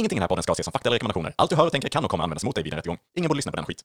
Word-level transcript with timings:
Ingenting 0.00 0.16
i 0.16 0.20
den 0.20 0.22
här 0.22 0.28
podden 0.28 0.42
ska 0.42 0.52
ses 0.52 0.64
som 0.64 0.72
fakta 0.72 0.88
eller 0.88 0.94
rekommendationer. 0.94 1.34
Allt 1.36 1.50
du 1.50 1.56
hör 1.56 1.66
och 1.66 1.72
tänker 1.72 1.88
kan 1.88 2.04
och 2.04 2.10
kommer 2.10 2.24
användas 2.24 2.44
mot 2.44 2.54
dig 2.54 2.64
vid 2.64 2.72
en 2.72 2.76
rättegång. 2.76 2.98
Ingen 3.16 3.28
borde 3.28 3.38
lyssna 3.38 3.52
på 3.52 3.56
den 3.56 3.64
skit. 3.64 3.82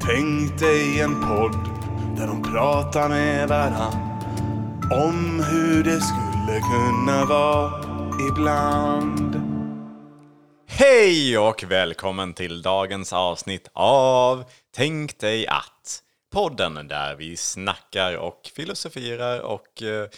Tänk 0.00 0.58
dig 0.58 1.00
en 1.00 1.20
podd 1.20 1.56
där 2.16 2.26
de 2.26 2.42
pratar 2.42 3.08
med 3.08 3.48
varann 3.48 3.94
om 4.90 5.44
hur 5.50 5.84
det 5.84 6.00
skulle 6.00 6.60
kunna 6.60 7.24
vara 7.24 7.72
ibland. 8.30 9.42
Hej 10.66 11.38
och 11.38 11.64
välkommen 11.68 12.34
till 12.34 12.62
dagens 12.62 13.12
avsnitt 13.12 13.68
av 13.72 14.44
Tänk 14.74 15.18
dig 15.18 15.46
att. 15.46 16.02
Podden 16.32 16.88
där 16.88 17.16
vi 17.16 17.36
snackar 17.36 18.16
och 18.16 18.50
filosoferar 18.54 19.40
och... 19.40 19.82
Eh, 19.82 20.08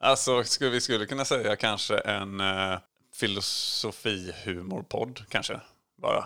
Alltså, 0.00 0.44
skulle, 0.44 0.70
vi 0.70 0.80
skulle 0.80 1.06
kunna 1.06 1.24
säga 1.24 1.56
kanske 1.56 1.98
en 1.98 2.40
uh, 2.40 2.78
filosofihumorpodd, 3.14 5.22
kanske. 5.28 5.60
Bara. 6.02 6.24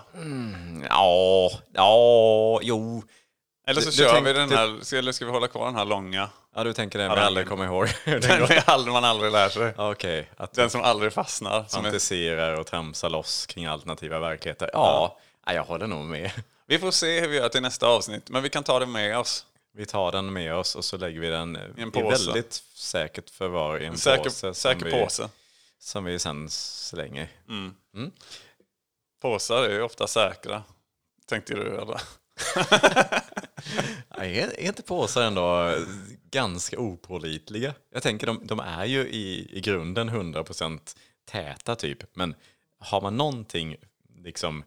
ja, 0.88 1.50
ja, 1.72 2.58
jo. 2.62 3.02
Eller 3.66 3.80
så 3.80 3.90
Du- 3.90 3.90
du 3.90 3.96
kör 4.02 4.12
tänkte- 4.12 4.32
vi 4.32 4.38
den 4.38 4.50
här, 4.50 4.78
ska- 4.82 4.96
eller 4.98 5.12
ska 5.12 5.24
vi 5.24 5.30
hålla 5.30 5.48
kvar 5.48 5.66
den 5.66 5.76
här 5.76 5.84
långa? 5.84 6.28
Ja, 6.56 6.64
du 6.64 6.72
tänker 6.72 6.98
den 6.98 7.10
vi 7.14 7.20
aldrig 7.20 7.48
kommer 7.48 7.64
ihåg. 7.64 7.88
den 8.04 8.46
vi 8.48 8.60
aldrig, 8.66 8.92
man 8.92 9.04
aldrig 9.04 9.32
lär 9.32 9.48
sig. 9.48 9.74
Okej, 9.78 10.30
att 10.36 10.52
Den 10.52 10.70
som 10.70 10.82
aldrig 10.82 11.12
fastnar. 11.12 11.64
Som 11.68 11.82
fantiserar 11.82 12.60
och 12.60 12.66
tramsar 12.66 13.10
loss 13.10 13.46
kring 13.46 13.66
alternativa 13.66 14.18
verkligheter. 14.18 14.70
Ja, 14.72 15.18
ja. 15.46 15.52
jag 15.52 15.64
håller 15.64 15.86
nog 15.86 16.04
med. 16.04 16.30
vi 16.66 16.78
får 16.78 16.90
se 16.90 17.20
hur 17.20 17.28
vi 17.28 17.36
gör 17.36 17.48
till 17.48 17.62
nästa 17.62 17.86
avsnitt, 17.86 18.30
men 18.30 18.42
vi 18.42 18.48
kan 18.48 18.62
ta 18.64 18.78
det 18.78 18.86
med 18.86 19.18
oss. 19.18 19.46
Vi 19.76 19.86
tar 19.86 20.12
den 20.12 20.32
med 20.32 20.54
oss 20.54 20.76
och 20.76 20.84
så 20.84 20.96
lägger 20.96 21.20
vi 21.20 21.28
den 21.28 21.56
en 21.56 21.88
i 21.88 21.90
påse. 21.90 22.08
väldigt 22.08 22.52
säkert 22.74 23.30
förvar 23.30 23.82
i 23.82 23.86
en 23.86 23.98
Säker, 23.98 24.24
påse. 24.24 24.30
som 24.36 24.54
säker 24.54 24.84
vi, 24.84 24.90
påse. 24.90 25.28
Som 25.78 26.04
vi 26.04 26.18
sen 26.18 26.50
slänger. 26.50 27.28
Påsar 29.20 29.62
är 29.64 29.70
ju 29.70 29.82
ofta 29.82 30.06
säkra. 30.06 30.62
Tänkte 31.26 31.54
du 31.54 31.76
eller? 31.76 32.00
Är, 34.08 34.60
är 34.60 34.66
inte 34.66 34.82
påsar 34.82 35.22
ändå 35.22 35.74
ganska 36.30 36.78
opålitliga? 36.78 37.74
Jag 37.90 38.02
tänker 38.02 38.26
de, 38.26 38.46
de 38.46 38.60
är 38.60 38.84
ju 38.84 39.00
i, 39.08 39.48
i 39.58 39.60
grunden 39.60 40.10
100% 40.10 40.96
täta 41.24 41.76
typ. 41.76 42.16
Men 42.16 42.34
har 42.78 43.00
man 43.00 43.16
någonting 43.16 43.76
liksom 44.16 44.64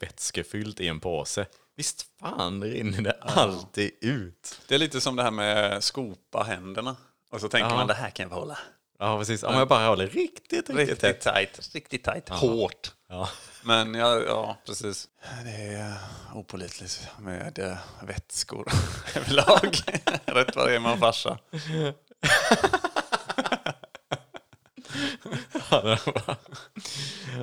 vätskefyllt 0.00 0.80
i 0.80 0.88
en 0.88 1.00
påse, 1.00 1.46
visst 1.78 2.04
fan 2.20 2.62
rinner 2.64 3.02
det 3.02 3.16
alltid 3.20 3.90
ut. 4.00 4.60
Det 4.68 4.74
är 4.74 4.78
lite 4.78 5.00
som 5.00 5.16
det 5.16 5.22
här 5.22 5.30
med 5.30 5.84
skopa 5.84 6.42
händerna. 6.42 6.96
Och 7.30 7.40
så 7.40 7.48
tänker 7.48 7.68
Ja. 7.70 7.74
man 7.76 7.86
det 7.86 7.94
här 7.94 8.10
kan 8.10 8.22
jag 8.24 8.30
behålla. 8.30 8.58
Ja, 8.98 9.18
precis. 9.18 9.42
Om 9.42 9.54
jag 9.54 9.68
bara 9.68 9.86
håller 9.88 10.06
riktigt, 10.06 10.52
riktigt, 10.52 10.76
Riktigt 10.76 11.00
tätt. 11.00 11.20
tight. 11.20 11.74
Riktigt 11.74 12.04
tight. 12.04 12.28
Hårt. 12.28 12.92
Ja. 13.08 13.28
Men 13.62 13.94
ja, 13.94 14.20
ja, 14.26 14.56
precis. 14.66 15.08
Det 15.44 15.50
är 15.74 15.94
opålitligt 16.34 17.08
med 17.18 17.58
eh, 17.58 17.76
vätskor 18.02 18.68
överlag. 19.16 19.76
Rätt 20.26 20.56
vad 20.56 20.68
det 20.68 20.74
är 20.74 20.80
man 20.80 20.98
farsa. 20.98 21.38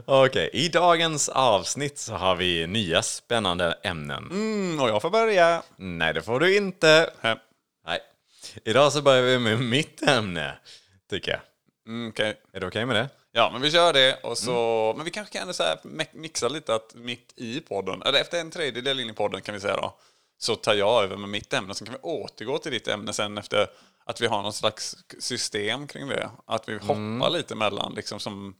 Okej, 0.05 0.49
i 0.53 0.69
dagens 0.69 1.29
avsnitt 1.29 1.97
så 1.97 2.13
har 2.13 2.35
vi 2.35 2.67
nya 2.67 3.01
spännande 3.01 3.77
ämnen. 3.83 4.27
Mm, 4.31 4.79
och 4.79 4.89
jag 4.89 5.01
får 5.01 5.09
börja. 5.09 5.63
Nej, 5.75 6.13
det 6.13 6.21
får 6.21 6.39
du 6.39 6.57
inte. 6.57 7.09
Här. 7.21 7.37
Nej. 7.87 7.99
Idag 8.63 8.93
så 8.93 9.01
börjar 9.01 9.21
vi 9.21 9.39
med 9.39 9.59
mitt 9.59 10.07
ämne, 10.07 10.57
tycker 11.09 11.31
jag. 11.31 11.39
Mm, 11.87 12.09
okej. 12.09 12.35
Är 12.53 12.59
du 12.59 12.67
okej 12.67 12.85
med 12.85 12.95
det? 12.95 13.09
Ja, 13.31 13.49
men 13.53 13.61
vi 13.61 13.71
kör 13.71 13.93
det. 13.93 14.19
Och 14.23 14.37
så, 14.37 14.93
Men 14.97 15.05
vi 15.05 15.11
kanske 15.11 15.39
kan 15.39 15.53
så 15.53 15.63
mixa 16.11 16.47
lite 16.47 16.75
att 16.75 16.95
mitt 16.95 17.33
i 17.35 17.59
podden, 17.59 18.01
eller 18.01 18.19
efter 18.19 18.39
en 18.39 18.51
tredjedel 18.51 18.99
in 18.99 19.09
i 19.09 19.13
podden 19.13 19.41
kan 19.41 19.55
vi 19.55 19.61
säga 19.61 19.75
då, 19.75 19.95
så 20.37 20.55
tar 20.55 20.73
jag 20.73 21.03
över 21.03 21.17
med 21.17 21.29
mitt 21.29 21.53
ämne. 21.53 21.73
Så 21.73 21.85
kan 21.85 21.93
vi 21.93 21.99
återgå 22.01 22.57
till 22.57 22.71
ditt 22.71 22.87
ämne 22.87 23.13
sen 23.13 23.37
efter 23.37 23.67
att 24.05 24.21
vi 24.21 24.27
har 24.27 24.41
någon 24.41 24.53
slags 24.53 24.95
system 25.19 25.87
kring 25.87 26.07
det. 26.07 26.29
Att 26.45 26.69
vi 26.69 26.73
hoppar 26.73 27.29
lite 27.29 27.55
mellan, 27.55 27.93
liksom 27.93 28.19
som, 28.19 28.55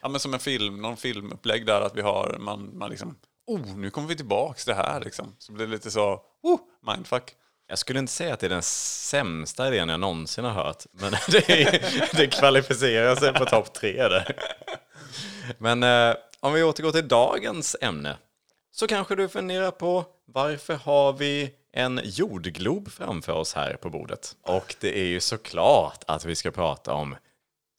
ja, 0.00 0.08
men 0.08 0.20
som 0.20 0.34
en 0.34 0.40
film, 0.40 0.82
någon 0.82 0.96
filmupplägg 0.96 1.66
där 1.66 1.80
att 1.80 1.96
vi 1.96 2.02
har, 2.02 2.36
man, 2.38 2.78
man 2.78 2.90
liksom, 2.90 3.16
oh, 3.46 3.76
nu 3.76 3.90
kommer 3.90 4.08
vi 4.08 4.16
tillbaks 4.16 4.64
till 4.64 4.74
det 4.74 4.82
här 4.82 5.00
liksom. 5.00 5.36
Så 5.38 5.52
blir 5.52 5.66
det 5.66 5.72
lite 5.72 5.90
så, 5.90 6.20
oh, 6.42 6.58
mindfuck. 6.86 7.34
Jag 7.68 7.78
skulle 7.78 7.98
inte 7.98 8.12
säga 8.12 8.34
att 8.34 8.40
det 8.40 8.46
är 8.46 8.50
den 8.50 8.62
sämsta 8.62 9.68
idén 9.68 9.88
jag 9.88 10.00
någonsin 10.00 10.44
har 10.44 10.52
hört. 10.52 10.84
Men 10.92 11.12
det, 11.28 11.50
är, 11.50 12.16
det 12.16 12.26
kvalificerar 12.26 13.16
sig 13.16 13.32
på 13.32 13.44
topp 13.44 13.72
tre 13.72 14.08
där. 14.08 14.36
Men 15.58 15.82
eh, 15.82 16.16
om 16.40 16.52
vi 16.52 16.62
återgår 16.62 16.92
till 16.92 17.08
dagens 17.08 17.76
ämne. 17.80 18.16
Så 18.70 18.86
kanske 18.86 19.14
du 19.14 19.28
funderar 19.28 19.70
på 19.70 20.04
varför 20.32 20.74
har 20.74 21.12
vi 21.12 21.54
en 21.72 22.00
jordglob 22.04 22.90
framför 22.90 23.32
oss 23.32 23.54
här 23.54 23.74
på 23.74 23.90
bordet? 23.90 24.36
Och 24.42 24.74
det 24.80 24.98
är 24.98 25.06
ju 25.06 25.20
såklart 25.20 26.04
att 26.06 26.24
vi 26.24 26.34
ska 26.34 26.50
prata 26.50 26.92
om 26.92 27.16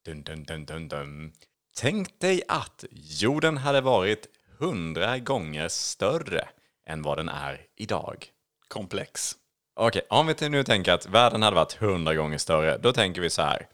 dun, 0.06 0.24
dun, 0.24 0.44
dun, 0.44 0.66
dun, 0.66 0.88
dun. 0.88 1.34
Tänk 1.78 2.20
dig 2.20 2.42
att 2.48 2.86
jorden 2.92 3.58
hade 3.58 3.82
varit 3.82 4.28
hundra 4.58 5.20
gånger 5.20 5.68
större 5.68 6.48
än 6.86 7.02
vad 7.02 7.18
den 7.18 7.30
är 7.30 7.62
idag. 7.76 8.26
Komplex. 8.68 9.36
Okej, 9.76 10.02
om 10.10 10.28
vi 10.28 10.50
nu 10.50 10.64
tänker 10.64 10.92
att 10.94 11.06
världen 11.06 11.44
hade 11.44 11.56
varit 11.56 11.74
hundra 11.74 12.16
gånger 12.16 12.38
större, 12.38 12.78
då 12.78 12.94
tänker 12.94 13.22
vi 13.22 13.30
så 13.30 13.42
här. 13.42 13.68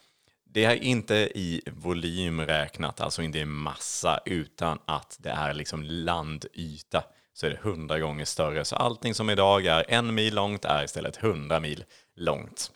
Det 0.43 0.65
är 0.65 0.75
inte 0.75 1.15
i 1.15 1.61
volym 1.65 2.41
räknat, 2.41 3.01
alltså 3.01 3.21
inte 3.21 3.39
i 3.39 3.45
massa, 3.45 4.19
utan 4.25 4.79
att 4.85 5.17
det 5.19 5.29
är 5.29 5.53
liksom 5.53 5.83
landyta. 5.83 7.03
Så 7.37 7.45
är 7.45 7.49
det 7.49 7.59
hundra 7.61 7.99
gånger 7.99 8.25
större. 8.25 8.65
Så 8.65 8.75
allting 8.75 9.15
som 9.15 9.29
idag 9.29 9.65
är 9.65 9.85
en 9.87 10.15
mil 10.15 10.35
långt 10.35 10.65
är 10.65 10.83
istället 10.83 11.15
hundra 11.17 11.59
mil 11.59 11.83
långt. 12.15 12.71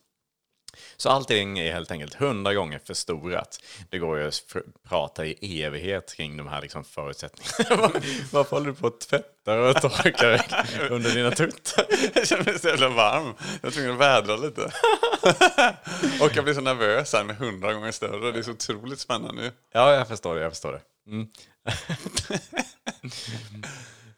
Så 0.98 1.10
allting 1.10 1.60
är 1.60 1.74
helt 1.74 1.92
enkelt 1.92 2.14
hundra 2.14 2.54
gånger 2.54 2.80
förstorat. 2.86 3.60
Det 3.90 4.00
går 4.00 4.20
ju 4.20 4.28
att 4.28 4.56
prata 4.90 5.26
i 5.26 5.62
evighet 5.64 6.14
kring 6.18 6.38
de 6.38 6.48
här 6.48 6.62
liksom 6.62 6.84
förutsättningarna. 6.84 7.82
Var- 7.82 8.02
Varför 8.32 8.50
håller 8.56 8.66
du 8.68 8.74
på 8.74 8.88
att 8.88 9.00
tvätta 9.00 9.60
och 9.62 9.82
torka 9.82 10.44
under 10.90 11.12
dina 11.16 11.32
tuttar? 11.32 11.86
Jag 12.14 12.28
känner 12.28 12.44
mig 12.44 12.60
så 12.60 12.68
jävla 12.68 12.90
varm. 12.90 13.34
Jag 13.62 13.70
är 13.70 13.74
tvungen 13.74 13.92
att 13.92 13.98
vädra 14.00 14.36
lite. 14.36 14.62
och 16.24 16.36
jag 16.36 16.44
blir 16.44 16.54
så 16.54 16.62
nervös 16.62 17.14
här 17.14 17.24
med 17.24 17.38
hundra 17.38 17.74
gånger 17.74 17.92
större. 17.92 18.32
Det 18.32 18.40
är 18.40 18.44
så 18.44 18.52
otroligt 18.52 19.00
spännande. 19.00 19.52
Ja, 19.74 19.94
jag 19.94 20.08
förstår 20.08 20.36
det. 20.36 20.42
Jag 20.42 20.52
förstår 20.52 20.72
det. 20.72 20.82
Mm. 21.12 21.28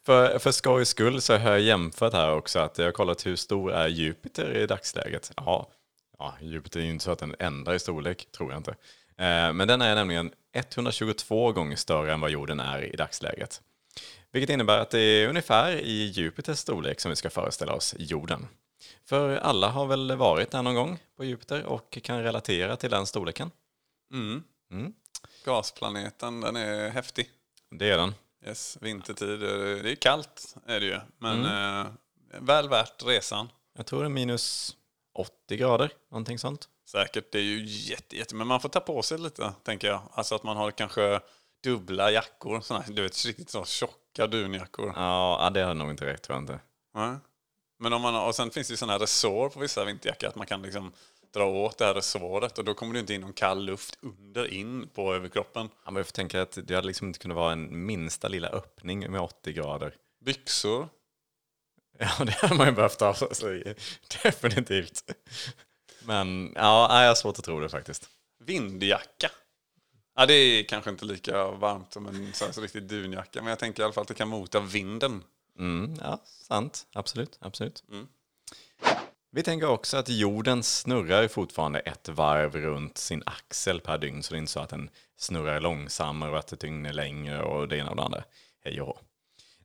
För, 0.06 0.40
för 0.40 0.52
skojs 0.52 0.90
skull 0.90 1.22
så 1.22 1.38
har 1.38 1.52
jag 1.52 1.62
jämfört 1.62 2.14
här 2.14 2.32
också 2.32 2.60
att 2.60 2.78
jag 2.78 2.86
har 2.86 2.92
kollat 2.92 3.26
hur 3.26 3.36
stor 3.36 3.72
är 3.72 3.88
Jupiter 3.88 4.58
i 4.58 4.68
dagsläget. 4.68 5.32
Ja, 5.36 5.68
ja 6.20 6.34
Jupiter 6.42 6.80
är 6.80 6.84
ju 6.84 6.92
inte 6.92 7.04
så 7.04 7.12
att 7.12 7.20
den 7.20 7.36
ändrar 7.40 7.74
i 7.74 7.80
storlek, 7.80 8.28
tror 8.32 8.52
jag 8.52 8.60
inte. 8.60 8.72
Eh, 9.18 9.54
men 9.54 9.68
den 9.68 9.82
är 9.82 9.96
nämligen 9.96 10.32
122 10.54 11.52
gånger 11.52 11.76
större 11.76 12.14
än 12.14 12.22
vad 12.22 12.32
jorden 12.32 12.60
är 12.60 12.94
i 12.94 12.96
dagsläget. 12.96 13.62
Vilket 14.32 14.50
innebär 14.50 14.80
att 14.80 14.90
det 14.90 15.00
är 15.00 15.30
ungefär 15.30 15.72
i 15.72 16.06
Jupiters 16.06 16.58
storlek 16.58 17.00
som 17.00 17.10
vi 17.10 17.16
ska 17.16 17.30
föreställa 17.30 17.74
oss 17.74 17.96
jorden. 18.00 18.48
För 19.06 19.36
alla 19.36 19.70
har 19.70 19.86
väl 19.86 20.16
varit 20.16 20.52
där 20.52 20.62
någon 20.62 20.76
gång 20.76 21.00
på 21.18 21.24
Jupiter 21.24 21.64
och 21.64 21.98
kan 22.04 22.24
relatera 22.24 22.76
till 22.76 22.90
den 22.90 23.06
storleken. 23.06 23.52
Gasplaneten, 25.46 26.42
den 26.42 26.56
är 26.56 26.90
häftig. 26.90 27.30
Det 27.72 27.90
är 27.90 27.98
den. 27.98 28.14
Yes, 28.46 28.78
vintertid. 28.82 29.44
eh, 29.44 29.50
Det 29.84 29.92
är 29.92 29.96
kallt 29.96 30.56
är 30.66 30.80
det 30.80 30.86
ju. 30.86 31.00
Men 31.18 31.46
eh, 31.46 31.92
väl 32.42 32.70
värt 32.70 33.04
resan. 33.06 33.50
Jag 33.78 33.86
tror 33.86 34.00
det 34.00 34.08
är 34.08 34.10
minus 34.10 34.76
80 35.14 35.58
grader, 35.58 35.92
någonting 36.12 36.40
sånt. 36.40 36.70
Säkert. 36.86 37.32
Det 37.32 37.38
är 37.38 37.44
ju 37.44 37.64
jätte, 37.66 38.18
jätte... 38.18 38.36
Men 38.36 38.48
man 38.48 38.60
får 38.62 38.70
ta 38.70 38.80
på 38.80 39.02
sig 39.02 39.18
lite, 39.18 39.54
tänker 39.64 39.88
jag. 39.88 40.02
Alltså 40.12 40.36
att 40.36 40.44
man 40.44 40.58
har 40.58 40.72
kanske 40.72 41.20
dubbla 41.64 42.12
jackor. 42.12 42.62
Såna, 42.62 42.84
du 42.88 43.02
vet, 43.02 43.26
riktigt 43.26 43.50
så 43.50 43.66
tjocka 43.66 44.28
dunjackor. 44.28 44.94
Ja, 44.96 45.50
det 45.54 45.62
hade 45.62 45.74
nog 45.74 45.90
inte 45.92 46.06
räckt 46.06 46.24
tror 46.24 46.36
jag 46.36 46.44
inte. 46.44 46.60
Nej. 46.94 47.16
Men 47.80 47.94
om 47.94 48.02
man, 48.02 48.16
och 48.16 48.36
sen 48.36 48.52
finns 48.52 48.68
det 48.68 48.72
ju 48.72 48.78
sådana 48.78 48.94
här 48.94 49.00
resår 49.00 49.50
på 49.50 49.60
vissa 49.60 49.86
vinterjackor. 49.86 50.30
Att 50.30 50.36
man 50.36 50.48
kan 50.48 50.62
liksom 50.62 50.92
dra 51.34 51.46
åt 51.46 51.78
det 51.78 51.86
här 51.86 51.94
resåret. 51.94 52.58
Och 52.58 52.66
då 52.66 52.74
kommer 52.74 52.94
det 52.94 53.00
inte 53.00 53.14
in 53.14 53.22
någon 53.22 53.34
kall 53.34 53.66
luft 53.66 53.98
under 54.02 54.54
in 54.54 54.88
på 54.94 55.14
överkroppen. 55.14 55.70
Ja, 55.86 55.92
men 55.92 55.96
jag 55.96 56.06
får 56.06 56.14
tänka 56.14 56.42
att 56.42 56.58
det 56.64 56.76
hade 56.76 56.88
liksom 56.88 57.08
inte 57.08 57.20
kunnat 57.20 57.38
vara 57.38 57.52
en 57.52 57.86
minsta 57.86 58.28
lilla 58.28 58.48
öppning 58.48 59.12
med 59.12 59.22
80 59.22 59.54
grader. 59.54 59.96
Byxor. 60.26 60.90
Ja, 62.00 62.26
det 62.26 62.32
hade 62.32 62.56
man 62.56 62.68
ju 62.68 62.74
behövt 62.74 63.00
ha. 63.00 63.14
Så, 63.14 63.64
definitivt. 64.24 65.12
Men 66.06 66.54
ja, 66.56 67.02
jag 67.02 67.08
har 67.08 67.16
svårt 67.16 67.40
att 67.40 67.46
tro 67.46 67.60
det 67.60 67.70
faktiskt. 67.70 68.10
Vindjacka. 68.40 69.32
Ja, 70.16 70.26
det 70.26 70.34
är 70.34 70.64
kanske 70.64 70.90
inte 70.90 71.06
lika 71.06 71.52
varmt 71.52 71.94
som 71.94 72.08
en 72.08 72.34
så, 72.34 72.46
här, 72.46 72.52
så 72.52 72.62
riktig 72.62 72.84
dunjacka. 72.84 73.42
Men 73.42 73.50
jag 73.50 73.60
tänker 73.60 73.84
i 73.84 73.84
alla 73.84 73.94
fall 73.94 74.02
att 74.02 74.08
det 74.08 74.14
kan 74.14 74.28
mota 74.28 74.60
vinden. 74.60 75.24
Mm, 75.60 75.96
ja, 76.02 76.22
sant. 76.26 76.88
Absolut, 76.94 77.38
absolut. 77.42 77.84
Vi 79.34 79.44
tänker 79.44 79.68
också 79.68 79.98
att 79.98 80.10
jorden 80.10 80.64
snurrar 80.64 81.28
fortfarande 81.28 81.80
ett 81.80 82.10
varv 82.10 82.56
runt 82.56 82.98
sin 82.98 83.24
axel 83.26 83.82
per 83.82 83.98
dygn, 83.98 84.24
så 84.24 84.34
det 84.34 84.38
är 84.38 84.40
inte 84.40 84.52
så 84.52 84.60
att 84.60 84.70
den 84.70 84.90
snurrar 85.18 85.60
långsammare 85.60 86.32
och 86.32 86.38
att 86.38 86.54
ett 86.54 86.60
dygn 86.60 86.86
är 86.86 86.94
längre 86.94 87.44
och 87.44 87.68
det 87.68 87.78
ena 87.78 87.90
och 87.90 87.96
det 87.96 88.04
andra. 88.04 88.24
Hej 88.64 88.82
och 88.82 88.88
hå. 88.88 89.00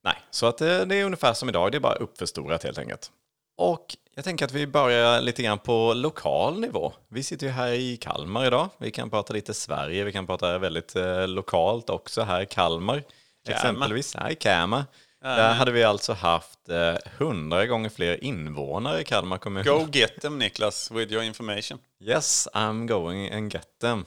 Nej, 0.03 0.17
så 0.31 0.47
att 0.47 0.59
det, 0.59 0.85
det 0.85 0.97
är 0.97 1.05
ungefär 1.05 1.35
som 1.35 1.49
idag, 1.49 1.73
det 1.73 1.79
är 1.79 1.81
bara 1.81 1.95
uppförstorat 1.95 2.63
helt 2.65 2.79
enkelt. 2.79 3.11
Och 3.57 3.97
jag 4.15 4.25
tänker 4.25 4.45
att 4.45 4.53
vi 4.53 4.67
börjar 4.67 5.21
lite 5.21 5.43
grann 5.43 5.59
på 5.59 5.95
lokal 5.95 6.61
nivå. 6.61 6.93
Vi 7.09 7.23
sitter 7.23 7.47
ju 7.47 7.53
här 7.53 7.73
i 7.73 7.97
Kalmar 7.97 8.47
idag. 8.47 8.69
Vi 8.79 8.91
kan 8.91 9.11
prata 9.11 9.33
lite 9.33 9.55
Sverige, 9.55 10.05
vi 10.05 10.13
kan 10.13 10.27
prata 10.27 10.59
väldigt 10.59 10.97
eh, 10.97 11.29
lokalt 11.29 11.91
också 11.91 12.23
här 12.23 12.43
i 12.43 12.47
Kalmar. 12.47 13.03
Exempelvis 13.49 14.15
här 14.15 14.31
i 14.31 14.35
Kalmar. 14.35 14.85
Där 15.27 15.55
hade 15.55 15.73
vi 15.73 15.85
alltså 15.85 16.13
haft 16.13 16.69
eh, 16.69 16.95
hundra 17.19 17.67
gånger 17.67 17.91
fler 17.91 18.25
invånare 18.25 19.01
i 19.01 19.05
Kalmar 19.05 19.39
kommun. 19.39 19.65
Go 19.65 19.87
get 19.93 20.21
them 20.21 20.39
Niklas, 20.39 20.91
with 20.91 21.13
your 21.13 21.25
information. 21.25 21.79
Yes, 22.01 22.49
I'm 22.55 22.87
going 22.87 23.33
and 23.33 23.53
get 23.55 23.79
them. 23.81 24.05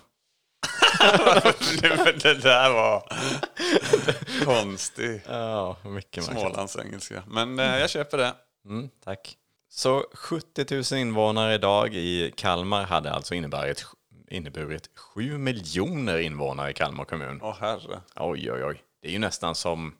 det 2.21 2.33
där 2.33 2.73
var 2.73 3.03
konstig 4.45 5.21
Ja, 5.27 5.77
mycket 5.83 6.23
smålandsengelska. 6.23 7.23
Men 7.27 7.59
eh, 7.59 7.79
jag 7.79 7.89
köper 7.89 8.17
det. 8.17 8.33
Mm, 8.65 8.89
tack. 9.03 9.35
Så 9.69 10.05
70 10.13 10.93
000 10.93 11.01
invånare 11.01 11.53
idag 11.53 11.95
i 11.95 12.33
Kalmar 12.35 12.83
hade 12.83 13.11
alltså 13.11 13.35
inneburit, 13.35 13.85
inneburit 14.29 14.89
7 14.95 15.37
miljoner 15.37 16.17
invånare 16.17 16.71
i 16.71 16.73
Kalmar 16.73 17.05
kommun. 17.05 17.39
Åh 17.43 17.55
herre. 17.59 18.01
Oj, 18.15 18.51
oj, 18.51 18.63
oj. 18.65 18.81
Det 19.01 19.07
är 19.07 19.11
ju 19.11 19.19
nästan 19.19 19.55
som, 19.55 19.93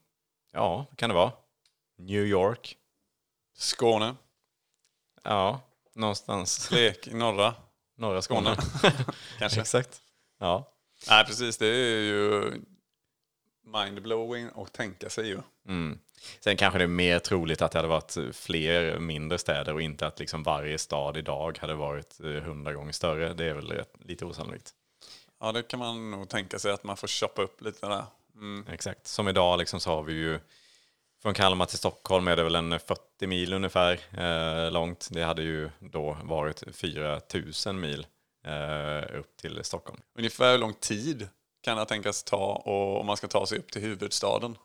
ja, 0.52 0.86
kan 0.96 1.10
det 1.10 1.16
vara? 1.16 1.32
New 1.98 2.26
York? 2.26 2.78
Skåne, 3.58 4.16
Ja, 5.24 5.62
någonstans 5.96 6.72
Lek 6.72 7.08
i 7.08 7.14
norra. 7.14 7.54
norra 7.98 8.22
Skåne. 8.22 8.56
Kanske. 9.40 9.62
Exakt. 9.62 10.02
Ja. 10.40 10.72
Nej, 11.10 11.26
precis. 11.26 11.58
Det 11.58 11.68
är 11.68 12.02
ju 12.02 12.52
mindblowing 13.64 14.50
att 14.56 14.74
tänka 14.74 15.10
sig 15.10 15.28
ju. 15.28 15.40
Mm. 15.68 16.00
Sen 16.40 16.58
kanske 16.58 16.78
det 16.78 16.84
är 16.84 16.88
mer 16.88 17.20
troligt 17.20 17.62
att 17.62 17.72
det 17.72 17.78
hade 17.78 17.88
varit 17.88 18.18
fler 18.36 19.00
mindre 19.00 19.38
städer 19.38 19.74
och 19.74 19.82
inte 19.82 20.08
att 20.08 20.20
liksom 20.20 20.44
varje 20.44 20.78
stad 20.78 21.18
idag 21.18 21.58
hade 21.62 21.76
varit 21.76 22.20
eh, 22.20 22.32
hundra 22.32 22.74
gånger 22.74 22.92
större. 22.92 23.34
Det 23.34 23.46
är 23.46 23.54
väl 23.54 23.68
rätt, 23.72 23.94
lite 24.00 24.26
osannolikt. 24.26 24.74
Ja, 25.40 25.52
det 25.52 25.64
kan 25.64 25.80
man 25.80 26.12
nog 26.12 26.30
tänka 26.30 26.60
sig 26.60 26.72
att 26.72 26.84
man 26.84 26.98
får 26.98 27.08
choppa 27.08 27.42
upp 27.42 27.62
lite 27.62 27.88
där. 27.88 28.06
Mm. 28.40 28.66
Exakt. 28.68 29.08
Som 29.08 29.28
idag 29.28 29.60
liksom 29.60 29.80
så 29.80 29.90
har 29.90 30.04
vi 30.04 30.14
ju 30.14 30.40
från 31.22 31.34
Kalmar 31.34 31.66
till 31.66 31.78
Stockholm 31.78 32.28
är 32.28 32.36
det 32.36 32.44
väl 32.44 32.56
en 32.56 32.80
40 32.80 33.28
mil 33.28 33.54
ungefär 33.54 34.00
eh, 34.18 34.72
långt. 34.72 35.08
Det 35.12 35.24
hade 35.24 35.42
ju 35.42 35.70
då 35.80 36.18
varit 36.24 36.64
4 36.76 37.22
000 37.66 37.76
mil 37.76 38.08
eh, 38.46 39.20
upp 39.20 39.38
till 39.38 39.64
Stockholm. 39.64 40.02
Ungefär 40.18 40.52
hur 40.52 40.58
lång 40.58 40.74
tid 40.74 41.28
kan 41.62 41.78
det 41.78 41.86
tänkas 41.86 42.24
ta 42.24 42.62
och, 42.66 43.00
om 43.00 43.06
man 43.06 43.18
ska 43.18 43.28
ta 43.28 43.46
sig 43.46 43.60
upp 43.60 43.72
till 43.72 43.82
huvudstaden? 43.82 44.58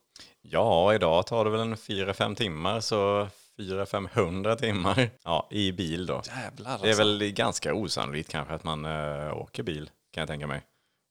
Ja, 0.42 0.94
idag 0.94 1.26
tar 1.26 1.44
det 1.44 1.50
väl 1.50 1.60
en 1.60 1.74
4-5 1.74 2.34
timmar, 2.34 2.80
så 2.80 3.28
400-500 3.58 4.56
timmar 4.56 5.10
ja, 5.24 5.48
i 5.50 5.72
bil 5.72 6.06
då. 6.06 6.22
Jävlar 6.26 6.70
alltså. 6.70 6.86
Det 6.86 6.92
är 6.92 6.96
väl 6.96 7.32
ganska 7.32 7.74
osannolikt 7.74 8.30
kanske 8.30 8.54
att 8.54 8.64
man 8.64 8.84
eh, 8.84 9.36
åker 9.36 9.62
bil, 9.62 9.90
kan 10.12 10.20
jag 10.20 10.28
tänka 10.28 10.46
mig. 10.46 10.62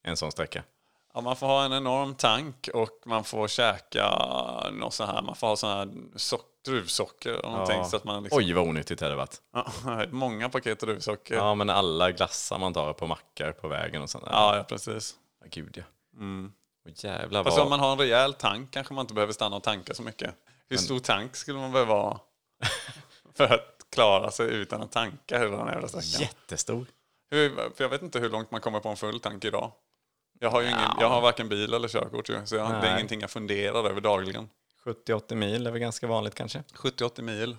En 0.03 0.17
sån 0.17 0.31
sträcka. 0.31 0.63
Ja, 1.13 1.21
man 1.21 1.35
får 1.35 1.47
ha 1.47 1.65
en 1.65 1.73
enorm 1.73 2.15
tank 2.15 2.69
och 2.73 2.99
man 3.05 3.23
får 3.23 3.47
käka 3.47 4.09
något 4.71 4.93
så 4.93 5.05
här. 5.05 5.21
Man 5.21 5.35
får 5.35 5.47
ha 5.47 5.55
sån 5.55 5.69
här 5.69 5.89
sock, 6.15 6.45
druvsocker 6.65 7.45
och 7.45 7.51
någonting. 7.51 7.85
Så 7.85 7.95
att 7.95 8.03
man 8.03 8.23
liksom, 8.23 8.37
Oj, 8.37 8.53
vad 8.53 8.67
onyttigt 8.67 8.99
det 8.99 9.05
hade 9.05 9.15
varit. 9.15 9.41
Ja, 9.53 10.05
många 10.11 10.49
paket 10.49 10.79
druvsocker. 10.79 11.35
Ja, 11.35 11.41
Ja, 11.41 11.55
men 11.55 11.69
alla 11.69 12.11
glassar 12.11 12.59
man 12.59 12.73
tar 12.73 12.93
på 12.93 13.07
mackar 13.07 13.51
på 13.51 13.67
vägen 13.67 14.01
och 14.01 14.09
sånt 14.09 14.25
där. 14.25 14.31
ja, 14.31 14.65
precis. 14.69 15.15
Ja, 15.41 15.47
gud 15.49 15.77
ja. 15.77 15.83
Och 16.85 17.03
jävlar 17.03 17.43
Fast 17.43 17.57
vad... 17.57 17.63
om 17.63 17.69
man 17.69 17.79
har 17.79 17.91
en 17.91 17.97
rejäl 17.97 18.33
tank 18.33 18.71
kanske 18.71 18.93
man 18.93 19.03
inte 19.03 19.13
behöver 19.13 19.33
stanna 19.33 19.55
och 19.55 19.63
tanka 19.63 19.93
så 19.93 20.03
mycket. 20.03 20.35
Hur 20.69 20.77
stor 20.77 20.99
tank 20.99 21.35
skulle 21.35 21.59
man 21.59 21.71
behöva 21.71 21.93
ha 21.93 22.19
för 23.35 23.43
att 23.43 23.77
klara 23.91 24.31
sig 24.31 24.47
utan 24.47 24.81
att 24.81 24.91
tanka 24.91 25.39
hela 25.39 25.57
den 25.57 25.67
jävla 25.67 25.87
sträckan? 25.87 26.21
Jättestor. 26.21 26.85
Hur, 27.31 27.49
för 27.55 27.83
jag 27.83 27.89
vet 27.89 28.01
inte 28.01 28.19
hur 28.19 28.29
långt 28.29 28.51
man 28.51 28.61
kommer 28.61 28.79
på 28.79 28.89
en 28.89 28.97
full 28.97 29.19
tank 29.19 29.45
idag. 29.45 29.71
Jag 30.43 30.49
har 30.49 30.61
ju 30.61 30.67
ingen, 30.67 30.79
Ja. 30.81 30.97
jag 30.99 31.09
har 31.09 31.21
varken 31.21 31.49
bil 31.49 31.73
eller 31.73 31.87
körkort 31.87 32.27
så 32.27 32.33
jag, 32.33 32.69
det 32.71 32.75
är 32.75 32.81
Nej. 32.81 32.93
ingenting 32.93 33.21
jag 33.21 33.31
funderar 33.31 33.89
över 33.89 34.01
dagligen. 34.01 34.49
70-80 34.85 35.35
mil 35.35 35.67
är 35.67 35.71
väl 35.71 35.79
ganska 35.81 36.07
vanligt 36.07 36.35
kanske. 36.35 36.63
70-80 36.73 37.21
mil. 37.21 37.57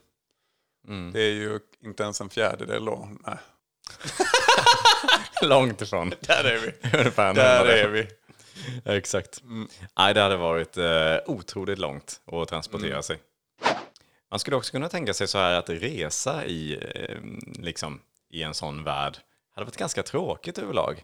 Mm. 0.89 1.13
Det 1.13 1.21
är 1.23 1.31
ju 1.33 1.61
inte 1.85 2.03
ens 2.03 2.21
en 2.21 2.29
fjärdedel 2.31 2.85
då. 2.85 3.09
Nej. 3.27 3.37
Långt 5.43 5.81
ifrån. 5.83 6.11
Där 6.21 6.45
är 6.45 6.59
vi. 6.59 6.99
Ungefär 6.99 7.29
en 7.29 7.35
Där 7.35 7.59
hundradel. 7.59 7.85
är 7.85 7.89
vi. 7.89 8.09
Exakt. 8.97 9.41
Nej, 9.99 10.15
det 10.15 10.21
hade 10.21 10.37
varit 10.37 10.77
eh, 10.77 11.17
otroligt 11.27 11.79
långt 11.79 12.21
att 12.33 12.49
transportera 12.49 12.91
Mm. 12.91 13.03
sig. 13.03 13.19
Man 14.31 14.39
skulle 14.41 14.57
också 14.57 14.73
kunna 14.73 14.89
tänka 14.89 15.15
sig 15.15 15.29
så 15.29 15.39
här 15.39 15.55
att 15.59 15.71
resa 15.71 16.45
i, 16.45 16.75
eh, 16.95 17.19
liksom, 17.63 18.01
i 18.31 18.43
en 18.43 18.55
sån 18.55 18.85
värld 18.85 19.19
hade 19.55 19.65
varit 19.65 19.77
ganska 19.77 20.03
tråkigt 20.03 20.59
överlag. 20.59 21.03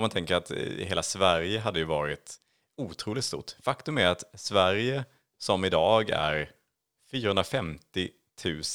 Om 0.00 0.02
man 0.02 0.10
tänker 0.10 0.34
att 0.34 0.50
eh, 0.50 0.56
hela 0.62 1.02
Sverige 1.02 1.58
hade 1.60 1.78
ju 1.78 1.84
varit 1.84 2.36
otroligt 2.76 3.24
stort. 3.24 3.56
Faktum 3.62 3.98
är 3.98 4.06
att 4.06 4.24
Sverige 4.34 5.04
som 5.38 5.64
idag 5.64 6.10
är 6.10 6.50
450 7.10 8.08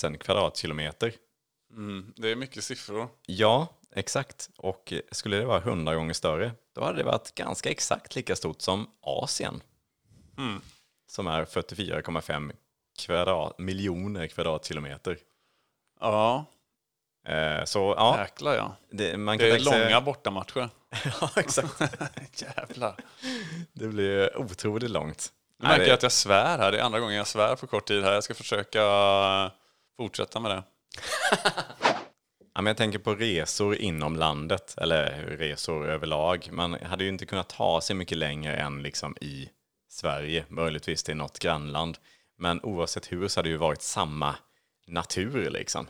000 0.04 0.18
kvadratkilometer. 0.18 1.13
Mm, 1.72 2.13
det 2.18 2.30
är 2.31 2.36
mycket 2.36 2.63
siffror. 2.63 3.07
Ja, 3.25 3.68
exakt. 3.95 4.50
Och 4.57 4.94
skulle 5.12 5.38
det 5.38 5.45
vara 5.45 5.57
100 5.62 5.95
gånger 5.95 6.13
större, 6.13 6.51
då 6.75 6.83
hade 6.83 6.98
det 6.98 7.04
varit 7.04 7.36
ganska 7.36 7.69
exakt 7.69 8.16
lika 8.16 8.36
stort 8.36 8.62
som 8.62 8.88
Asien. 9.01 9.62
Som 11.07 11.27
är 11.27 11.45
44,5 11.45 12.51
kvadrat, 13.00 13.60
miljoner 13.60 14.27
kvadratkilometer. 14.27 15.18
Ja, 16.00 16.45
Eh, 17.27 17.63
så 17.63 17.94
ja, 17.98 18.19
jäklar 18.19 18.54
ja. 18.56 18.75
det, 18.92 19.18
man 19.18 19.38
kan 19.38 19.48
Det 19.48 19.51
är 19.54 19.56
tänka 19.57 19.72
sig- 19.72 19.83
långa 19.83 20.01
bortamatcher. 20.01 20.69
ja, 21.21 21.30
exakt. 21.36 21.81
Jävlar. 22.42 22.95
Det 23.74 23.88
blir 23.88 24.38
otroligt 24.38 24.92
långt. 24.92 25.31
Nu 25.59 25.68
märker 25.68 25.86
jag 25.86 25.94
att 25.94 26.03
jag 26.03 26.12
svär 26.12 26.57
här. 26.57 26.71
Det 26.71 26.80
är 26.80 26.83
andra 26.83 27.00
gången 27.00 27.15
jag 27.15 27.27
svär 27.27 27.56
på 27.56 27.68
kort 27.68 27.88
tid 27.88 28.03
här. 28.03 28.13
Jag 28.13 28.24
ska 28.24 28.33
försöka 28.33 28.81
eh, 28.81 29.51
fortsätta 29.97 30.39
med 30.39 30.51
det. 30.51 30.63
Ja, 32.57 32.62
men 32.62 32.69
jag 32.69 32.77
tänker 32.77 33.00
på 33.00 33.15
resor 33.15 33.75
inom 33.75 34.15
landet, 34.15 34.75
eller 34.77 35.12
resor 35.12 35.89
överlag. 35.89 36.50
Man 36.51 36.74
hade 36.74 37.03
ju 37.03 37.09
inte 37.09 37.25
kunnat 37.25 37.50
ta 37.50 37.81
sig 37.81 37.96
mycket 37.96 38.17
längre 38.17 38.55
än 38.55 38.84
liksom 38.84 39.17
i 39.22 39.50
Sverige, 39.89 40.46
möjligtvis 40.50 41.03
till 41.03 41.15
något 41.15 41.39
grannland. 41.39 41.98
Men 42.38 42.60
oavsett 42.63 43.12
hur 43.12 43.27
så 43.27 43.39
hade 43.39 43.50
det 43.50 43.51
ju 43.51 43.58
varit 43.58 43.81
samma 43.81 44.36
natur 44.88 45.50
liksom. 45.50 45.88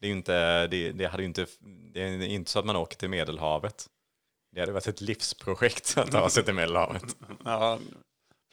Det, 0.00 0.06
är 0.06 0.10
inte, 0.10 0.66
det, 0.66 0.92
det, 0.92 1.06
hade 1.06 1.24
inte, 1.24 1.46
det 1.94 2.02
är 2.02 2.22
inte 2.22 2.50
så 2.50 2.58
att 2.58 2.64
man 2.64 2.76
åker 2.76 2.96
till 2.96 3.08
Medelhavet. 3.08 3.86
Det 4.52 4.60
hade 4.60 4.72
varit 4.72 4.86
ett 4.86 5.00
livsprojekt 5.00 5.98
att 5.98 6.10
ta 6.10 6.30
sig 6.30 6.44
till 6.44 6.54
Medelhavet. 6.54 7.16
Ja, 7.44 7.78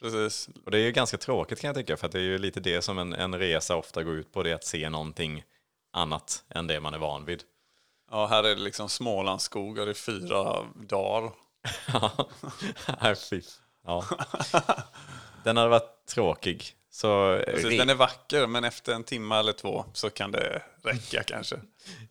precis. 0.02 0.48
Och 0.64 0.70
det 0.70 0.78
är 0.78 0.82
ju 0.82 0.92
ganska 0.92 1.18
tråkigt 1.18 1.60
kan 1.60 1.68
jag 1.68 1.76
tycka, 1.76 1.96
för 1.96 2.06
att 2.06 2.12
det 2.12 2.18
är 2.18 2.22
ju 2.22 2.38
lite 2.38 2.60
det 2.60 2.82
som 2.82 2.98
en, 2.98 3.12
en 3.12 3.38
resa 3.38 3.76
ofta 3.76 4.02
går 4.02 4.14
ut 4.14 4.32
på, 4.32 4.42
det 4.42 4.50
är 4.50 4.54
att 4.54 4.64
se 4.64 4.88
någonting 4.90 5.44
annat 5.92 6.44
än 6.48 6.66
det 6.66 6.80
man 6.80 6.94
är 6.94 6.98
van 6.98 7.24
vid. 7.24 7.42
Ja, 8.10 8.26
här 8.26 8.44
är 8.44 8.54
det 8.54 8.60
liksom 8.62 8.88
Smålandsskogar 8.88 9.88
i 9.88 9.94
fyra 9.94 10.62
dagar. 10.74 11.32
Ja, 13.00 13.14
fiff. 13.14 13.44
Ja. 13.86 14.04
Den 15.44 15.56
hade 15.56 15.68
varit 15.68 16.06
tråkig. 16.06 16.72
Så 16.90 17.42
Precis, 17.46 17.64
re- 17.66 17.78
den 17.78 17.90
är 17.90 17.94
vacker, 17.94 18.46
men 18.46 18.64
efter 18.64 18.92
en 18.94 19.04
timme 19.04 19.36
eller 19.36 19.52
två 19.52 19.84
så 19.92 20.10
kan 20.10 20.32
det 20.32 20.62
räcka 20.82 21.22
kanske. 21.22 21.56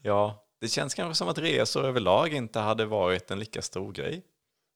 ja, 0.01 0.44
det 0.61 0.67
känns 0.67 0.93
kanske 0.93 1.15
som 1.15 1.27
att 1.27 1.37
resor 1.37 1.85
överlag 1.85 2.33
inte 2.33 2.59
hade 2.59 2.85
varit 2.85 3.31
en 3.31 3.39
lika 3.39 3.61
stor 3.61 3.91
grej. 3.91 4.23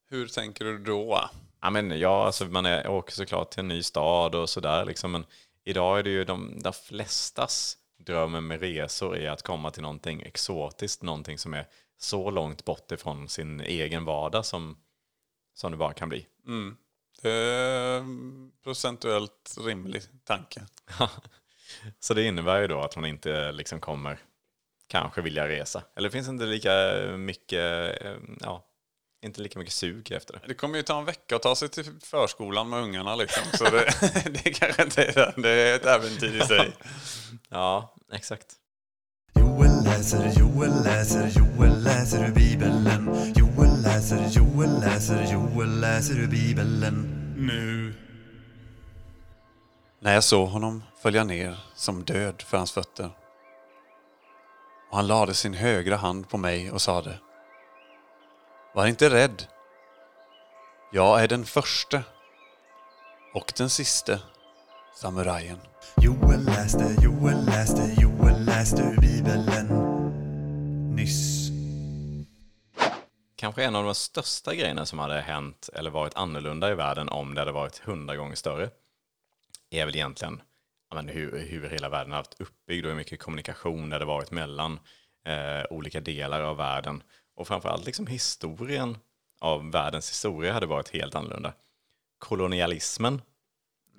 Hur 0.10 0.28
tänker 0.28 0.66
du 0.66 0.78
då? 0.78 1.30
Ja, 1.62 1.70
men 1.70 2.00
ja, 2.00 2.26
alltså 2.26 2.46
man 2.46 2.66
är, 2.66 2.88
åker 2.88 3.14
såklart 3.14 3.52
till 3.52 3.60
en 3.60 3.68
ny 3.68 3.84
stad 3.84 4.36
och 4.36 4.50
sådär 4.50 4.86
liksom, 4.86 5.12
men 5.12 5.26
idag 5.64 6.00
är 6.00 6.04
det 6.04 6.10
ju 6.10 6.24
de, 6.24 6.60
de 6.64 6.74
flestas 6.74 7.78
drömmen 7.98 8.48
med 8.48 8.60
resor 8.60 9.18
är 9.18 9.30
att 9.30 9.42
komma 9.42 9.72
till 9.72 9.82
någonting 9.82 10.22
exotiskt, 10.22 11.04
någonting 11.04 11.38
som 11.38 11.54
är 11.54 11.68
så 11.98 12.32
långt 12.32 12.66
bort 12.66 12.92
ifrån 12.92 13.30
sin 13.30 13.62
egen 13.62 14.06
vardag 14.06 14.46
som, 14.46 14.78
som 15.54 15.72
det 15.72 15.78
bara 15.78 15.94
kan 15.94 16.10
bli. 16.10 16.28
Det 17.22 17.32
är 17.32 17.98
en 17.98 18.52
procentuellt 18.64 19.56
rimlig 19.60 20.02
tanke. 20.24 20.62
Så 22.00 22.14
det 22.14 22.24
innebär 22.24 22.62
ju 22.62 22.68
då 22.68 22.82
att 22.82 22.94
hon 22.94 23.06
inte 23.06 23.52
liksom 23.52 23.80
kommer 23.80 24.20
kanske 24.90 25.22
vilja 25.22 25.48
resa. 25.48 25.84
Eller 25.96 26.10
finns 26.10 26.28
inte 26.28 26.46
lika 26.46 26.72
mycket, 27.18 28.02
eh, 28.06 28.12
ja, 28.40 28.66
inte 29.26 29.42
lika 29.42 29.60
mycket 29.60 29.74
sug 29.74 30.12
efter 30.12 30.34
det. 30.34 30.40
Det 30.48 30.54
kommer 30.54 30.78
ju 30.78 30.84
ta 30.84 31.00
en 31.00 31.06
vecka 31.06 31.36
att 31.36 31.42
ta 31.42 31.56
sig 31.56 31.70
till 31.70 31.86
förskolan 32.04 32.70
med 32.70 32.80
ungarna 32.80 33.16
liksom. 33.16 33.44
Så 33.54 33.64
det, 33.64 33.94
det 34.44 34.52
kanske 34.54 34.84
inte 34.84 35.04
är 35.04 35.14
det. 35.14 35.34
Det 35.42 35.50
är 35.50 35.76
ett 35.76 35.86
äventyr 35.86 36.42
i 36.42 36.48
sig. 36.48 36.72
Ja, 37.50 37.96
exakt. 38.14 38.46
Joel 39.36 39.84
läser, 39.84 40.32
Joel 40.40 40.84
läser, 40.84 41.32
Joel 41.40 41.84
läser 41.84 42.28
ur 42.28 42.32
Bibeln. 42.34 42.90
Joel 43.36 43.82
läser, 43.84 44.30
Joel 44.30 44.80
läser, 44.80 45.32
Joel 45.34 45.80
läser 45.80 46.20
ur 46.20 46.28
Bibeln. 46.28 46.80
Nu. 47.38 47.94
När 50.02 50.14
jag 50.14 50.24
såg 50.24 50.50
honom 50.50 50.84
följa 51.02 51.24
ner 51.24 51.58
som 51.76 52.04
död 52.04 52.42
för 52.42 52.58
hans 52.58 52.72
fötter. 52.72 53.10
Och 54.90 54.96
han 54.96 55.08
lade 55.08 55.34
sin 55.34 55.54
högra 55.54 55.96
hand 55.96 56.30
på 56.30 56.38
mig 56.38 56.72
och 56.72 56.82
sade 56.82 57.20
Var 58.74 58.88
inte 58.88 59.10
rädd. 59.10 59.48
Jag 60.92 61.24
är 61.24 61.28
den 61.28 61.46
förste 61.46 62.04
och 63.34 63.54
den 63.58 63.70
siste 63.70 64.20
samurajen. 64.96 65.60
Joel 65.98 66.46
läste, 66.46 66.96
Joel 67.02 67.46
läste, 67.46 67.96
Joel 68.02 68.46
läste 68.46 68.82
ur 68.82 69.02
Bibeln. 69.02 69.46
Nyss. 70.96 71.50
Kanske 73.36 73.64
en 73.64 73.76
av 73.76 73.84
de 73.84 73.96
största 73.96 74.56
grejerna 74.56 74.86
som 74.86 75.00
hade 75.00 75.22
hänt 75.22 75.70
eller 75.74 75.90
varit 75.90 76.16
annorlunda 76.16 76.72
i 76.72 76.76
världen 76.76 77.10
om 77.10 77.34
det 77.34 77.42
hade 77.42 77.52
varit 77.52 77.78
hundra 77.78 78.16
gånger 78.16 78.36
större 78.36 78.70
är 79.70 79.86
väl 79.86 79.96
egentligen 79.96 80.42
men 80.96 81.08
hur, 81.08 81.40
hur 81.40 81.70
hela 81.70 81.90
världen 81.90 82.12
har 82.12 82.18
haft 82.18 82.42
uppbyggd 82.42 82.86
och 82.86 82.92
hur 82.92 82.98
mycket 82.98 83.20
kommunikation 83.20 83.90
det 83.90 83.96
hade 83.96 84.06
varit 84.06 84.32
mellan 84.32 84.80
eh, 85.26 85.64
olika 85.70 86.00
delar 86.00 86.42
av 86.42 86.58
världen. 86.58 87.04
Och 87.36 87.48
framförallt 87.48 87.86
liksom 87.86 88.08
historien 88.08 88.98
av 89.40 89.72
världens 89.72 90.10
historia 90.10 90.54
hade 90.54 90.66
varit 90.66 90.90
helt 90.90 91.16
annorlunda. 91.16 91.54
Kolonialismen, 92.18 93.22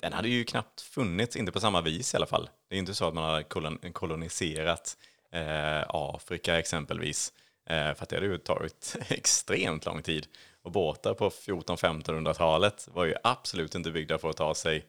den 0.01 0.13
hade 0.13 0.29
ju 0.29 0.45
knappt 0.45 0.81
funnits, 0.81 1.37
inte 1.37 1.53
på 1.53 1.61
samma 1.61 1.81
vis 1.81 2.15
i 2.15 2.17
alla 2.17 2.27
fall. 2.27 2.51
Det 2.69 2.75
är 2.75 2.77
ju 2.77 2.81
inte 2.81 2.95
så 2.95 3.09
att 3.09 3.15
man 3.15 3.25
hade 3.25 3.43
kolon 3.43 3.79
koloniserat 3.93 4.97
eh, 5.33 5.85
Afrika 5.89 6.59
exempelvis. 6.59 7.33
Eh, 7.67 7.95
för 7.95 8.03
att 8.03 8.09
det 8.09 8.17
hade 8.17 8.27
ju 8.27 8.39
tagit 8.39 8.97
extremt 9.09 9.87
lång 9.87 10.03
tid. 10.03 10.27
Och 10.63 10.73
båtar 10.73 11.15
på 11.15 11.31
14-1500-talet 11.31 12.89
var 12.93 13.05
ju 13.05 13.15
absolut 13.23 13.75
inte 13.75 13.91
byggda 13.91 14.19
för 14.19 14.31
att 14.31 14.37
ta 14.37 14.55
sig 14.55 14.87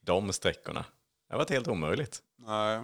de 0.00 0.32
sträckorna. 0.32 0.84
Det 1.34 1.38
har 1.38 1.44
varit 1.44 1.50
helt 1.50 1.68
omöjligt. 1.68 2.18
Nej. 2.46 2.78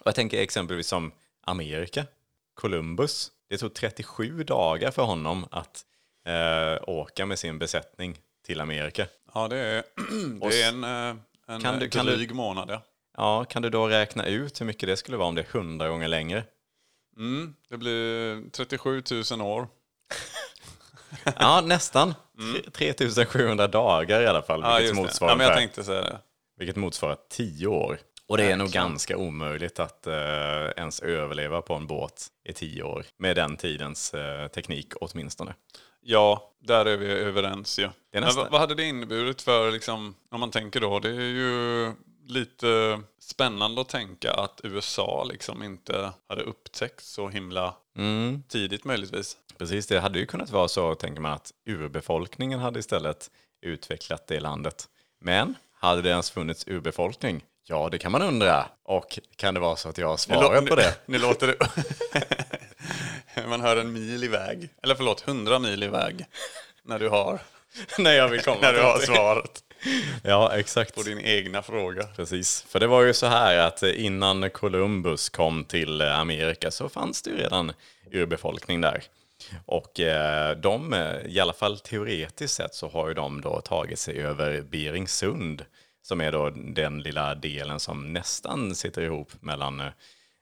Och 0.00 0.06
jag 0.06 0.14
tänker 0.14 0.40
exempelvis 0.40 0.86
som 0.88 1.12
Amerika, 1.44 2.04
Columbus. 2.54 3.30
Det 3.48 3.58
tog 3.58 3.74
37 3.74 4.44
dagar 4.44 4.90
för 4.90 5.02
honom 5.02 5.46
att 5.50 5.84
eh, 6.26 6.88
åka 6.88 7.26
med 7.26 7.38
sin 7.38 7.58
besättning 7.58 8.18
till 8.46 8.60
Amerika. 8.60 9.06
Ja, 9.34 9.48
det 9.48 9.56
är, 9.58 9.84
det 10.50 10.62
är 10.62 10.68
en, 10.68 10.84
eh, 10.84 11.16
en 11.46 11.60
Kan 11.62 11.78
du- 11.78 11.88
kan 11.88 12.06
du- 12.06 12.16
dryg 12.16 12.34
månad. 12.34 12.70
Ja. 12.70 12.82
Ja, 13.16 13.44
kan 13.44 13.62
du 13.62 13.70
då 13.70 13.88
räkna 13.88 14.26
ut 14.26 14.60
hur 14.60 14.66
mycket 14.66 14.86
det 14.86 14.96
skulle 14.96 15.16
vara 15.16 15.28
om 15.28 15.34
det 15.34 15.40
är 15.42 15.56
100 15.58 15.88
gånger 15.88 16.08
längre? 16.08 16.44
Mm, 17.16 17.54
det 17.68 17.76
blir 17.76 18.50
37 18.50 19.02
000 19.30 19.40
år. 19.42 19.68
Ja, 21.38 21.60
nästan. 21.60 22.14
Tre- 22.72 22.92
3700 22.92 23.66
dagar 23.66 24.20
i 24.22 24.26
alla 24.26 24.42
fall, 24.42 24.60
Ja, 24.62 24.76
vilket, 24.76 24.96
motsvarar 24.96 25.32
Ja, 25.32 25.36
men 25.36 25.46
jag 25.46 25.56
tänkte 25.56 25.84
säga 25.84 26.00
det. 26.02 26.18
Vilket 26.58 26.76
motsvarar 26.76 27.16
10 27.30 27.66
år. 27.66 27.98
Och 28.26 28.36
det 28.36 28.52
är 28.52 28.56
nog 28.56 28.68
ganska 28.68 29.16
omöjligt 29.16 29.78
att 29.78 30.06
eh, 30.06 30.14
ens 30.76 31.00
överleva 31.00 31.62
på 31.62 31.74
en 31.74 31.86
båt 31.86 32.26
i 32.48 32.52
10 32.52 32.82
år. 32.82 33.04
Med 33.16 33.36
den 33.36 33.56
tidens 33.56 34.14
eh, 34.14 34.48
teknik 34.48 34.92
åtminstone. 35.00 35.54
Ja, 36.00 36.52
där 36.60 36.86
är 36.86 36.96
vi 36.96 37.06
överens 37.06 37.78
ju. 37.78 37.84
är 38.12 38.20
Men 38.20 38.34
vad 38.34 38.60
hade 38.60 38.74
det 38.74 38.84
inneburit 38.84 39.42
för, 39.42 39.72
liksom, 39.72 40.14
om 40.30 40.40
man 40.40 40.50
tänker 40.50 40.80
då, 40.80 40.98
det 40.98 41.08
är 41.08 41.20
ju 41.20 41.92
lite 42.26 43.00
spännande 43.20 43.80
att 43.80 43.88
tänka 43.88 44.32
att 44.32 44.60
USA 44.64 45.24
liksom 45.24 45.62
inte 45.62 46.12
hade 46.28 46.42
upptäckt 46.42 47.04
så 47.04 47.28
himla 47.28 47.74
Mm. 47.98 48.42
tidigt 48.48 48.84
möjligtvis. 48.84 49.36
Precis, 49.58 49.86
det 49.86 50.00
hade 50.00 50.18
ju 50.18 50.26
kunnat 50.26 50.50
vara 50.50 50.68
så, 50.68 50.94
tänker 50.94 51.20
man, 51.20 51.32
att 51.32 51.52
urbefolkningen 51.66 52.60
hade 52.60 52.78
istället 52.78 53.30
utvecklat 53.60 54.26
det 54.26 54.40
landet. 54.40 54.88
Men 55.20 55.54
hade 55.80 56.02
det 56.02 56.08
ens 56.08 56.30
funnits 56.30 56.64
urbefolkning? 56.66 57.44
Ja, 57.66 57.88
det 57.92 57.98
kan 57.98 58.12
man 58.12 58.22
undra. 58.22 58.66
Och 58.84 59.18
kan 59.36 59.54
det 59.54 59.60
vara 59.60 59.76
så 59.76 59.88
att 59.88 59.98
jag 59.98 60.08
har 60.08 60.16
svaret 60.16 60.66
på 60.66 60.74
det? 60.74 60.94
Nu, 61.06 61.18
låter 61.18 61.46
det... 61.46 61.56
man 63.48 63.60
hör 63.60 63.76
en 63.76 63.92
mil 63.92 64.24
iväg, 64.24 64.68
eller 64.82 64.94
förlåt, 64.94 65.20
hundra 65.20 65.58
mil 65.58 65.82
iväg. 65.82 66.24
När 66.82 66.98
du 66.98 67.08
har, 67.08 67.40
När 67.98 68.12
jag 68.12 68.28
vill 68.28 68.40
komma 68.40 68.60
när 68.60 68.72
du 68.72 68.82
har 68.82 68.98
svaret 68.98 69.64
Ja, 70.22 70.56
exakt. 70.56 70.94
på 70.94 71.02
din 71.02 71.20
egna 71.20 71.62
fråga. 71.62 72.04
Precis, 72.16 72.62
för 72.68 72.80
det 72.80 72.86
var 72.86 73.02
ju 73.02 73.14
så 73.14 73.26
här 73.26 73.58
att 73.58 73.82
innan 73.82 74.50
Columbus 74.50 75.28
kom 75.28 75.64
till 75.64 76.02
Amerika 76.02 76.70
så 76.70 76.88
fanns 76.88 77.22
det 77.22 77.30
ju 77.30 77.36
redan 77.36 77.72
urbefolkning 78.12 78.80
där. 78.80 79.02
Och 79.66 80.00
eh, 80.00 80.56
de, 80.56 80.92
eh, 80.92 81.26
i 81.26 81.40
alla 81.40 81.52
fall 81.52 81.78
teoretiskt 81.78 82.54
sett, 82.54 82.74
så 82.74 82.88
har 82.88 83.08
ju 83.08 83.14
de 83.14 83.40
då 83.40 83.60
tagit 83.60 83.98
sig 83.98 84.22
över 84.22 84.60
Beringsund, 84.60 85.64
som 86.02 86.20
är 86.20 86.32
då 86.32 86.50
den 86.50 87.02
lilla 87.02 87.34
delen 87.34 87.80
som 87.80 88.12
nästan 88.12 88.74
sitter 88.74 89.02
ihop 89.02 89.32
mellan 89.40 89.80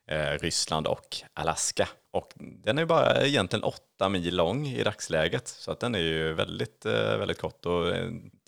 eh, 0.09 0.31
Ryssland 0.41 0.87
och 0.87 1.17
Alaska. 1.33 1.89
Och 2.11 2.33
den 2.37 2.77
är 2.77 2.81
ju 2.81 2.85
bara 2.85 3.25
egentligen 3.25 3.63
åtta 3.63 4.09
mil 4.09 4.35
lång 4.35 4.67
i 4.67 4.83
dagsläget, 4.83 5.47
så 5.47 5.71
att 5.71 5.79
den 5.79 5.95
är 5.95 5.99
ju 5.99 6.33
väldigt, 6.33 6.85
väldigt 6.85 7.37
kort. 7.41 7.65
Och 7.65 7.93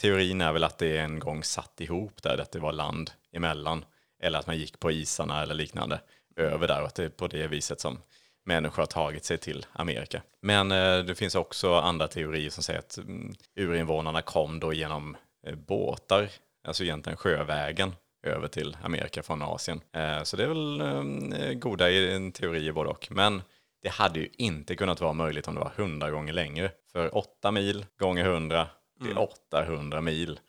teorin 0.01 0.41
är 0.41 0.53
väl 0.53 0.63
att 0.63 0.77
det 0.77 0.98
en 0.98 1.20
gång 1.20 1.44
satt 1.44 1.82
ihop 1.82 2.24
där, 2.24 2.38
att 2.38 2.51
det 2.51 2.60
var 2.60 2.72
land 2.72 3.12
emellan, 3.34 3.86
eller 4.22 4.39
att 4.39 4.48
man 4.48 4.58
gick 4.58 4.79
på 4.79 4.91
isarna 4.91 5.41
eller 5.41 5.56
liknande 5.56 6.01
över 6.36 6.68
där, 6.68 6.82
och 6.82 6.88
att 6.88 6.96
det 6.96 7.03
är 7.03 7.10
på 7.10 7.27
det 7.27 7.48
viset 7.48 7.79
som 7.79 7.98
människor 8.46 8.81
har 8.81 8.88
tagit 8.88 9.25
sig 9.25 9.38
till 9.38 9.65
Amerika. 9.74 10.22
Men 10.41 10.72
eh, 10.72 10.98
det 11.00 11.15
finns 11.15 11.36
också 11.36 11.74
andra 11.75 12.08
teorier 12.08 12.50
som 12.50 12.63
säger 12.63 12.79
att 12.79 12.98
mm, 12.98 13.34
urinvånarna 13.55 14.22
kom 14.22 14.60
då 14.60 14.74
genom 14.74 15.17
eh, 15.48 15.55
båtar, 15.55 16.29
alltså 16.67 16.84
egentligen 16.84 17.17
sjövägen, 17.17 17.96
över 18.27 18.48
till 18.48 18.77
Amerika 18.84 19.24
från 19.24 19.41
Asien. 19.41 19.81
Eh, 19.93 20.24
så 20.24 20.38
det 20.38 20.43
är 20.43 20.48
väl 20.48 21.60
goda 21.60 21.86
teorier 22.31 22.72
både 22.72 22.89
och. 22.89 23.08
Men 23.12 23.41
det 23.81 23.89
hade 23.89 24.19
ju 24.19 24.29
inte 24.38 24.75
kunnat 24.75 25.01
vara 25.01 25.13
möjligt 25.13 25.48
om 25.48 25.55
det 25.55 25.62
var 25.62 25.72
100 25.75 26.12
gånger 26.12 26.34
längre. 26.34 26.72
För 26.91 27.17
8 27.17 27.51
mil 27.51 27.86
gånger 28.00 28.25
100, 28.25 28.67
det 29.00 29.10
är 29.12 29.19
800 29.19 30.01
mil 30.01 30.39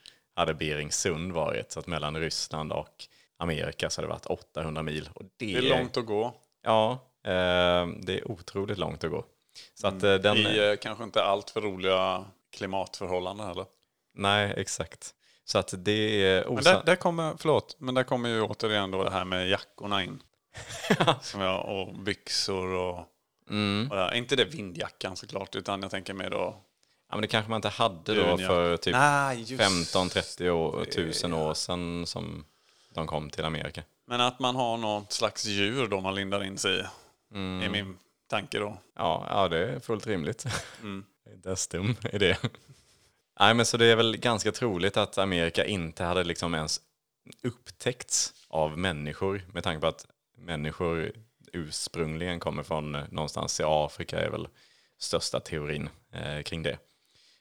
hade 0.41 0.55
Beringsund 0.55 1.33
varit. 1.33 1.73
Så 1.73 1.81
att 1.81 1.87
mellan 1.87 2.17
Ryssland 2.17 2.73
och 2.73 3.05
Amerika 3.39 3.91
så 3.91 4.01
hade 4.01 4.09
det 4.09 4.13
varit 4.13 4.27
800 4.27 4.83
mil. 4.83 5.11
Och 5.15 5.23
det, 5.37 5.47
Det 5.47 5.57
är 5.57 5.79
långt 5.79 5.97
att 5.97 6.07
gå. 6.07 6.35
Ja, 6.63 6.99
det 8.03 8.19
är 8.19 8.31
otroligt 8.31 8.79
långt 8.79 9.05
att 9.05 9.11
gå. 9.11 9.25
Så 9.75 9.87
att 9.87 10.03
eh, 10.03 10.15
den... 10.15 10.37
I 10.37 10.71
eh, 10.71 10.77
kanske 10.77 11.05
inte 11.05 11.23
allt 11.23 11.51
för 11.51 11.61
roliga 11.61 12.25
klimatförhållanden 12.53 13.47
heller. 13.47 13.65
Nej, 14.15 14.55
exakt. 14.57 15.15
Så 15.45 15.59
att 15.59 15.75
det 15.77 16.25
är 16.27 16.45
Men 16.45 16.59
osa... 16.59 16.73
där, 16.73 16.85
där 16.85 16.97
kommer, 16.97 17.35
förlåt, 17.39 17.77
men 17.79 17.95
där 17.95 18.03
kommer 18.03 18.29
ju 18.29 18.43
återigen 18.43 18.91
då 18.91 19.05
det 19.05 19.11
här 19.11 19.25
med 19.25 19.49
jackorna 19.49 20.03
in. 20.05 20.23
Som 21.23 21.41
jag, 21.41 21.69
och 21.69 21.95
byxor 21.95 22.67
och, 22.67 22.99
och 22.99 23.07
det 23.91 23.97
här. 23.97 24.15
Inte 24.15 24.37
det 24.37 24.45
vindjackan 24.45 25.17
såklart, 25.17 25.57
utan 25.57 25.83
jag 25.83 25.91
tänker 25.91 26.15
mer 26.15 26.31
då... 26.31 26.57
Ja, 27.09 27.17
men 27.17 27.23
det 27.23 27.29
kanske 27.29 27.51
man 27.51 27.59
inte 27.59 27.69
hade 27.69 28.15
då 28.15 28.39
för 28.39 28.77
typ 28.77 28.97
just 29.51 29.63
15-30 29.95 30.51
år, 30.51 30.85
tusen 30.85 31.33
år 31.33 31.55
sedan 31.55 32.07
som 32.07 32.45
de 32.95 33.07
kom 33.07 33.31
till 33.31 33.45
Amerika. 33.45 33.83
Men 34.07 34.21
att 34.21 34.39
man 34.39 34.57
har 34.57 34.77
något 34.77 35.13
slags 35.13 35.45
djur 35.45 35.89
då 35.89 36.01
man 36.01 36.15
lindar 36.15 36.45
in 36.45 36.59
sig 36.59 36.81
i. 36.81 36.83
Mm. 37.35 37.63
Är 37.63 37.69
min 37.69 37.99
tanke 38.27 38.59
då. 38.59 38.79
Ja, 38.97 39.27
ja 39.31 39.49
det 39.49 39.59
är 39.59 39.81
fullt 39.81 40.07
rimligt. 40.07 40.45
Mm. 40.81 41.05
Det 41.25 41.31
är 41.31 41.35
inte 41.35 41.57
stum 41.57 41.97
i 42.13 42.19
det. 42.19 42.39
Nej, 43.41 43.55
men 43.55 43.67
så 43.67 43.77
det 43.77 43.87
är 43.87 43.97
väl 43.97 44.17
ganska 44.17 44.53
troligt 44.53 44.97
att 44.97 45.19
Amerika 45.19 45.65
inte 45.65 46.05
hade 46.05 46.25
liksom 46.25 46.55
ens 46.55 46.81
upptäckts 47.43 48.33
av 48.49 48.79
människor 48.79 49.43
med 49.53 49.65
tanke 49.65 49.81
på 49.81 49.87
att 49.87 50.07
människor 50.37 51.13
ursprungligen 51.53 52.41
kommer 52.41 52.63
från 52.63 52.95
eh, 52.95 53.05
någonstans 53.11 53.61
i 53.61 53.63
Afrika 53.67 54.21
är 54.21 54.31
väl 54.31 54.49
största 54.99 55.41
teorin 55.41 55.89
eh, 56.13 56.43
kring 56.43 56.63
det. 56.63 56.79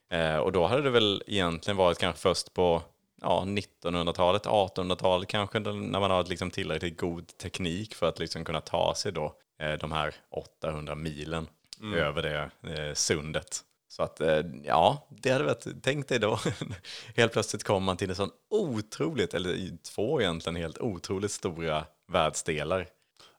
Eh, 0.09 0.37
och 0.37 0.51
då 0.51 0.67
hade 0.67 0.81
det 0.81 0.89
väl 0.89 1.23
egentligen 1.27 1.77
varit 1.77 1.99
kanske 1.99 2.21
först 2.21 2.53
på 2.53 2.81
ja, 3.21 3.43
1900-talet, 3.45 4.45
1800-talet 4.45 5.29
kanske, 5.29 5.59
när 5.59 5.99
man 5.99 6.11
har 6.11 6.23
liksom 6.23 6.51
tillräckligt 6.51 6.97
god 6.97 7.37
teknik 7.37 7.95
för 7.95 8.09
att 8.09 8.19
liksom 8.19 8.45
kunna 8.45 8.61
ta 8.61 8.95
sig 8.95 9.11
då 9.11 9.35
de 9.79 9.91
här 9.91 10.15
800 10.29 10.95
milen 10.95 11.47
över 11.95 12.21
det 12.21 12.49
eh, 12.73 12.93
sundet. 12.93 13.63
Så 13.87 14.03
att 14.03 14.21
eh, 14.21 14.41
ja, 14.63 15.07
det 15.09 15.29
hade 15.31 15.43
varit, 15.45 15.65
tänk 15.83 16.07
dig 16.07 16.19
då, 16.19 16.39
helt 17.15 17.33
plötsligt 17.33 17.63
kommer 17.63 17.79
man 17.85 17.97
till 17.97 18.09
en 18.09 18.15
sån 18.15 18.31
otroligt, 18.49 19.33
eller 19.33 19.77
två 19.95 20.21
egentligen 20.21 20.55
helt 20.55 20.77
otroligt 20.77 21.31
stora 21.31 21.85
världsdelar. 22.11 22.87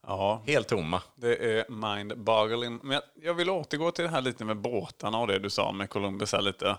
Ja, 0.07 0.43
Helt 0.47 0.69
tomma. 0.69 1.03
det 1.17 1.59
är 1.59 1.65
mind-boggling. 1.71 2.81
Men 2.83 2.93
jag, 2.93 3.03
jag 3.23 3.35
vill 3.35 3.51
återgå 3.51 3.91
till 3.91 4.05
det 4.05 4.11
här 4.11 4.21
lite 4.21 4.45
med 4.45 4.57
båtarna 4.57 5.19
och 5.19 5.27
det 5.27 5.39
du 5.39 5.51
sa 5.51 5.73
med 5.73 5.91
Columbus 5.91 6.33
här 6.33 6.43
lite. 6.43 6.77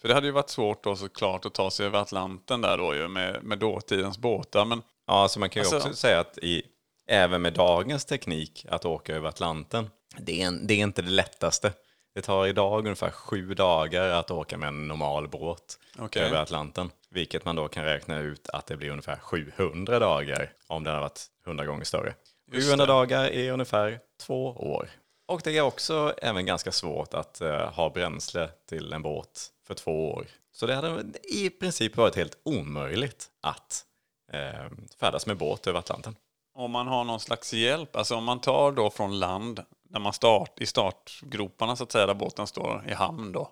För 0.00 0.08
det 0.08 0.14
hade 0.14 0.26
ju 0.26 0.32
varit 0.32 0.50
svårt 0.50 0.84
då 0.84 0.96
såklart 0.96 1.46
att 1.46 1.54
ta 1.54 1.70
sig 1.70 1.86
över 1.86 1.98
Atlanten 1.98 2.60
där 2.60 2.78
då 2.78 2.94
ju 2.94 3.08
med, 3.08 3.44
med 3.44 3.58
dåtidens 3.58 4.18
båtar. 4.18 4.64
Men 4.64 4.82
Ja, 5.06 5.28
så 5.28 5.40
man 5.40 5.50
kan 5.50 5.60
ju 5.62 5.64
Alltså- 5.64 5.76
också 5.76 5.94
säga 5.94 6.20
att 6.20 6.38
i 6.38 6.62
även 7.10 7.42
med 7.42 7.52
dagens 7.52 8.04
teknik 8.04 8.66
att 8.68 8.84
åka 8.84 9.16
över 9.16 9.28
Atlanten, 9.28 9.90
det 10.18 10.42
är, 10.42 10.46
en, 10.46 10.66
det 10.66 10.74
är 10.74 10.78
inte 10.78 11.02
det 11.02 11.10
lättaste. 11.10 11.72
Det 12.14 12.22
tar 12.22 12.46
idag 12.46 12.78
ungefär 12.78 13.10
sju 13.10 13.54
dagar 13.54 14.08
att 14.08 14.30
åka 14.30 14.58
med 14.58 14.68
en 14.68 14.88
normal 14.88 15.28
båt 15.28 15.78
Okej. 15.98 16.22
över 16.22 16.36
Atlanten. 16.36 16.90
Vilket 17.10 17.44
man 17.44 17.56
då 17.56 17.68
kan 17.68 17.84
räkna 17.84 18.18
ut 18.18 18.48
att 18.48 18.66
det 18.66 18.76
blir 18.76 18.90
ungefär 18.90 19.16
700 19.16 19.98
dagar 19.98 20.52
om 20.66 20.84
den 20.84 20.94
har 20.94 21.00
varit 21.00 21.26
100 21.46 21.64
gånger 21.64 21.84
större. 21.84 22.14
Just 22.52 22.66
700 22.66 22.86
det. 22.86 22.92
dagar 22.92 23.24
är 23.24 23.52
ungefär 23.52 24.00
två 24.20 24.46
år. 24.50 24.90
Och 25.26 25.40
det 25.44 25.58
är 25.58 25.60
också 25.60 26.14
även 26.22 26.46
ganska 26.46 26.72
svårt 26.72 27.14
att 27.14 27.40
eh, 27.40 27.72
ha 27.72 27.90
bränsle 27.90 28.48
till 28.68 28.92
en 28.92 29.02
båt 29.02 29.48
för 29.66 29.74
två 29.74 30.12
år. 30.12 30.26
Så 30.52 30.66
det 30.66 30.74
hade 30.74 31.04
i 31.22 31.50
princip 31.50 31.96
varit 31.96 32.16
helt 32.16 32.38
omöjligt 32.42 33.26
att 33.40 33.84
eh, 34.32 34.70
färdas 35.00 35.26
med 35.26 35.36
båt 35.36 35.66
över 35.66 35.78
Atlanten. 35.78 36.16
Om 36.60 36.70
man 36.70 36.86
har 36.86 37.04
någon 37.04 37.20
slags 37.20 37.52
hjälp, 37.52 37.96
alltså 37.96 38.14
om 38.16 38.24
man 38.24 38.40
tar 38.40 38.72
då 38.72 38.90
från 38.90 39.18
land, 39.18 39.64
när 39.90 40.00
man 40.00 40.12
start, 40.12 40.60
i 40.60 40.66
startgroparna 40.66 41.76
så 41.76 41.82
att 41.84 41.92
säga, 41.92 42.06
där 42.06 42.14
båten 42.14 42.46
står 42.46 42.84
i 42.88 42.92
hamn 42.94 43.32
då. 43.32 43.50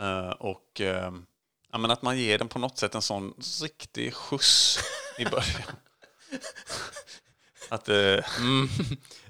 Eh, 0.00 0.28
och 0.30 0.80
eh, 0.80 1.12
ja, 1.72 1.78
men 1.78 1.90
att 1.90 2.02
man 2.02 2.18
ger 2.18 2.38
den 2.38 2.48
på 2.48 2.58
något 2.58 2.78
sätt 2.78 2.94
en 2.94 3.02
sån 3.02 3.34
riktig 3.62 4.14
skjuts 4.14 4.78
i 5.18 5.24
början. 5.30 5.76
att, 7.68 7.88
eh, 7.88 7.94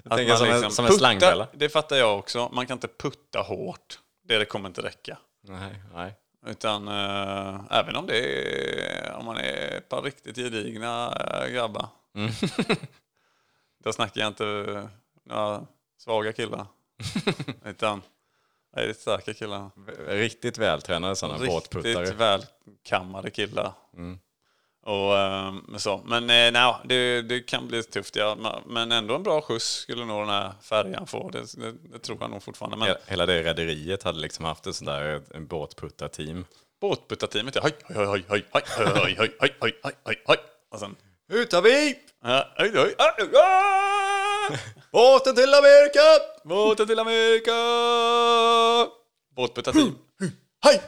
att 0.03 0.17
tänker 0.17 0.35
som 0.35 0.47
en- 0.49 0.71
som 0.71 0.85
en 0.85 0.91
slangfälla. 0.93 1.47
Det 1.53 1.69
fattar 1.69 1.95
jag 1.95 2.19
också. 2.19 2.49
Man 2.53 2.67
kan 2.67 2.75
inte 2.77 2.87
putta 2.87 3.39
hårt. 3.41 3.99
Det, 4.27 4.37
det 4.37 4.45
kommer 4.45 4.69
inte 4.69 4.81
räcka. 4.81 5.17
Nej, 5.41 5.75
nej. 5.93 6.13
Utan 6.47 6.87
eh, 6.87 7.61
även 7.71 7.95
om 7.95 8.05
det 8.07 8.17
är, 8.19 9.13
om 9.13 9.25
man 9.25 9.37
är 9.37 9.77
ett 9.77 9.89
par 9.89 10.01
riktigt 10.01 10.35
gedigna 10.37 11.15
äh, 11.45 11.53
grabbar. 12.15 12.77
Då 13.83 13.93
snackar 13.93 14.21
jag 14.21 14.27
inte 14.27 14.89
några 15.25 15.65
svaga 15.97 16.33
killar. 16.33 16.65
utan 17.65 18.01
är 18.75 18.93
starka 18.93 19.33
killar. 19.33 19.69
Riktigt 20.07 20.57
vältränade 20.57 21.15
sådana 21.15 21.45
båtputtare. 21.45 22.01
Riktigt 22.03 22.19
välkammade 22.19 23.31
killar. 23.31 23.73
Och, 24.85 25.17
eh, 25.17 25.53
så. 25.77 26.01
Men 26.05 26.23
eh, 26.23 26.51
nej, 26.51 26.75
det, 26.85 27.21
det 27.21 27.39
kan 27.41 27.67
bli 27.67 27.83
tufft. 27.83 28.15
Ja. 28.15 28.61
Men 28.65 28.91
ändå 28.91 29.15
en 29.15 29.23
bra 29.23 29.41
skjuts 29.41 29.65
skulle 29.65 30.05
nog 30.05 30.21
den 30.21 30.29
här 30.29 30.53
färjan 30.61 31.07
få. 31.07 31.29
Det, 31.29 31.53
det, 31.57 31.71
det 31.71 31.99
tror 31.99 32.17
jag 32.21 32.29
nog 32.29 32.43
fortfarande. 32.43 32.77
Men 32.77 32.87
He- 32.87 32.97
Hela 33.07 33.25
det 33.25 33.43
rederiet 33.43 34.03
hade 34.03 34.19
liksom 34.19 34.45
haft 34.45 34.67
ett 34.67 34.75
sånt 34.75 34.87
där 34.87 35.21
en 35.33 35.47
båtputtarteam. 35.47 36.45
båtputtarteamet, 36.81 37.55
ja. 37.55 37.61
Hoj, 37.61 37.73
hoj, 37.95 38.05
hoj, 38.07 38.25
hoj, 38.29 38.45
hoj, 38.51 38.63
hoj, 38.85 38.95
hoj, 39.01 39.15
hoj, 39.17 39.31
hoj, 39.39 39.55
hoj, 39.59 39.73
hoj, 39.83 39.93
hoj, 40.03 40.21
hoj. 40.25 40.37
Och 40.71 40.79
sen... 40.79 40.95
Oj, 41.29 42.69
oj, 42.77 42.95
oj, 42.99 43.29
oj. 43.33 44.57
Båten 44.91 45.35
till 45.35 45.53
Amerika! 45.53 45.99
Båten 46.43 46.87
till 46.87 46.99
Amerika! 46.99 47.51
Båtputtarteam. 49.35 49.95
Hej! 50.63 50.81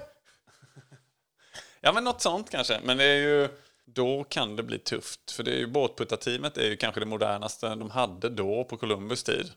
Ja, 1.81 1.91
men 1.91 2.03
något 2.03 2.21
sånt 2.21 2.49
kanske. 2.49 2.79
Men 2.83 2.97
det 2.97 3.03
är 3.03 3.15
ju... 3.17 3.49
Då 3.85 4.23
kan 4.23 4.55
det 4.55 4.63
bli 4.63 4.79
tufft. 4.79 5.31
För 5.31 5.43
det 5.43 5.51
är 5.51 5.57
ju 5.57 5.67
båtputtarteamet 5.67 6.57
är 6.57 6.65
ju 6.65 6.77
kanske 6.77 6.99
det 6.99 7.05
modernaste 7.05 7.75
de 7.75 7.89
hade 7.89 8.29
då 8.29 8.63
på 8.63 8.77
Columbus 8.77 9.23
tid. 9.23 9.51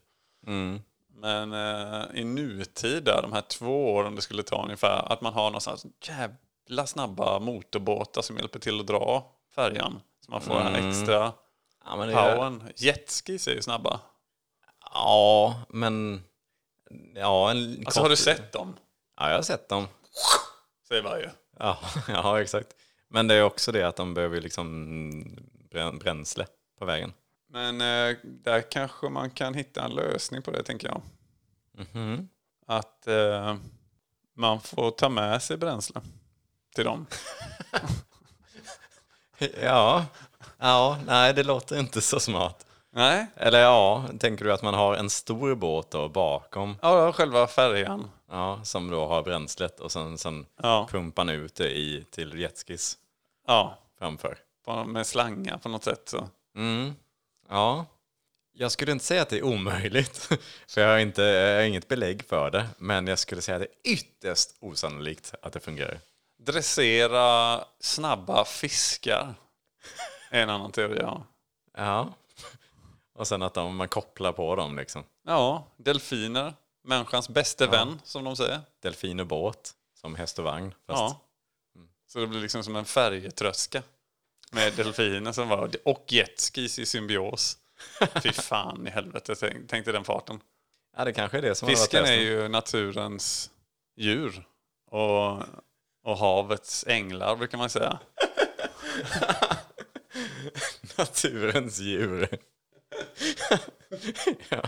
Men 1.14 1.52
eh, 1.52 2.20
i 2.20 2.24
nutid, 2.24 3.04
där, 3.04 3.22
de 3.22 3.32
här 3.32 3.40
två 3.40 3.94
åren 3.94 4.16
det 4.16 4.22
skulle 4.22 4.42
ta 4.42 4.64
ungefär, 4.64 5.12
att 5.12 5.20
man 5.20 5.32
har 5.32 5.44
någonstans 5.44 5.86
jävla 6.02 6.86
snabba 6.86 7.38
motorbåtar 7.38 8.22
som 8.22 8.36
hjälper 8.36 8.58
till 8.58 8.80
att 8.80 8.86
dra 8.86 9.32
färjan. 9.54 10.00
Så 10.24 10.30
man 10.30 10.40
får 10.40 10.54
den 10.54 10.74
här 10.74 10.88
extra 10.88 11.32
Ja, 11.84 11.96
men 11.96 12.08
det 12.08 12.14
är, 12.14 12.36
powern. 12.36 12.72
Jetskis 12.76 13.48
är 13.48 13.54
ju 13.54 13.62
snabba. 13.62 14.00
ja, 14.94 15.62
men... 15.68 16.24
Ja, 17.14 17.50
en 17.50 17.58
Alltså 17.78 17.84
kort- 17.84 17.96
har 18.02 18.08
du 18.10 18.16
sett 18.16 18.52
dem? 18.52 18.76
Ja, 19.16 19.28
jag 19.28 19.36
har 19.36 19.42
sett 19.42 19.68
dem. 19.68 19.86
Säger 20.88 21.18
ju. 21.18 21.30
Ja, 21.58 21.78
ja, 22.08 22.40
exakt. 22.40 22.68
Men 23.08 23.28
det 23.28 23.34
är 23.34 23.42
också 23.42 23.72
det 23.72 23.82
att 23.82 23.96
de 23.96 24.14
behöver 24.14 24.40
liksom 24.40 24.66
brän- 25.70 25.98
bränsle 25.98 26.46
på 26.78 26.84
vägen. 26.84 27.12
Men 27.48 27.80
eh, 27.80 28.16
där 28.24 28.70
kanske 28.70 29.08
man 29.08 29.30
kan 29.30 29.54
hitta 29.54 29.84
en 29.84 29.90
lösning 29.94 30.42
på 30.42 30.50
det, 30.50 30.62
tänker 30.62 30.88
jag. 30.88 31.02
Mhm. 31.92 32.28
Att 32.66 33.06
eh, 33.06 33.56
man 34.36 34.60
får 34.60 34.90
ta 34.90 35.08
med 35.08 35.42
sig 35.42 35.56
bränsle 35.56 36.00
till 36.74 36.84
dem. 36.84 37.06
Ja, 39.62 40.06
ja, 40.58 40.98
nej, 41.06 41.34
det 41.34 41.42
låter 41.42 41.78
inte 41.80 42.00
så 42.00 42.20
smart. 42.20 42.66
Nej, 42.92 43.26
Eller 43.36 43.60
ja, 43.60 44.04
tänker 44.18 44.44
du 44.44 44.52
att 44.52 44.62
man 44.62 44.74
har 44.74 44.94
en 44.94 45.10
stor 45.10 45.54
båt 45.54 45.90
då 45.90 46.08
bakom, 46.08 46.76
ja, 46.82 47.12
själva 47.12 47.46
färjan. 47.46 48.10
ja, 48.30 48.60
som 48.64 48.90
då 48.90 49.06
har 49.06 49.22
bränslet 49.22 49.80
och 49.80 49.92
sen, 49.92 50.18
sen 50.18 50.46
Ja. 50.62 50.88
pumpar 50.90 51.24
man 51.24 51.34
ut 51.34 51.54
det 51.54 51.70
i, 51.78 52.04
till 52.10 52.38
jetskis 52.40 52.98
Ja, 53.46 53.78
framför. 53.98 54.38
på, 54.64 54.84
med 54.84 55.06
slangar 55.06 55.58
på 55.58 55.68
något 55.68 55.84
sätt. 55.84 56.08
Så. 56.08 56.28
Mm. 56.56 56.94
Ja, 57.48 57.86
jag 58.52 58.72
skulle 58.72 58.92
inte 58.92 59.04
säga 59.04 59.22
att 59.22 59.28
det 59.28 59.38
är 59.38 59.42
omöjligt, 59.44 60.16
för 60.68 60.80
jag 60.80 60.88
har, 60.88 60.98
inte, 60.98 61.22
jag 61.22 61.56
har 61.56 61.62
inget 61.62 61.88
belägg 61.88 62.24
för 62.28 62.50
det, 62.50 62.66
men 62.78 63.06
jag 63.06 63.18
skulle 63.18 63.42
säga 63.42 63.56
att 63.56 63.62
det 63.62 63.90
är 63.90 63.92
ytterst 63.92 64.50
osannolikt 64.60 65.34
att 65.42 65.52
det 65.52 65.60
fungerar. 65.60 66.00
Dressera 66.44 67.64
snabba 67.80 68.44
fiskar 68.44 69.34
är 70.30 70.42
en 70.42 70.50
annan 70.50 70.72
teori. 70.72 70.98
Ja, 71.00 71.26
Ja, 71.76 72.12
och 73.14 73.28
sen 73.28 73.42
att 73.42 73.54
de, 73.54 73.76
man 73.76 73.88
kopplar 73.88 74.32
på 74.32 74.56
dem 74.56 74.76
liksom. 74.76 75.04
ja 75.26 75.66
delfiner. 75.76 76.54
Människans 76.84 77.28
bäste 77.28 77.66
vän, 77.66 78.00
som 78.04 78.24
de 78.24 78.36
säger. 78.36 78.60
Delfin 78.82 79.20
och 79.20 79.26
båt, 79.26 79.74
som 80.00 80.14
häst 80.14 80.38
och 80.38 80.44
vagn. 80.44 80.74
Fast, 80.86 81.00
Ja. 81.00 81.20
Så 82.06 82.18
det 82.18 82.26
blir 82.26 82.40
liksom 82.40 82.64
som 82.64 82.76
en 82.76 82.84
färjetröska. 82.84 83.82
Med 84.52 84.72
delfiner 84.72 85.32
som 85.32 85.48
var, 85.48 85.70
och 85.84 86.04
jetskis 86.08 86.78
i 86.78 86.86
symbios. 86.86 87.58
Fy 88.22 88.32
fan 88.32 88.86
i 88.86 88.90
helvete, 88.90 89.34
tänk, 89.34 89.68
tänk 89.68 89.84
dig 89.84 89.92
den 89.94 90.04
farten. 90.04 90.40
ja, 90.96 91.04
det 91.04 91.12
kanske 91.12 91.38
är 91.38 91.42
det 91.42 91.54
som 91.54 91.68
Fisken 91.68 92.04
är 92.04 92.12
ju 92.20 92.48
naturens 92.48 93.50
djur. 93.96 94.46
Och, 94.90 95.42
och 96.02 96.16
havets 96.16 96.84
änglar 96.86 97.36
brukar 97.36 97.58
man 97.58 97.70
säga. 97.70 97.98
naturens 100.98 101.78
djur. 101.78 102.28
ja. 104.48 104.62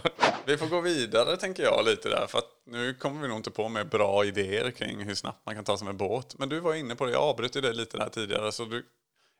Vi 0.46 0.58
får 0.58 0.66
gå 0.66 0.80
vidare 0.80 1.36
tänker 1.36 1.62
jag 1.62 1.84
lite 1.84 2.08
där. 2.08 2.26
För 2.26 2.40
nu 2.66 2.94
kommer 2.94 3.22
vi 3.22 3.28
nog 3.28 3.36
inte 3.36 3.50
på 3.50 3.68
med 3.68 3.88
bra 3.88 4.24
idéer 4.24 4.70
kring 4.70 5.04
hur 5.04 5.14
snabbt 5.14 5.46
man 5.46 5.54
kan 5.54 5.64
ta 5.64 5.76
sig 5.76 5.86
med 5.86 5.96
båt. 5.96 6.38
Men 6.38 6.48
du 6.48 6.60
var 6.60 6.74
inne 6.74 6.96
på 6.96 7.04
det, 7.04 7.12
jag 7.12 7.22
avbröt 7.22 7.56
ju 7.56 7.60
det 7.60 7.72
lite 7.72 7.96
där 7.96 8.08
tidigare. 8.08 8.52
Så 8.52 8.64
du, 8.64 8.76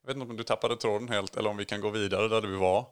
jag 0.03 0.07
vet 0.07 0.17
inte 0.17 0.31
om 0.31 0.37
du 0.37 0.45
tappade 0.45 0.77
tråden 0.77 1.09
helt 1.09 1.37
eller 1.37 1.51
om 1.51 1.57
vi 1.57 1.65
kan 1.65 1.81
gå 1.81 1.91
vidare 1.91 2.29
där 2.29 2.41
du 2.41 2.57
var. 2.57 2.87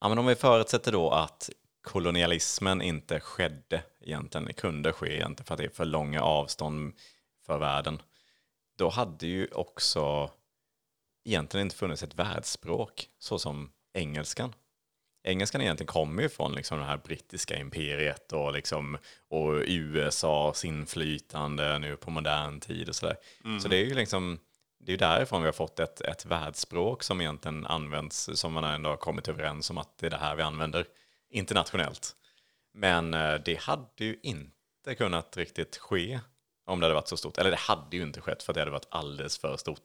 ja, 0.00 0.08
men 0.08 0.18
om 0.18 0.26
vi 0.26 0.34
förutsätter 0.34 0.92
då 0.92 1.10
att 1.10 1.50
kolonialismen 1.82 2.82
inte 2.82 3.20
skedde 3.20 3.82
egentligen, 4.00 4.54
kunde 4.54 4.92
ske 4.92 5.14
egentligen 5.14 5.46
för 5.46 5.54
att 5.54 5.58
det 5.58 5.64
är 5.64 5.68
för 5.68 5.84
långa 5.84 6.22
avstånd 6.22 6.94
för 7.46 7.58
världen. 7.58 8.02
Då 8.78 8.88
hade 8.88 9.26
ju 9.26 9.46
också 9.46 10.30
egentligen 11.24 11.66
inte 11.66 11.76
funnits 11.76 12.02
ett 12.02 12.14
världsspråk 12.14 13.08
så 13.18 13.38
som 13.38 13.72
engelskan. 13.94 14.54
Engelskan 15.26 15.60
egentligen 15.60 15.92
kommer 15.92 16.22
ju 16.22 16.28
från 16.28 16.54
liksom 16.54 16.78
det 16.78 16.84
här 16.84 16.96
brittiska 16.96 17.56
imperiet 17.58 18.32
och, 18.32 18.52
liksom, 18.52 18.98
och 19.28 19.62
USAs 19.66 20.64
inflytande 20.64 21.78
nu 21.78 21.96
på 21.96 22.10
modern 22.10 22.60
tid 22.60 22.88
och 22.88 22.96
sådär. 22.96 23.16
Så 23.60 23.68
det 23.68 23.76
är 23.76 23.84
ju 23.84 23.94
liksom, 23.94 24.38
det 24.78 24.92
är 24.92 24.98
därifrån 24.98 25.42
vi 25.42 25.46
har 25.46 25.52
fått 25.52 25.80
ett, 25.80 26.00
ett 26.00 26.26
världsspråk 26.26 27.02
som 27.02 27.20
egentligen 27.20 27.66
används, 27.66 28.30
som 28.34 28.52
man 28.52 28.64
ändå 28.64 28.90
har 28.90 28.96
kommit 28.96 29.28
överens 29.28 29.70
om 29.70 29.78
att 29.78 29.98
det 29.98 30.06
är 30.06 30.10
det 30.10 30.16
här 30.16 30.36
vi 30.36 30.42
använder 30.42 30.86
internationellt. 31.30 32.16
Men 32.74 33.14
eh, 33.14 33.34
det 33.44 33.60
hade 33.60 34.04
ju 34.04 34.18
inte 34.22 34.94
kunnat 34.98 35.36
riktigt 35.36 35.76
ske 35.76 36.20
om 36.64 36.80
det 36.80 36.86
hade 36.86 36.94
varit 36.94 37.08
så 37.08 37.16
stort. 37.16 37.38
Eller 37.38 37.50
det 37.50 37.56
hade 37.56 37.96
ju 37.96 38.02
inte 38.02 38.20
skett 38.20 38.42
för 38.42 38.52
det 38.52 38.60
hade 38.60 38.70
varit 38.70 38.88
alldeles 38.88 39.38
för 39.38 39.56
stort. 39.56 39.82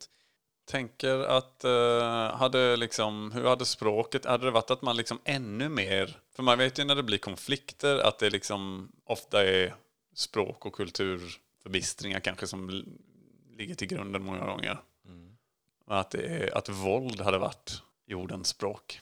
Tänker 0.68 1.20
att, 1.20 1.64
eh, 1.64 2.36
hade 2.38 2.76
liksom, 2.76 3.32
hur 3.32 3.44
hade 3.44 3.66
språket, 3.66 4.26
hade 4.26 4.46
det 4.46 4.52
varit 4.52 4.72
att 4.72 4.82
man 4.82 4.98
liksom 4.98 5.20
ännu 5.24 5.70
mer, 5.70 6.18
för 6.36 6.44
man 6.44 6.58
vet 6.58 6.80
ju 6.80 6.84
när 6.84 6.96
det 6.96 7.04
blir 7.04 7.18
konflikter 7.18 7.98
att 7.98 8.20
det 8.20 8.30
liksom 8.30 8.92
ofta 9.06 9.46
är 9.46 9.76
språk 10.16 10.66
och 10.66 10.74
kulturförbistringar 10.74 12.20
kanske 12.20 12.48
som 12.48 12.86
ligger 13.58 13.76
till 13.76 13.88
grunden 13.88 14.24
många 14.24 14.46
gånger. 14.46 14.78
Och 15.90 16.00
Att, 16.00 16.12
det 16.12 16.26
är, 16.26 16.58
att 16.58 16.70
våld 16.70 17.22
hade 17.22 17.38
varit 17.38 17.82
jordens 18.06 18.48
språk. 18.48 19.02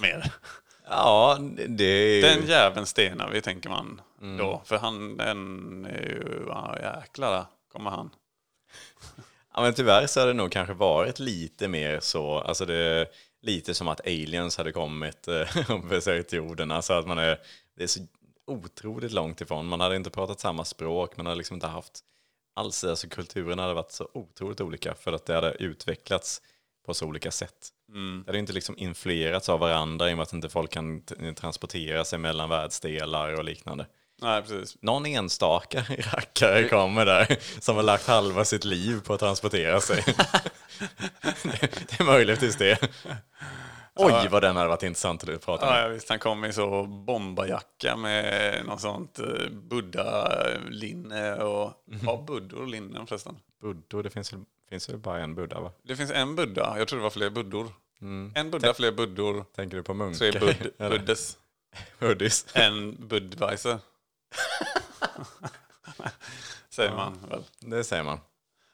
Mer. 0.00 0.32
Ja, 0.88 1.38
det 1.68 1.84
är 1.84 2.14
ju... 2.14 2.20
Den 2.20 2.46
jäveln 2.46 2.86
stenar 2.86 3.30
vi, 3.30 3.40
tänker 3.40 3.68
man 3.68 4.00
då. 4.38 4.62
För 4.64 4.78
han, 4.78 5.16
den 5.16 5.84
är 5.84 6.02
ju, 6.02 6.44
ja 6.48 6.76
jäklar 6.80 7.46
kommer 7.72 7.90
han. 7.90 8.10
Ja, 9.56 9.62
men 9.62 9.74
tyvärr 9.74 10.06
så 10.06 10.20
har 10.20 10.26
det 10.26 10.32
nog 10.32 10.52
kanske 10.52 10.74
varit 10.74 11.18
lite 11.18 11.68
mer 11.68 12.00
så, 12.00 12.38
alltså 12.38 12.66
det, 12.66 13.06
lite 13.42 13.74
som 13.74 13.88
att 13.88 14.06
aliens 14.06 14.56
hade 14.56 14.72
kommit 14.72 15.28
eh, 15.28 15.70
och 15.70 15.84
besökt 15.84 16.32
jorden. 16.32 16.70
Alltså 16.70 16.92
att 16.92 17.06
man 17.06 17.18
är, 17.18 17.38
det 17.76 17.82
är 17.82 17.86
så 17.86 18.00
otroligt 18.46 19.12
långt 19.12 19.40
ifrån. 19.40 19.66
Man 19.66 19.80
hade 19.80 19.96
inte 19.96 20.10
pratat 20.10 20.40
samma 20.40 20.64
språk, 20.64 21.16
man 21.16 21.26
hade 21.26 21.38
liksom 21.38 21.54
inte 21.54 21.66
haft 21.66 22.00
alls, 22.54 22.84
alltså 22.84 23.08
kulturen 23.08 23.58
hade 23.58 23.74
varit 23.74 23.92
så 23.92 24.08
otroligt 24.14 24.60
olika 24.60 24.94
för 24.94 25.12
att 25.12 25.26
det 25.26 25.34
hade 25.34 25.50
utvecklats 25.50 26.42
på 26.86 26.94
så 26.94 27.06
olika 27.06 27.30
sätt. 27.30 27.68
Det 28.24 28.26
hade 28.26 28.38
inte 28.38 28.52
liksom 28.52 28.78
influerats 28.78 29.48
av 29.48 29.60
varandra 29.60 30.10
i 30.10 30.12
och 30.12 30.16
med 30.16 30.22
att 30.22 30.32
inte 30.32 30.48
folk 30.48 30.70
kan 30.70 31.02
transportera 31.36 32.04
sig 32.04 32.18
mellan 32.18 32.48
världsdelar 32.48 33.34
och 33.34 33.44
liknande. 33.44 33.86
Nej, 34.22 34.42
precis. 34.42 34.76
Någon 34.82 35.06
enstaka 35.06 35.80
rackare 35.98 36.68
kommer 36.68 37.06
där 37.06 37.38
som 37.60 37.76
har 37.76 37.82
lagt 37.82 38.06
halva 38.06 38.44
sitt 38.44 38.64
liv 38.64 39.00
på 39.00 39.14
att 39.14 39.20
transportera 39.20 39.80
sig. 39.80 40.04
det, 41.42 42.00
är 42.00 42.04
möjligtvis 42.04 42.56
det. 42.56 42.78
Oj, 43.96 44.28
vad 44.30 44.42
den 44.42 44.56
hade 44.56 44.68
varit 44.68 44.82
intressant 44.82 45.28
att 45.28 45.44
prata 45.44 45.66
med. 45.66 45.84
ja, 45.84 45.88
visst, 45.88 46.08
han 46.08 46.18
kom 46.18 46.44
i 46.44 46.52
så 46.52 46.86
bombarjacka 46.86 47.96
med 47.96 48.64
något 48.66 48.80
sånt 48.80 49.18
eh, 49.18 49.48
buddha-linne 49.50 51.34
och... 51.34 51.72
Ja, 52.02 52.24
buddor 52.26 52.60
och 52.60 52.68
linnen 52.68 53.06
förresten. 53.06 53.36
Buddor, 53.60 54.02
det 54.02 54.10
finns, 54.10 54.34
finns 54.70 54.88
väl 54.88 54.98
bara 54.98 55.20
en 55.20 55.34
buddha 55.34 55.60
va? 55.60 55.72
Det 55.82 55.96
finns 55.96 56.10
en 56.10 56.36
buddha, 56.36 56.78
jag 56.78 56.88
tror 56.88 56.98
det 56.98 57.02
var 57.02 57.10
fler 57.10 57.30
buddor. 57.30 57.68
En 58.34 58.50
buddha, 58.50 58.74
fler 58.74 58.92
buddor, 58.92 59.44
Tänker 59.56 59.76
du 59.76 59.82
på 59.82 59.94
munkar? 59.94 60.32
tre 60.32 60.40
bud, 60.40 60.72
buddes, 60.78 61.38
Hoodies? 62.00 62.46
en 62.52 63.08
budweiser. 63.08 63.78
Säger 66.70 66.92
man 66.92 67.18
väl. 67.30 67.42
Det 67.60 67.84
säger 67.84 68.02
man. 68.02 68.20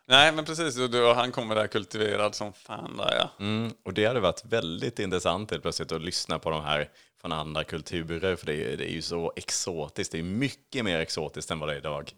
Nej, 0.07 0.33
men 0.33 0.45
precis. 0.45 0.79
Och 0.79 0.91
då, 0.91 1.13
han 1.15 1.33
kommer 1.33 1.55
där 1.55 1.67
kultiverad 1.67 2.35
som 2.35 2.53
fan 2.53 2.97
där 2.97 3.15
ja. 3.19 3.31
Mm, 3.45 3.73
och 3.85 3.95
det 3.95 4.05
hade 4.05 4.21
varit 4.21 4.45
väldigt 4.45 4.99
intressant 4.99 5.51
helt 5.51 5.63
plötsligt 5.63 5.93
att 5.93 6.03
lyssna 6.03 6.39
på 6.39 6.51
de 6.51 6.65
här 6.65 6.89
från 7.21 7.33
andra 7.33 7.65
kulturer, 7.65 8.37
för 8.37 8.47
det 8.47 8.73
är, 8.73 8.77
det 8.77 8.91
är 8.91 8.95
ju 8.95 9.03
så 9.03 9.33
exotiskt. 9.37 10.13
Det 10.13 10.19
är 10.19 10.23
mycket 10.23 10.85
mer 10.85 10.99
exotiskt 11.01 11.51
än 11.51 11.59
vad 11.59 11.69
det 11.69 11.73
är 11.75 11.79
idag. 11.79 12.13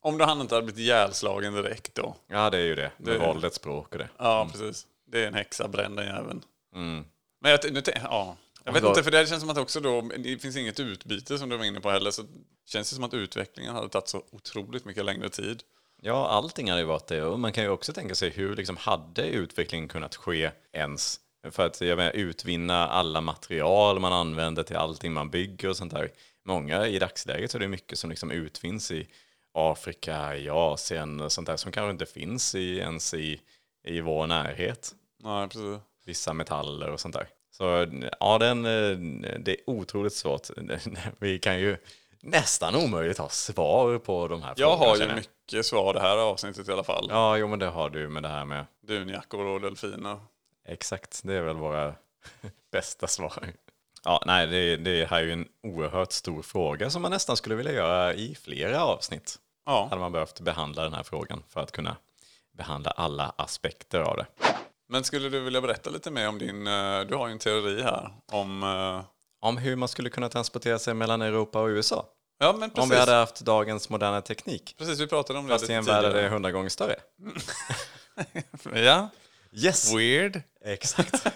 Om 0.00 0.18
då 0.18 0.24
han 0.24 0.40
inte 0.40 0.54
hade 0.54 0.64
blivit 0.64 0.80
ihjälslagen 0.80 1.54
direkt 1.54 1.94
då. 1.94 2.16
Ja, 2.26 2.50
det 2.50 2.58
är 2.58 2.62
ju 2.62 2.74
det. 2.74 2.90
Med 2.96 3.20
Det- 3.20 3.26
våldets 3.26 3.56
språk 3.56 3.92
och 3.92 3.98
det. 3.98 4.08
Ja, 4.18 4.48
precis. 4.52 4.86
Det 5.06 5.22
är 5.22 5.26
en 5.28 5.34
häxa, 5.34 5.68
bränn 5.68 5.96
den 5.96 6.06
jäveln. 6.06 6.42
Mm. 6.74 7.04
Men 7.40 7.50
jag, 7.50 7.72
nu, 7.72 7.82
ja. 8.02 8.36
Jag 8.64 8.72
vet 8.72 8.84
inte, 8.84 9.02
för 9.02 9.10
det 9.10 9.28
känns 9.28 9.40
som 9.40 9.50
att 9.50 9.58
också 9.58 9.80
då, 9.80 10.00
det 10.00 10.38
finns 10.38 10.56
inget 10.56 10.80
utbyte 10.80 11.38
som 11.38 11.48
du 11.48 11.56
var 11.56 11.64
inne 11.64 11.80
på 11.80 11.90
heller, 11.90 12.10
så 12.10 12.22
känns 12.66 12.90
det 12.90 12.94
som 12.94 13.04
att 13.04 13.14
utvecklingen 13.14 13.74
hade 13.74 13.88
tagit 13.88 14.08
så 14.08 14.22
otroligt 14.30 14.84
mycket 14.84 15.04
längre 15.04 15.28
tid. 15.28 15.62
Ja, 16.02 16.28
allting 16.28 16.70
hade 16.70 16.80
ju 16.80 16.86
varit 16.86 17.06
det. 17.06 17.22
Och 17.22 17.40
man 17.40 17.52
kan 17.52 17.64
ju 17.64 17.70
också 17.70 17.92
tänka 17.92 18.14
sig 18.14 18.30
hur 18.30 18.56
liksom 18.56 18.76
hade 18.76 19.26
utvecklingen 19.26 19.88
kunnat 19.88 20.16
ske 20.16 20.50
ens? 20.72 21.20
För 21.50 21.66
att 21.66 21.80
jag 21.80 21.96
menar, 21.96 22.12
utvinna 22.12 22.88
alla 22.88 23.20
material 23.20 24.00
man 24.00 24.12
använder 24.12 24.62
till 24.62 24.76
allting 24.76 25.12
man 25.12 25.30
bygger 25.30 25.68
och 25.68 25.76
sånt 25.76 25.94
där. 25.94 26.10
Många 26.44 26.86
i 26.86 26.98
dagsläget 26.98 27.50
så 27.50 27.58
är 27.58 27.60
det 27.60 27.68
mycket 27.68 27.98
som 27.98 28.10
liksom 28.10 28.30
utvinns 28.30 28.90
i 28.90 29.08
Afrika, 29.54 30.36
i 30.36 30.48
Asien 30.50 31.20
och 31.20 31.32
sånt 31.32 31.46
där 31.46 31.56
som 31.56 31.72
kanske 31.72 31.90
inte 31.90 32.06
finns 32.06 32.54
i, 32.54 32.78
ens 32.78 33.14
i, 33.14 33.40
i 33.84 34.00
vår 34.00 34.26
närhet. 34.26 34.94
Nej, 35.22 35.48
precis. 35.48 35.80
Vissa 36.04 36.32
metaller 36.32 36.90
och 36.90 37.00
sånt 37.00 37.14
där. 37.14 37.28
Så 37.52 37.86
ja, 38.20 38.38
den, 38.38 38.64
eh, 38.66 38.96
det 39.38 39.52
är 39.52 39.56
otroligt 39.66 40.14
svårt. 40.14 40.48
Vi 41.18 41.38
kan 41.38 41.58
ju 41.60 41.76
nästan 42.20 42.74
omöjligt 42.74 43.18
ha 43.18 43.28
svar 43.28 43.98
på 43.98 44.28
de 44.28 44.42
här 44.42 44.54
Jag 44.56 44.78
frågorna. 44.78 44.90
har 44.90 44.98
känner 44.98 45.14
ju 45.14 45.20
mycket 45.20 45.66
svar 45.66 45.94
det 45.94 46.00
här 46.00 46.16
avsnittet 46.16 46.68
i 46.68 46.72
alla 46.72 46.84
fall. 46.84 47.06
Ja, 47.10 47.36
jo 47.36 47.48
men 47.48 47.58
det 47.58 47.66
har 47.66 47.90
du 47.90 48.08
med 48.08 48.22
det 48.22 48.28
här 48.28 48.44
med. 48.44 48.66
Dunjackor 48.86 49.46
och 49.46 49.60
delfiner. 49.60 50.20
Exakt, 50.68 51.20
det 51.24 51.34
är 51.34 51.42
väl 51.42 51.56
våra 51.56 51.94
bästa 52.72 53.06
svar. 53.06 53.44
Ja, 54.04 54.22
nej, 54.26 54.46
det, 54.46 54.76
det 54.76 55.04
här 55.10 55.18
är 55.18 55.24
ju 55.24 55.32
en 55.32 55.48
oerhört 55.62 56.12
stor 56.12 56.42
fråga 56.42 56.90
som 56.90 57.02
man 57.02 57.10
nästan 57.10 57.36
skulle 57.36 57.54
vilja 57.54 57.72
göra 57.72 58.14
i 58.14 58.34
flera 58.34 58.84
avsnitt. 58.84 59.36
Ja. 59.66 59.86
Hade 59.90 60.00
man 60.00 60.12
behövt 60.12 60.40
behandla 60.40 60.82
den 60.82 60.92
här 60.94 61.02
frågan 61.02 61.42
för 61.48 61.60
att 61.60 61.72
kunna 61.72 61.96
behandla 62.52 62.90
alla 62.90 63.32
aspekter 63.36 64.00
av 64.00 64.16
det. 64.16 64.26
Men 64.92 65.04
skulle 65.04 65.28
du 65.28 65.40
vilja 65.40 65.60
berätta 65.60 65.90
lite 65.90 66.10
mer 66.10 66.28
om 66.28 66.38
din, 66.38 66.66
eh, 66.66 67.00
du 67.00 67.14
har 67.14 67.26
ju 67.26 67.32
en 67.32 67.38
teori 67.38 67.82
här 67.82 68.10
om, 68.32 68.62
eh, 68.62 69.04
Om 69.40 69.56
hur 69.56 69.76
man 69.76 69.88
skulle 69.88 70.10
kunna 70.10 70.28
transportera 70.28 70.78
sig 70.78 70.94
mellan 70.94 71.22
Europa 71.22 71.60
och 71.60 71.66
USA. 71.68 72.06
ja 72.38 72.52
men 72.52 72.70
precis. 72.70 72.82
Om 72.82 72.88
vi 72.88 72.96
hade 72.96 73.12
haft 73.12 73.40
dagens 73.40 73.88
moderna 73.88 74.20
teknik. 74.20 74.74
Precis, 74.78 75.00
vi 75.00 75.06
pratade 75.06 75.38
om 75.38 75.46
det 75.46 75.52
Fast 75.52 75.64
i 75.64 75.66
lite 75.66 75.74
en 75.74 75.84
värld 75.84 76.04
där 76.04 76.14
det 76.14 76.20
är 76.20 76.28
hundra 76.28 76.50
gånger 76.52 76.68
större. 76.68 76.96
Ja, 78.74 79.08
Yes! 79.52 79.94
weird. 79.94 80.42
Exakt. 80.64 81.26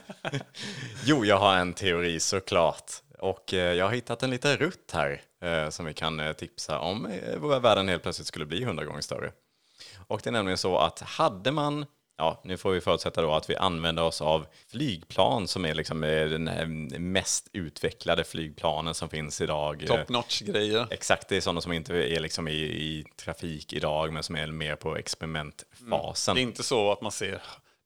jo, 1.04 1.24
jag 1.24 1.38
har 1.38 1.56
en 1.56 1.72
teori 1.72 2.20
såklart. 2.20 2.92
Och 3.18 3.54
eh, 3.54 3.74
jag 3.74 3.84
har 3.84 3.92
hittat 3.92 4.22
en 4.22 4.30
liten 4.30 4.56
rutt 4.56 4.92
här 4.92 5.20
som 5.70 5.86
vi 5.86 5.94
kan 5.94 6.34
tipsa 6.38 6.78
om 6.78 7.08
världen 7.62 7.88
helt 7.88 8.02
plötsligt 8.02 8.28
skulle 8.28 8.46
bli 8.46 8.64
hundra 8.64 8.84
gånger 8.84 9.00
större. 9.00 9.32
Och 10.06 10.20
det 10.24 10.30
är 10.30 10.32
nämligen 10.32 10.58
så 10.58 10.78
att 10.78 11.00
hade 11.00 11.52
man, 11.52 11.86
ja 12.16 12.40
nu 12.44 12.56
får 12.56 12.70
vi 12.70 12.80
förutsätta 12.80 13.22
då 13.22 13.34
att 13.34 13.50
vi 13.50 13.56
använder 13.56 14.02
oss 14.02 14.20
av 14.20 14.46
flygplan 14.68 15.48
som 15.48 15.64
är 15.64 15.74
liksom 15.74 16.04
eh, 16.04 16.28
den 16.28 16.48
här 16.48 16.66
mest 16.98 17.48
utvecklade 17.52 18.24
flygplanen 18.24 18.94
som 18.94 19.08
finns 19.08 19.40
idag. 19.40 19.82
Eh, 19.82 19.86
Top 19.86 20.08
notch 20.08 20.42
grejer. 20.42 20.86
Exakt, 20.90 21.28
det 21.28 21.36
är 21.36 21.40
sådana 21.40 21.60
som 21.60 21.72
inte 21.72 21.94
är 21.94 22.20
liksom 22.20 22.48
i, 22.48 22.62
i 22.62 23.04
trafik 23.16 23.72
idag 23.72 24.12
men 24.12 24.22
som 24.22 24.36
är 24.36 24.46
mer 24.46 24.76
på 24.76 24.96
experimentfasen. 24.96 26.34
Det 26.34 26.40
är 26.40 26.42
inte 26.42 26.62
så 26.62 26.92
att 26.92 27.00
man 27.00 27.12
ser 27.12 27.42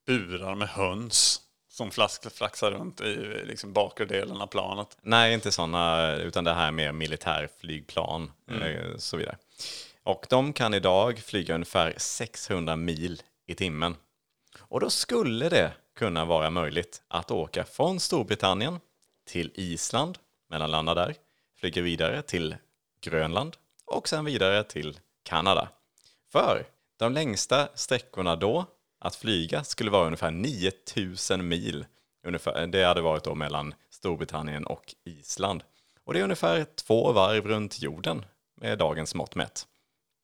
burar 0.07 0.55
med 0.55 0.69
höns 0.69 1.41
som 1.71 1.91
flask, 1.91 2.33
flaxar 2.33 2.71
runt 2.71 3.01
i 3.01 3.43
liksom 3.45 3.73
bakre 3.73 4.05
delen 4.05 4.41
av 4.41 4.47
planet. 4.47 4.97
Nej, 5.03 5.35
inte 5.35 5.53
sådana, 5.53 6.15
utan 6.17 6.45
det 6.45 6.53
här 6.53 6.67
är 6.67 6.73
mer 6.73 6.93
militärflygplan 6.93 8.31
eh, 8.51 8.97
så 8.97 9.17
vidare. 9.17 9.37
Och 10.03 10.27
de 10.31 10.53
kan 10.53 10.75
idag 10.75 11.19
flyga 11.19 11.55
ungefär 11.55 11.95
600 11.97 12.77
mil 12.77 13.23
i 13.47 13.55
timmen. 13.55 13.97
Och 14.71 14.81
då 14.81 14.91
skulle 14.91 15.49
det 15.49 15.73
kunna 15.97 16.25
vara 16.25 16.51
möjligt 16.51 17.03
att 17.09 17.31
åka 17.31 17.65
från 17.65 18.01
Storbritannien 18.01 18.81
till 19.27 19.51
Island, 19.55 20.19
mellanlanda 20.49 20.95
där, 20.95 21.15
flyga 21.57 21.83
vidare 21.83 22.23
till 22.23 22.57
Grönland 23.01 23.57
och 23.85 24.09
sen 24.09 24.25
vidare 24.25 24.65
till 24.65 24.99
Kanada. 25.23 25.69
För 26.33 26.67
de 26.99 27.13
längsta 27.13 27.69
sträckorna 27.75 28.37
då 28.37 28.67
att 28.99 29.17
flyga 29.17 29.65
skulle 29.65 29.91
vara 29.91 30.07
ungefär 30.07 30.31
9000 30.31 31.49
mil. 31.49 31.87
Ungefär, 32.27 32.67
det 32.67 32.85
hade 32.85 33.01
varit 33.01 33.25
då 33.25 33.35
mellan 33.35 33.75
Storbritannien 33.91 34.67
och 34.67 34.95
Island. 35.05 35.63
Och 36.05 36.13
det 36.13 36.21
är 36.21 36.25
ungefär 36.25 36.65
två 36.65 37.13
varv 37.13 37.47
runt 37.47 37.83
jorden 37.83 38.25
med 38.57 38.79
dagens 38.79 39.15
mått 39.15 39.35
mätt. 39.35 39.67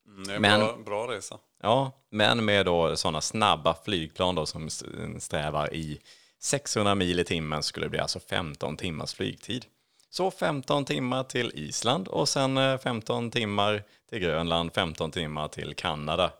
Mm, 0.07 0.25
det 0.25 0.33
är 0.33 0.37
en 0.37 0.43
Men- 0.43 0.61
bra, 0.61 0.77
bra 0.77 1.13
resa. 1.13 1.39
Ja, 1.62 1.92
men 2.11 2.45
med 2.45 2.66
då 2.66 2.97
sådana 2.97 3.21
snabba 3.21 3.77
flygplan 3.85 4.35
då 4.35 4.47
som 4.47 4.71
strävar 5.19 5.75
i 5.75 6.01
600 6.40 6.95
mil 6.95 7.21
i 7.21 7.25
timmen 7.25 7.62
skulle 7.62 7.87
det 7.87 7.90
bli 7.90 7.99
alltså 7.99 8.21
15 8.21 8.77
timmars 8.77 9.14
flygtid. 9.14 9.64
Så 10.11 10.31
15 10.31 10.85
timmar 10.85 11.25
till 11.25 11.53
Island 11.55 12.09
och 12.09 12.29
sen 12.29 12.57
eh, 12.57 12.79
15 12.79 13.31
timmar 13.31 13.83
till 14.11 14.19
Grönland, 14.19 14.75
15 14.75 15.11
timmar 15.11 15.49
till 15.49 15.75
Kanada 15.75 16.33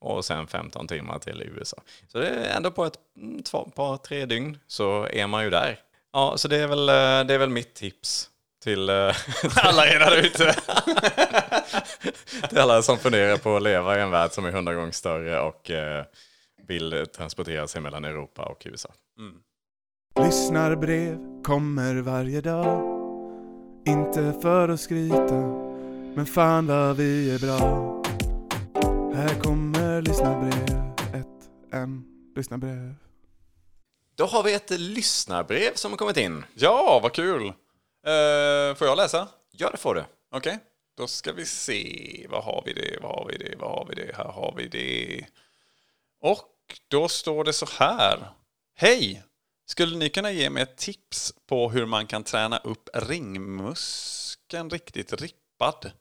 och 0.00 0.24
sen 0.24 0.46
15 0.46 0.88
timmar 0.88 1.18
till 1.18 1.42
USA. 1.42 1.76
Så 2.08 2.18
det 2.18 2.28
är 2.28 2.56
ändå 2.56 2.70
på 2.70 2.84
ett 2.84 2.98
mm, 3.16 3.42
två, 3.42 3.64
par, 3.64 3.96
tre 3.96 4.26
dygn 4.26 4.58
så 4.66 5.06
är 5.06 5.26
man 5.26 5.44
ju 5.44 5.50
där. 5.50 5.80
Ja, 6.12 6.36
så 6.36 6.48
det 6.48 6.56
är 6.56 6.66
väl, 6.66 6.88
eh, 6.88 7.26
det 7.26 7.34
är 7.34 7.38
väl 7.38 7.50
mitt 7.50 7.74
tips 7.74 8.30
till, 8.64 8.88
eh, 8.88 8.94
Alla 9.56 9.86
er 9.86 9.98
där 9.98 10.16
ute. 10.16 10.54
till 12.48 12.58
alla 12.58 12.82
som 12.82 12.98
funderar 12.98 13.36
på 13.36 13.56
att 13.56 13.62
leva 13.62 13.98
i 13.98 14.02
en 14.02 14.10
värld 14.10 14.32
som 14.32 14.44
är 14.44 14.52
hundra 14.52 14.74
gånger 14.74 14.92
större 14.92 15.40
och 15.40 15.70
eh, 15.70 16.04
vill 16.68 17.06
transportera 17.16 17.68
sig 17.68 17.80
mellan 17.80 18.04
Europa 18.04 18.42
och 18.42 18.62
USA. 18.64 18.88
Lyssnarbrev 20.20 21.42
kommer 21.44 21.94
varje 21.94 22.40
dag 22.40 22.82
Inte 23.86 24.34
för 24.42 24.68
att 24.68 24.80
skryta 24.80 25.34
Men 26.14 26.26
fan 26.26 26.66
vad 26.66 26.96
vi 26.96 27.34
är 27.34 27.38
bra 27.38 27.58
Här 29.14 29.40
kommer 29.42 30.02
lyssnarbrev 30.02 30.92
Ett, 31.14 31.72
en, 31.72 32.04
lyssnarbrev 32.36 32.94
Då 34.16 34.26
har 34.26 34.42
vi 34.42 34.54
ett 34.54 34.70
lyssnarbrev 34.70 35.74
som 35.74 35.92
har 35.92 35.98
kommit 35.98 36.16
in. 36.16 36.44
Ja, 36.54 37.00
vad 37.02 37.12
kul. 37.12 37.52
Uh, 38.06 38.74
får 38.74 38.86
jag 38.86 38.96
läsa? 38.96 39.28
Ja, 39.50 39.70
det 39.70 39.76
får 39.76 39.94
du. 39.94 40.04
Okej, 40.30 40.58
då 40.96 41.06
ska 41.06 41.32
vi 41.32 41.46
se. 41.46 42.26
Vad 42.30 42.44
har 42.44 42.62
vi 42.66 42.72
det? 42.72 42.98
Vad 43.02 43.10
har 43.10 43.26
vi 43.28 43.36
det? 43.38 43.56
Vad 43.58 43.70
har 43.70 43.86
vi 43.88 43.94
det? 43.94 44.16
Här 44.16 44.24
har 44.24 44.54
vi 44.56 44.68
det. 44.68 45.26
Och 46.20 46.78
då 46.88 47.08
står 47.08 47.44
det 47.44 47.52
så 47.52 47.66
här. 47.78 48.30
Hej! 48.76 49.22
Skulle 49.66 49.96
ni 49.96 50.08
kunna 50.08 50.30
ge 50.30 50.50
mig 50.50 50.62
ett 50.62 50.76
tips 50.76 51.34
på 51.48 51.70
hur 51.70 51.86
man 51.86 52.06
kan 52.06 52.24
träna 52.24 52.58
upp 52.58 52.88
ringmuskeln 52.94 54.70
riktigt 54.70 55.12
rippad? 55.12 55.92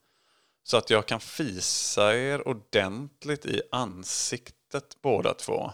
Så 0.63 0.77
att 0.77 0.89
jag 0.89 1.05
kan 1.05 1.19
fisa 1.19 2.15
er 2.15 2.47
ordentligt 2.47 3.45
i 3.45 3.61
ansiktet 3.71 4.97
båda 5.01 5.33
två. 5.33 5.71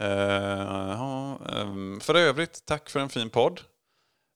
Uh, 0.00 0.06
uh, 0.06 1.36
um, 1.62 2.00
för 2.00 2.14
övrigt, 2.14 2.66
tack 2.66 2.90
för 2.90 3.00
en 3.00 3.08
fin 3.08 3.30
podd. 3.30 3.60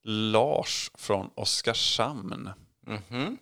Lars 0.04 0.90
från 0.94 1.30
Oskarshamn. 1.34 2.50
Mhm. 2.86 3.38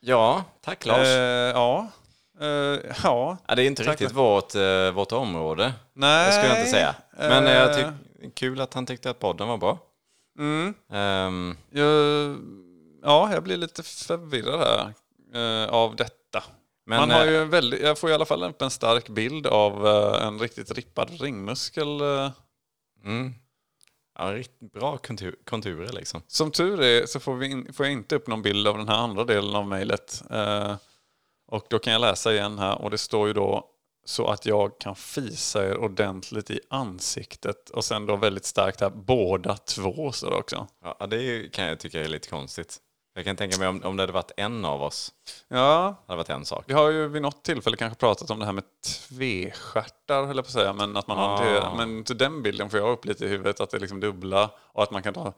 Ja, 0.00 0.44
tack 0.60 0.86
Lars. 0.86 1.06
Eh, 1.06 1.12
ja. 1.54 1.88
Eh, 2.40 2.46
ja. 3.02 3.38
ja, 3.48 3.54
det 3.54 3.62
är 3.62 3.66
inte 3.66 3.84
tack. 3.84 4.00
riktigt 4.00 4.16
vårt, 4.16 4.54
eh, 4.54 4.90
vårt 4.90 5.12
område. 5.12 5.72
Nej. 5.94 6.26
Det 6.26 6.32
skulle 6.32 6.48
jag 6.48 6.58
inte 6.58 6.70
säga. 6.70 6.94
Men 7.18 7.46
eh, 7.46 7.52
jag 7.52 7.80
Eh, 7.80 7.92
tyck, 8.20 8.34
kul 8.34 8.60
att 8.60 8.74
han 8.74 8.86
tyckte 8.86 9.10
att 9.10 9.18
podden 9.18 9.48
var 9.48 9.56
bra. 9.58 9.78
Mm. 10.38 10.74
Ehm, 10.92 11.56
Jag, 11.70 12.36
ja, 13.02 13.32
jag 13.32 13.42
blir 13.42 13.56
lite 13.56 13.82
förvirrad 13.82 14.60
här 14.60 14.92
eh, 15.64 15.68
av 15.68 15.96
detta. 15.96 16.42
men 16.86 16.98
Man 17.00 17.10
har 17.10 17.26
eh, 17.26 17.30
ju 17.32 17.42
en 17.42 17.50
väldigt, 17.50 17.80
jag 17.82 17.98
får 17.98 18.10
i 18.10 18.14
alla 18.14 18.24
fall 18.24 18.44
upp 18.44 18.62
en 18.62 18.70
stark 18.70 19.08
bild 19.08 19.46
av 19.46 19.86
eh, 19.86 20.26
en 20.26 20.38
riktigt 20.38 20.70
rippad 20.70 21.20
ringmuskel. 21.20 22.00
eh. 22.00 22.30
mm, 23.04 23.34
ja, 24.18 24.32
rikt- 24.34 24.72
bra 24.72 24.96
kontur, 24.98 25.36
konturer 25.44 25.92
liksom. 25.92 26.22
Som 26.26 26.50
tur 26.50 26.82
är 26.82 27.06
så 27.06 27.20
får, 27.20 27.34
vi 27.34 27.46
in, 27.46 27.72
får 27.72 27.86
jag 27.86 27.92
inte 27.92 28.16
upp 28.16 28.26
någon 28.26 28.42
bild 28.42 28.68
av 28.68 28.78
den 28.78 28.88
här 28.88 28.96
andra 28.96 29.24
delen 29.24 29.54
av 29.54 29.66
mejlet. 29.66 30.22
Eh, 30.30 30.76
och 31.48 31.66
då 31.70 31.78
kan 31.78 31.92
jag 31.92 32.00
läsa 32.00 32.32
igen 32.32 32.58
här 32.58 32.82
och 32.82 32.90
det 32.90 32.98
står 32.98 33.26
ju 33.28 33.32
då 33.32 33.70
så 34.04 34.26
att 34.26 34.46
jag 34.46 34.78
kan 34.78 34.96
fisa 34.96 35.68
er 35.68 35.76
ordentligt 35.76 36.50
i 36.50 36.60
ansiktet. 36.70 37.70
Och 37.70 37.84
sen 37.84 38.06
då 38.06 38.16
väldigt 38.16 38.44
starkt 38.44 38.80
här, 38.80 38.90
båda 38.90 39.56
två 39.56 40.12
står 40.12 40.30
det 40.30 40.36
också. 40.36 40.66
Ja, 40.98 41.06
det 41.06 41.52
kan 41.52 41.64
jag 41.64 41.80
tycka 41.80 42.00
är 42.04 42.08
lite 42.08 42.28
konstigt. 42.28 42.78
Jag 43.16 43.24
kan 43.24 43.36
tänka 43.36 43.58
mig 43.58 43.68
om, 43.68 43.82
om 43.84 43.96
det 43.96 44.02
hade 44.02 44.12
varit 44.12 44.30
en 44.36 44.64
av 44.64 44.82
oss, 44.82 45.12
Ja, 45.48 45.96
det 46.06 46.12
hade 46.12 46.16
varit 46.16 46.28
en 46.30 46.44
sak. 46.44 46.64
vi 46.66 46.74
har 46.74 46.90
ju 46.90 47.08
vid 47.08 47.22
något 47.22 47.42
tillfälle 47.42 47.76
kanske 47.76 47.98
pratat 48.00 48.30
om 48.30 48.38
det 48.38 48.44
här 48.44 48.52
med 48.52 48.64
tvestjärtar, 48.84 50.24
höll 50.26 50.36
jag 50.36 50.44
på 50.44 50.48
att 50.48 50.52
säga. 50.52 50.72
Men, 50.72 50.96
att 50.96 51.06
man 51.06 51.18
Ah. 51.18 51.28
hanterar, 51.36 51.74
men 51.76 52.04
till 52.04 52.18
den 52.18 52.42
bilden 52.42 52.70
får 52.70 52.80
jag 52.80 52.90
upp 52.90 53.04
lite 53.04 53.24
i 53.24 53.28
huvudet, 53.28 53.60
att 53.60 53.70
det 53.70 53.76
är 53.76 53.80
liksom 53.80 54.00
dubbla 54.00 54.50
och 54.58 54.82
att 54.82 54.90
man 54.90 55.02
kan 55.02 55.12
då 55.14 55.32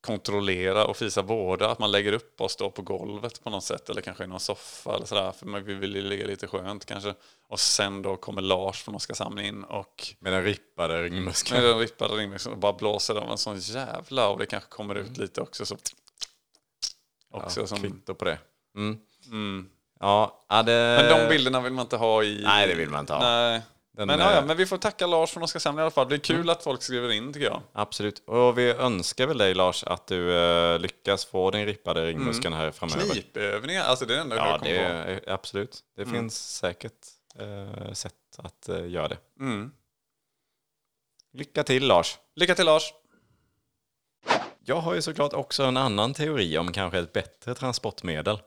kontrollera 0.00 0.84
och 0.86 0.96
fisa 0.96 1.22
båda. 1.22 1.70
Att 1.70 1.78
man 1.78 1.90
lägger 1.90 2.12
upp 2.12 2.40
och 2.40 2.50
står 2.50 2.70
på 2.70 2.82
golvet 2.82 3.44
på 3.44 3.50
något 3.50 3.64
sätt 3.64 3.90
eller 3.90 4.00
kanske 4.02 4.24
i 4.24 4.26
någon 4.26 4.40
soffa 4.40 4.94
eller 4.96 5.06
sådär. 5.06 5.32
För 5.32 5.46
man 5.46 5.64
vill 5.64 5.96
ju 5.96 6.02
ligga 6.02 6.26
lite 6.26 6.46
skönt 6.46 6.84
kanske. 6.84 7.14
Och 7.48 7.60
sen 7.60 8.02
då 8.02 8.16
kommer 8.16 8.42
Lars 8.42 8.82
från 8.82 8.94
Oskarshamn 8.94 9.38
in 9.38 9.64
och 9.64 10.14
Med 10.18 10.32
den 10.32 10.42
rippade 10.44 11.02
ringmuskeln. 11.02 11.60
med 11.62 11.70
den 11.70 11.78
rippade 11.78 12.14
ringmuskeln 12.14 12.52
och 12.54 12.58
bara 12.60 12.72
blåser 12.72 13.14
av 13.14 13.30
en 13.30 13.38
sån 13.38 13.58
jävla 13.58 14.28
och 14.28 14.38
det 14.38 14.46
kanske 14.46 14.68
kommer 14.70 14.94
ut 14.94 15.16
lite 15.18 15.40
också. 15.40 15.66
Så, 15.66 15.76
också 17.36 17.60
ja, 17.60 17.66
som, 17.66 17.78
Kvitto 17.78 18.14
på 18.14 18.24
det. 18.24 18.38
Mm. 18.76 18.98
mm. 19.26 19.68
Ja, 20.00 20.46
det... 20.48 20.72
Men 20.72 21.20
de 21.20 21.28
bilderna 21.28 21.60
vill 21.60 21.72
man 21.72 21.82
inte 21.82 21.96
ha 21.96 22.22
i... 22.22 22.42
Nej, 22.44 22.68
det 22.68 22.74
vill 22.74 22.90
man 22.90 23.00
inte 23.00 23.12
ha. 23.12 23.20
Nej. 23.20 23.62
Den, 23.96 24.06
Men, 24.06 24.20
eh, 24.20 24.26
ja, 24.26 24.42
men 24.46 24.56
vi 24.56 24.66
får 24.66 24.78
tacka 24.78 25.06
Lars 25.06 25.30
från 25.30 25.42
Oskarshamn 25.42 25.78
i 25.78 25.82
alla 25.82 25.90
fall. 25.90 26.08
Det 26.08 26.14
är 26.14 26.18
kul 26.18 26.50
att 26.50 26.62
folk 26.62 26.82
skriver 26.82 27.12
in 27.12 27.32
tycker 27.32 27.46
jag. 27.46 27.62
Absolut. 27.72 28.22
Och 28.26 28.58
vi 28.58 28.70
önskar 28.70 29.26
väl 29.26 29.38
dig 29.38 29.54
Lars 29.54 29.84
att 29.84 30.06
du 30.06 30.38
eh, 30.38 30.78
lyckas 30.78 31.24
få 31.24 31.50
den 31.50 31.66
rippade 31.66 32.06
ringmuskeln 32.06 32.54
här 32.54 32.70
framöver. 32.70 33.12
Knipövningar, 33.12 33.84
alltså 33.84 34.06
det 34.06 34.14
är 34.14 34.16
det 34.16 34.22
enda 34.22 34.36
Ja, 34.36 34.50
jag 34.50 34.60
kommer 34.60 34.72
det 34.72 35.20
på. 35.22 35.30
är, 35.30 35.34
absolut. 35.34 35.80
Det 35.96 36.06
finns 36.06 36.56
säkert 36.56 36.92
eh, 37.38 37.92
sätt 37.92 38.12
att 38.38 38.68
eh, 38.68 38.88
göra 38.88 39.08
det. 39.08 39.18
Mm. 39.40 39.70
Lycka 41.32 41.64
till 41.64 41.86
Lars! 41.86 42.18
Lycka 42.34 42.54
till 42.54 42.66
Lars! 42.66 42.92
Jag 44.68 44.80
har 44.80 44.94
ju 44.94 45.02
såklart 45.02 45.32
också 45.32 45.64
en 45.64 45.76
annan 45.76 46.14
teori 46.14 46.58
om 46.58 46.72
kanske 46.72 46.98
ett 46.98 47.12
bättre 47.12 47.54
transportmedel. 47.54 48.38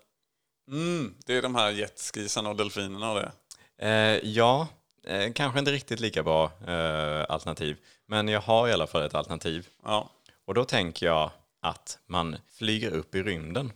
Mm. 0.72 1.16
Det 1.26 1.38
är 1.38 1.42
de 1.42 1.56
här 1.56 1.72
jetskisarna 1.72 2.50
och 2.50 2.56
delfinerna 2.56 3.12
och 3.12 3.20
det. 3.20 3.32
Eh, 3.78 4.30
ja, 4.30 4.68
eh, 5.04 5.34
kanske 5.34 5.60
inte 5.60 5.72
riktigt 5.72 6.00
lika 6.00 6.24
bra 6.24 6.52
eh, 6.68 7.26
alternativ. 7.30 7.78
Men 8.06 8.28
jag 8.28 8.42
har 8.42 8.68
i 8.68 8.74
alla 8.74 8.88
fall 8.88 9.02
ett 9.02 9.16
alternativ. 9.16 9.68
Ja. 9.84 10.10
Och 10.46 10.54
då 10.54 10.66
tänker 10.66 11.06
jag 11.06 11.32
att 11.62 12.00
man 12.06 12.36
flyger 12.52 12.92
upp 12.92 13.16
i 13.16 13.24
rymden. 13.24 13.72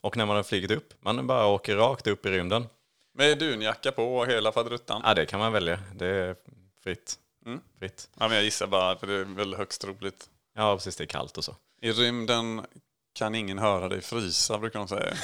Och 0.00 0.16
när 0.16 0.26
man 0.26 0.36
har 0.36 0.42
flugit 0.42 0.70
upp, 0.70 0.94
man 1.00 1.26
bara 1.26 1.46
åker 1.46 1.76
rakt 1.76 2.06
upp 2.06 2.26
i 2.26 2.30
rymden. 2.30 2.66
Med 3.12 3.38
dunjacka 3.38 3.92
på 3.92 4.16
och 4.16 4.26
hela 4.26 4.52
faderuttan. 4.52 5.02
Ja, 5.04 5.14
det 5.14 5.26
kan 5.26 5.40
man 5.40 5.52
välja. 5.52 5.78
Det 5.94 6.06
är 6.06 6.36
fritt. 6.82 7.18
Mm. 7.46 7.60
fritt. 7.78 8.08
Ja, 8.18 8.28
men 8.28 8.36
jag 8.36 8.44
gissar 8.44 8.66
bara, 8.66 8.96
för 8.96 9.06
det 9.06 9.14
är 9.14 9.24
väl 9.24 9.54
högst 9.54 9.80
troligt. 9.80 10.28
Ja, 10.54 10.76
precis. 10.76 10.96
Det 10.96 11.04
är 11.04 11.06
kallt 11.06 11.38
och 11.38 11.44
så. 11.44 11.56
I 11.82 11.92
rymden 11.92 12.66
kan 13.12 13.34
ingen 13.34 13.58
höra 13.58 13.88
dig 13.88 14.00
frysa, 14.00 14.58
brukar 14.58 14.78
de 14.78 14.88
säga. 14.88 15.14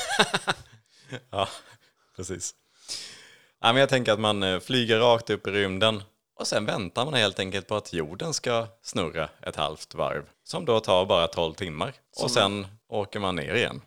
Ja, 1.30 1.48
precis. 2.16 2.54
Ja, 3.60 3.72
men 3.72 3.76
jag 3.76 3.88
tänker 3.88 4.12
att 4.12 4.20
man 4.20 4.42
eh, 4.42 4.60
flyger 4.60 4.98
rakt 4.98 5.30
upp 5.30 5.46
i 5.46 5.50
rymden 5.50 6.02
och 6.34 6.46
sen 6.46 6.66
väntar 6.66 7.04
man 7.04 7.14
helt 7.14 7.38
enkelt 7.38 7.66
på 7.66 7.76
att 7.76 7.92
jorden 7.92 8.34
ska 8.34 8.66
snurra 8.82 9.28
ett 9.40 9.56
halvt 9.56 9.94
varv. 9.94 10.24
Som 10.44 10.64
då 10.64 10.80
tar 10.80 11.06
bara 11.06 11.26
12 11.26 11.54
timmar. 11.54 11.94
Och 12.22 12.30
sen 12.30 12.66
åker 12.88 13.20
man 13.20 13.36
ner 13.36 13.54
igen. 13.54 13.80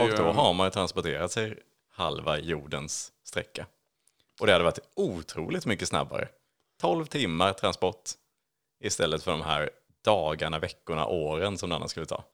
Och 0.00 0.10
då 0.16 0.32
har 0.32 0.52
man 0.54 0.66
ju 0.66 0.70
transporterat 0.70 1.32
sig 1.32 1.58
halva 1.90 2.38
jordens 2.38 3.12
sträcka. 3.24 3.66
Och 4.40 4.46
det 4.46 4.52
hade 4.52 4.64
varit 4.64 4.78
otroligt 4.94 5.66
mycket 5.66 5.88
snabbare. 5.88 6.28
12 6.80 7.06
timmar 7.06 7.52
transport 7.52 8.10
istället 8.80 9.22
för 9.22 9.30
de 9.30 9.42
här 9.42 9.70
dagarna, 10.04 10.58
veckorna, 10.58 11.06
åren 11.06 11.58
som 11.58 11.70
det 11.70 11.76
annars 11.76 11.90
skulle 11.90 12.06
ta. 12.06 12.24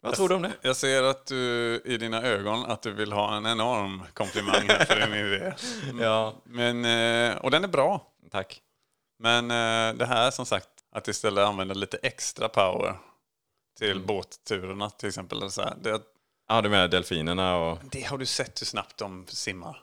Vad 0.00 0.14
tror 0.14 0.28
du 0.28 0.34
om 0.34 0.42
det? 0.42 0.52
Jag 0.62 0.76
ser 0.76 1.02
att 1.02 1.26
du 1.26 1.82
i 1.84 1.96
dina 1.96 2.22
ögon 2.22 2.64
att 2.70 2.82
du 2.82 2.92
vill 2.92 3.12
ha 3.12 3.36
en 3.36 3.46
enorm 3.46 4.02
komplimang 4.14 4.68
här 4.68 4.84
för 4.84 5.00
din 5.00 5.14
idé. 5.26 5.52
Ja, 6.04 6.34
Men, 6.44 6.84
eh, 6.84 7.36
och 7.36 7.50
den 7.50 7.64
är 7.64 7.68
bra. 7.68 8.06
tack. 8.30 8.60
Men 9.18 9.50
eh, 9.50 9.94
det 9.98 10.06
här 10.06 10.30
som 10.30 10.46
sagt, 10.46 10.68
att 10.92 11.08
istället 11.08 11.44
använda 11.46 11.74
lite 11.74 11.96
extra 12.02 12.48
power 12.48 12.96
till 13.78 13.90
Mm. 13.92 14.06
båtturerna 14.06 14.90
till 14.90 15.08
exempel. 15.08 15.38
eller 15.38 15.48
Så 15.48 15.62
här, 15.62 15.74
det, 15.82 16.00
Ja, 16.48 16.60
du 16.62 16.68
menar 16.68 16.88
delfinerna 16.88 17.56
och... 17.56 17.78
det 17.90 18.02
har 18.02 18.18
du 18.18 18.26
sett 18.26 18.60
hur 18.60 18.66
snabbt 18.66 18.96
de 18.96 19.26
simmar. 19.28 19.80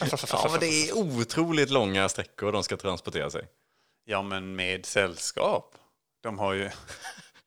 Ja, 0.32 0.48
men 0.50 0.60
det 0.60 0.66
är 0.66 0.96
otroligt 0.98 1.70
långa 1.70 2.08
sträckor 2.08 2.52
de 2.52 2.62
ska 2.62 2.76
transportera 2.76 3.30
sig. 3.30 3.46
Ja, 4.04 4.22
men 4.22 4.56
med 4.56 4.86
sällskap. 4.86 5.74
De 6.28 6.38
har 6.38 6.52
ju, 6.52 6.70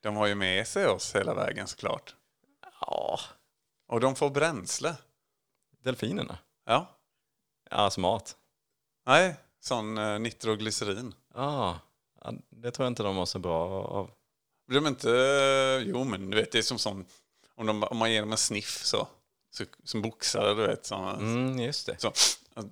de 0.02 0.16
har 0.16 0.28
ju 0.28 0.36
med 0.36 0.68
sig 0.68 0.88
oss 0.88 1.16
hela 1.16 1.34
vägen 1.34 1.68
såklart. 1.68 2.16
Ja. 2.82 3.20
Och 3.88 4.00
de 4.00 4.16
får 4.16 4.30
bränsle. 4.30 4.96
Delfinerna? 5.84 6.38
Ja. 6.66 6.98
Ja, 7.70 7.90
smart. 7.90 8.36
Nej, 9.06 9.36
sån 9.60 9.98
eh, 9.98 10.20
nitroglycerin. 10.20 11.14
Ja, 11.34 11.80
ja, 12.24 12.34
det 12.50 12.72
tror 12.72 12.86
jag 12.86 12.92
inte 12.92 13.04
de 13.04 13.18
har 13.18 13.26
så 13.26 13.40
bra 13.40 13.68
av. 13.84 14.12
Blir 14.68 14.80
de 14.82 14.88
inte... 14.88 15.10
Jo, 15.86 16.04
men 16.04 16.30
du 16.30 16.38
vet, 16.38 16.52
det 16.52 16.58
är 16.58 16.62
som 16.62 16.80
sån... 16.80 17.06
Om, 17.56 17.66
de, 17.68 17.84
om 17.84 17.98
man 17.98 18.12
ger 18.12 18.22
dem 18.22 18.32
en 18.32 18.38
sniff 18.38 18.84
så. 18.86 19.08
så 19.52 19.66
som 19.84 20.02
boxare, 20.02 20.54
du 20.54 20.68
vet. 20.68 20.86
Så, 20.86 20.96
Mm, 20.96 21.60
just 21.60 21.86
det. 21.86 22.02
så 22.02 22.14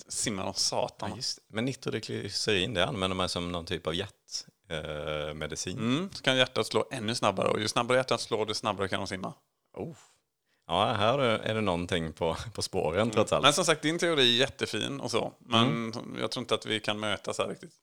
simmar 0.08 0.46
de 0.46 0.54
satan. 0.54 1.10
Ja, 1.10 1.16
just 1.16 1.36
det. 1.38 1.44
Men 1.48 1.66
nitroglycerin, 1.66 2.74
det 2.74 2.86
använder 2.86 3.16
man 3.18 3.30
som 3.30 3.52
någon 3.52 3.66
typ 3.66 3.88
av 3.88 3.94
hjärtmedicin. 3.96 4.19
Eh, 4.70 5.34
medicin. 5.34 5.78
Mm, 5.78 6.10
så 6.14 6.24
kan 6.24 6.38
hjärtat 6.38 6.68
slå 6.68 6.88
ännu 6.92 7.16
snabbare. 7.16 7.48
Och 7.48 7.60
ju 7.60 7.68
snabbare 7.68 7.98
hjärtat 7.98 8.22
slår, 8.22 8.46
desto 8.46 8.60
snabbare 8.60 8.88
kan 8.88 9.00
de 9.00 9.08
simma. 9.08 9.34
Oh. 9.74 9.96
Ja, 10.68 10.94
här 10.94 11.20
är 11.20 11.56
det 11.56 11.62
någonting 11.62 12.14
på, 12.14 12.38
på 12.54 12.62
spåren 12.62 13.10
trots 13.12 13.34
allt. 13.34 13.44
Men 13.44 13.54
som 13.54 13.66
sagt, 13.66 13.82
din 13.82 14.00
teori 14.00 14.36
är 14.36 14.40
jättefin 14.40 15.00
och 15.00 15.12
så. 15.12 15.34
Men 15.40 15.94
jag 16.22 16.32
tror 16.32 16.42
inte 16.42 16.56
att 16.56 16.66
vi 16.66 16.80
kan 16.80 17.00
mötas 17.00 17.38
här 17.38 17.48
riktigt. 17.48 17.74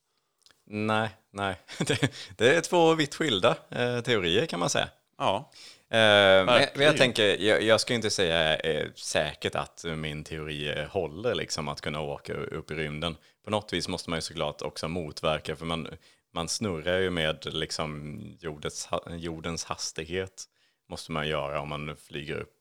Nej, 0.66 1.09
nej. 1.33 1.61
Det, 1.87 2.12
det 2.37 2.57
är 2.57 2.61
två 2.61 2.94
vitt 2.94 3.14
skilda 3.14 3.57
eh, 3.70 4.01
teorier 4.01 4.46
kan 4.46 4.61
man 4.61 4.70
säga. 4.70 4.88
Ja. 5.18 5.51
Eh, 5.90 6.44
men, 6.44 6.68
jag 6.75 6.96
tänker, 6.96 7.42
jag, 7.42 7.62
jag 7.62 7.81
ska 7.81 7.94
inte 7.94 8.11
säga 8.11 8.57
eh, 8.57 8.87
säkert 8.94 9.55
att 9.55 9.85
min 9.96 10.25
teori 10.25 10.68
eh, 10.68 10.87
håller, 10.87 11.35
liksom 11.35 11.68
att 11.68 11.81
kunna 11.81 12.01
åka 12.01 12.35
upp 12.35 12.70
i 12.70 12.75
rymden. 12.75 13.16
På 13.44 13.51
något 13.51 13.72
vis 13.72 13.88
måste 13.88 14.11
man 14.11 14.16
ju 14.16 14.20
såklart 14.20 14.62
också 14.62 14.88
motverka, 14.88 15.57
för 15.57 15.66
man, 15.66 15.88
man 16.37 16.49
snurrar 16.49 16.99
ju 16.99 17.11
med 17.11 17.55
liksom 17.55 18.20
jordens, 18.40 18.88
jordens 19.11 19.64
hastighet, 19.64 20.44
måste 20.88 21.12
man 21.12 21.29
göra 21.29 21.61
om 21.61 21.68
man 21.68 21.96
flyger 21.96 22.35
upp. 22.35 22.53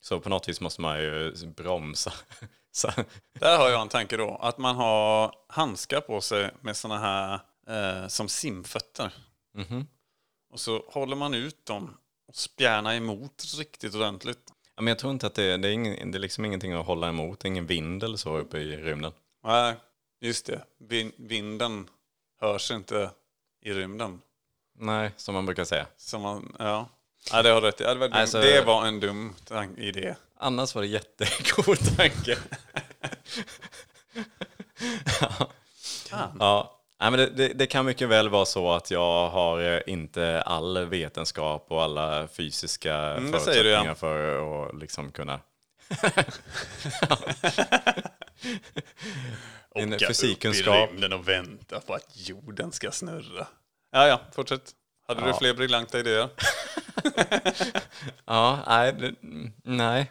Så 0.00 0.20
på 0.20 0.28
något 0.28 0.48
vis 0.48 0.60
måste 0.60 0.80
man 0.80 1.00
ju 1.00 1.32
bromsa. 1.46 2.12
Där 3.40 3.58
har 3.58 3.70
jag 3.70 3.82
en 3.82 3.88
tanke 3.88 4.16
då. 4.16 4.36
Att 4.36 4.58
man 4.58 4.76
har 4.76 5.34
handskar 5.48 6.00
på 6.00 6.20
sig 6.20 6.50
med 6.60 6.76
såna 6.76 6.98
här 6.98 7.40
eh, 7.68 8.08
som 8.08 8.28
simfötter. 8.28 9.14
Mhm. 9.54 9.86
Och 10.50 10.60
så 10.60 10.84
håller 10.88 11.16
man 11.16 11.34
ut 11.34 11.66
dem 11.66 11.96
och 12.28 12.36
spjärnar 12.36 12.94
emot 12.94 13.44
riktigt 13.58 13.94
ordentligt. 13.94 14.42
ja, 14.76 14.82
men 14.82 14.86
jag 14.86 14.98
tror 14.98 15.12
inte 15.12 15.26
att 15.26 15.34
det, 15.34 15.56
det, 15.56 15.68
är 15.68 15.72
ingen, 15.72 16.10
det 16.10 16.18
är 16.18 16.20
liksom 16.20 16.44
ingenting 16.44 16.72
att 16.72 16.86
hålla 16.86 17.08
emot, 17.08 17.44
ingen 17.44 17.66
vind 17.66 18.04
eller 18.04 18.16
så 18.16 18.38
uppe 18.38 18.58
i 18.58 18.76
rymden. 18.76 19.12
Nej, 19.44 19.74
just 20.20 20.46
det. 20.46 20.64
Vin- 20.78 21.12
vinden 21.16 21.88
hörs 22.40 22.70
inte 22.70 23.10
i 23.62 23.72
rymden. 23.72 24.20
Nej, 24.78 25.10
som 25.16 25.34
man 25.34 25.46
brukar 25.46 25.64
säga. 25.64 25.86
Som 25.96 26.22
man, 26.22 26.56
ja. 26.58 26.88
Nej, 27.32 27.42
det 27.42 27.48
har 27.50 27.60
rätt. 27.60 27.80
Ja, 27.80 27.94
Det 27.94 28.00
var, 28.00 28.08
Alltså- 28.08 28.40
det 28.40 28.60
var 28.66 28.86
en 28.86 29.00
dum 29.00 29.34
idé. 29.76 30.14
Annars 30.38 30.74
var 30.74 30.82
det 30.82 30.88
jättegod 30.88 31.96
tanke. 31.96 32.38
ja. 36.10 36.32
Ja, 36.38 36.80
nej, 37.00 37.10
men 37.10 37.18
det, 37.20 37.26
det, 37.26 37.48
det 37.48 37.66
kan 37.66 37.84
mycket 37.84 38.08
väl 38.08 38.28
vara 38.28 38.44
så 38.44 38.72
att 38.72 38.90
jag 38.90 39.28
har 39.30 39.60
eh, 39.74 39.80
inte 39.86 40.42
all 40.42 40.84
vetenskap 40.86 41.66
och 41.68 41.82
alla 41.82 42.28
fysiska 42.28 42.94
Mm, 42.96 43.30
du, 43.30 43.38
ja. 43.38 43.40
förutsättningar 43.44 43.94
för 43.94 44.68
att 44.68 44.78
liksom 44.78 45.12
kunna... 45.12 45.40
En 49.74 49.98
fysikkunskap. 49.98 50.74
upp 50.74 50.90
i 50.90 50.92
rymden 50.92 51.12
och 51.12 51.28
vänta 51.28 51.80
på 51.80 51.94
att 51.94 52.28
jorden 52.28 52.72
ska 52.72 52.90
snurra. 52.90 53.46
Ja, 53.92 54.06
ja, 54.06 54.20
fortsätt. 54.34 54.70
Hade 55.08 55.20
du 55.20 55.26
Ja. 55.26 55.38
fler 55.38 55.54
briljanta 55.54 55.98
idéer? 55.98 56.28
Ja, 58.24 58.58
nej, 58.66 59.14
nej. 59.64 60.10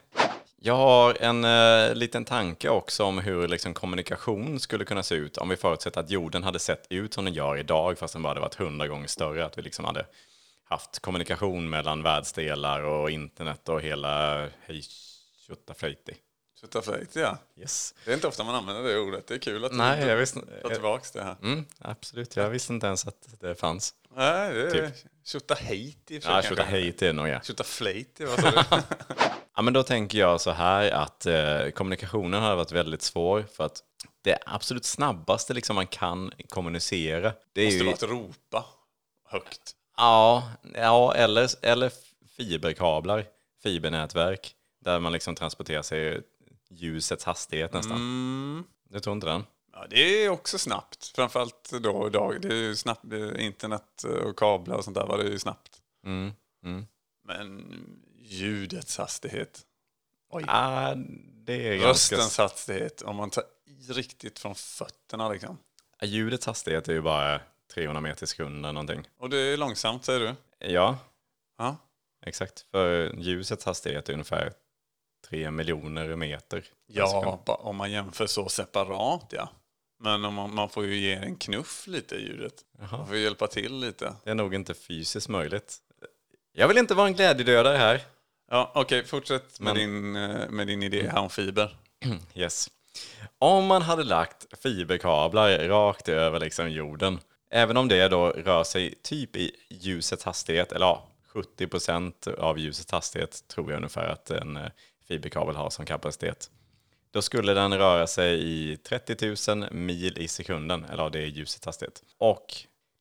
Jag 0.63 0.75
har 0.75 1.17
en 1.21 1.43
eh, 1.45 1.95
liten 1.95 2.25
tanke 2.25 2.69
också 2.69 3.03
om 3.03 3.19
hur 3.19 3.47
liksom, 3.47 3.73
kommunikation 3.73 4.59
skulle 4.59 4.85
kunna 4.85 5.03
se 5.03 5.15
ut 5.15 5.37
om 5.37 5.49
vi 5.49 5.55
förutsätter 5.57 5.99
att 6.01 6.09
jorden 6.09 6.43
hade 6.43 6.59
sett 6.59 6.87
ut 6.89 7.13
som 7.13 7.25
den 7.25 7.33
gör 7.33 7.57
idag 7.57 7.97
fast 7.99 8.13
den 8.13 8.21
bara 8.23 8.29
hade 8.29 8.39
varit 8.41 8.55
hundra 8.55 8.87
gånger 8.87 9.07
större. 9.07 9.45
Att 9.45 9.57
vi 9.57 9.61
liksom 9.61 9.85
hade 9.85 10.05
haft 10.63 10.99
kommunikation 10.99 11.69
mellan 11.69 12.03
världsdelar 12.03 12.81
och 12.83 13.09
internet 13.11 13.69
och 13.69 13.81
hela 13.81 14.39
hej 14.65 14.81
tjottaflöjti. 15.47 16.13
Tjottaflöjt, 16.61 17.15
ja. 17.15 17.37
Yes. 17.57 17.95
Det 18.05 18.11
är 18.11 18.15
inte 18.15 18.27
ofta 18.27 18.43
man 18.43 18.55
använder 18.55 18.83
det 18.83 18.99
ordet. 18.99 19.27
Det 19.27 19.33
är 19.33 19.37
kul 19.39 19.65
att 19.65 19.71
Nej, 19.71 20.01
du 20.01 20.07
jag 20.09 20.17
visste 20.17 20.39
tar 20.61 20.69
tillbaka 20.69 21.05
det 21.13 21.23
här. 21.23 21.35
mm, 21.43 21.65
Absolut, 21.79 22.35
jag 22.35 22.49
visste 22.49 22.73
inte 22.73 22.87
ens 22.87 23.07
att 23.07 23.27
det 23.39 23.55
fanns. 23.55 23.93
Nej, 24.15 24.53
det 24.53 24.61
är 24.61 24.89
Typ. 24.89 24.95
tjottahejt 25.25 26.11
i 26.11 26.19
och 26.19 26.23
för 26.23 26.29
sig 26.29 26.35
Ja, 26.35 26.41
tjottahejti 26.41 27.07
är 27.07 27.13
nog 27.13 27.27
ja. 27.27 27.41
Tjottaflöjt, 27.41 28.19
vad 28.19 28.39
sa 28.39 28.51
du? 28.51 28.81
Ja, 29.55 29.61
men 29.61 29.73
då 29.73 29.83
tänker 29.83 30.17
jag 30.17 30.41
så 30.41 30.51
här 30.51 30.91
att 30.91 31.25
eh, 31.25 31.69
kommunikationen 31.69 32.41
har 32.41 32.55
varit 32.55 32.71
väldigt 32.71 33.01
svår 33.01 33.45
för 33.53 33.63
att 33.65 33.83
det 34.21 34.37
absolut 34.45 34.85
snabbaste 34.85 35.53
liksom 35.53 35.75
man 35.75 35.87
kan 35.87 36.31
kommunicera, 36.49 37.33
det 37.53 37.65
Måste 37.65 37.77
ju... 37.77 37.83
vara 37.85 37.93
att 37.93 38.03
ropa 38.03 38.65
högt. 39.29 39.71
Ja, 39.97 40.51
ja 40.75 41.13
eller, 41.15 41.49
eller 41.65 41.91
fiberkablar, 42.37 43.25
fibernätverk, 43.63 44.55
där 44.83 44.99
man 44.99 45.11
liksom 45.13 45.35
transporterar 45.35 45.81
sig 45.81 46.21
ljusets 46.71 47.23
hastighet 47.25 47.73
nästan. 47.73 47.97
Mm. 47.97 48.63
Du 48.89 48.99
tror 48.99 49.15
inte 49.15 49.27
den? 49.27 49.43
Ja, 49.73 49.87
det 49.89 50.25
är 50.25 50.29
också 50.29 50.57
snabbt. 50.57 51.11
Framförallt 51.15 51.71
då 51.81 52.07
idag. 52.07 52.41
Det 52.41 52.47
är 52.47 52.53
ju 52.53 52.75
snabbt. 52.75 53.03
Internet 53.37 54.03
och 54.03 54.37
kablar 54.37 54.75
och 54.77 54.83
sånt 54.83 54.95
där 54.95 55.05
var 55.07 55.17
det 55.17 55.23
ju 55.23 55.39
snabbt. 55.39 55.81
Mm. 56.05 56.31
Mm. 56.65 56.85
Men 57.23 57.71
ljudets 58.17 58.97
hastighet. 58.97 59.61
Oj. 60.29 60.43
Ah, 60.47 60.93
det 61.45 61.67
är 61.67 61.75
ganska... 61.77 62.15
Röstens 62.15 62.37
hastighet. 62.37 63.01
Om 63.01 63.15
man 63.15 63.29
tar 63.29 63.43
i 63.65 63.91
riktigt 63.93 64.39
från 64.39 64.55
fötterna 64.55 65.29
liksom. 65.29 65.57
Ja, 65.99 66.07
Ljudets 66.07 66.45
hastighet 66.45 66.87
är 66.87 66.93
ju 66.93 67.01
bara 67.01 67.41
300 67.73 68.01
meter 68.01 68.23
i 68.23 68.27
sekunden 68.27 68.73
någonting. 68.75 69.07
Och 69.17 69.29
det 69.29 69.37
är 69.37 69.57
långsamt 69.57 70.05
säger 70.05 70.19
du? 70.19 70.35
Ja, 70.67 70.97
Ja. 71.57 71.77
exakt. 72.25 72.65
För 72.71 73.13
ljusets 73.17 73.65
hastighet 73.65 74.09
är 74.09 74.13
ungefär 74.13 74.53
3 75.31 75.51
miljoner 75.51 76.15
meter. 76.15 76.63
Ja, 76.87 77.39
ba- 77.45 77.55
om 77.55 77.75
man 77.75 77.91
jämför 77.91 78.27
så 78.27 78.49
separat 78.49 79.25
ja. 79.29 79.49
Men 79.99 80.25
om 80.25 80.33
man, 80.33 80.55
man 80.55 80.69
får 80.69 80.85
ju 80.85 80.95
ge 80.95 81.13
en 81.13 81.35
knuff 81.35 81.87
lite 81.87 82.15
i 82.15 82.21
ljudet. 82.27 82.53
Man 82.91 83.07
får 83.07 83.17
hjälpa 83.17 83.47
till 83.47 83.79
lite. 83.79 84.13
Det 84.23 84.29
är 84.31 84.35
nog 84.35 84.55
inte 84.55 84.73
fysiskt 84.73 85.29
möjligt. 85.29 85.77
Jag 86.53 86.67
vill 86.67 86.77
inte 86.77 86.93
vara 86.93 87.07
en 87.07 87.13
glädjedödare 87.13 87.77
här. 87.77 88.01
Ja, 88.51 88.71
Okej, 88.75 89.05
fortsätt 89.05 89.59
med, 89.59 89.75
Men- 89.75 89.75
din, 89.75 90.15
eh, 90.15 90.49
med 90.49 90.67
din 90.67 90.83
idé 90.83 91.07
här 91.09 91.19
om 91.19 91.29
fiber. 91.29 91.77
Yes. 92.33 92.69
Om 93.39 93.65
man 93.65 93.81
hade 93.81 94.03
lagt 94.03 94.45
fiberkablar 94.63 95.67
rakt 95.67 96.09
över 96.09 96.39
liksom 96.39 96.71
jorden, 96.71 97.19
även 97.51 97.77
om 97.77 97.87
det 97.87 98.07
då 98.07 98.29
rör 98.29 98.63
sig 98.63 98.95
typ 99.03 99.35
i 99.35 99.51
ljusets 99.69 100.23
hastighet, 100.23 100.71
eller 100.71 100.85
ja, 100.85 101.07
70% 101.33 102.35
av 102.39 102.59
ljusets 102.59 102.91
hastighet 102.91 103.47
tror 103.47 103.71
jag 103.71 103.77
ungefär 103.77 104.07
att 104.07 104.31
en 104.31 104.57
eh, 104.57 104.67
fiberkabel 105.11 105.55
har 105.55 105.69
som 105.69 105.85
kapacitet. 105.85 106.49
Då 107.11 107.21
skulle 107.21 107.53
den 107.53 107.77
röra 107.77 108.07
sig 108.07 108.39
i 108.43 108.77
30 108.77 109.55
000 109.55 109.73
mil 109.73 110.17
i 110.17 110.27
sekunden, 110.27 110.85
eller 110.85 111.09
det 111.09 111.19
är 111.19 111.25
ljusets 111.25 111.65
hastighet. 111.65 112.03
Och 112.17 112.45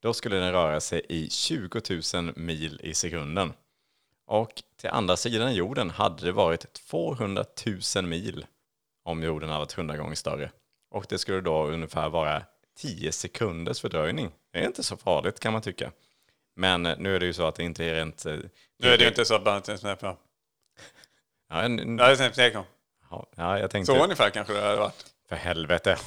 då 0.02 0.14
skulle 0.14 0.36
den 0.36 0.52
röra 0.52 0.80
sig 0.80 1.02
i 1.08 1.30
20 1.30 1.80
000 2.14 2.32
mil 2.36 2.80
i 2.82 2.94
sekunden. 2.94 3.52
Och 4.26 4.62
till 4.76 4.90
andra 4.90 5.16
sidan 5.16 5.54
jorden 5.54 5.90
hade 5.90 6.24
det 6.26 6.32
varit 6.32 6.72
200 6.72 7.44
000 7.96 8.04
mil 8.04 8.46
om 9.04 9.22
jorden 9.22 9.48
hade 9.48 9.58
varit 9.60 9.78
100 9.78 9.96
gånger 9.96 10.14
större. 10.14 10.50
Och 10.90 11.06
det 11.08 11.18
skulle 11.18 11.40
då 11.40 11.66
ungefär 11.66 12.08
vara 12.08 12.42
10 12.78 13.12
sekunders 13.12 13.80
fördröjning. 13.80 14.30
Det 14.52 14.58
är 14.58 14.66
inte 14.66 14.82
så 14.82 14.96
farligt 14.96 15.40
kan 15.40 15.52
man 15.52 15.62
tycka. 15.62 15.92
Men 16.56 16.82
nu 16.82 17.16
är 17.16 17.20
det 17.20 17.26
ju 17.26 17.32
så 17.32 17.46
att 17.46 17.54
det 17.54 17.62
inte 17.62 17.84
är 17.84 17.94
rent... 17.94 18.26
eh, 18.26 18.36
Nu 18.82 18.88
är 18.88 18.98
det 18.98 19.04
ju 19.04 19.08
inte 19.08 19.24
så 19.24 19.34
att 19.34 19.44
bara... 19.44 20.16
Ja, 21.50 21.56
Ja, 21.56 21.62
en, 21.62 21.96
det 21.96 22.04
är 22.38 22.64
ja, 23.10 23.26
ja, 23.36 23.58
jag 23.58 23.70
tänkte... 23.70 23.92
Så 23.92 24.04
ungefär 24.04 24.30
kanske 24.30 24.52
det 24.52 24.60
hade 24.60 24.76
varit. 24.76 25.04
För 25.28 25.36
helvete. 25.36 25.96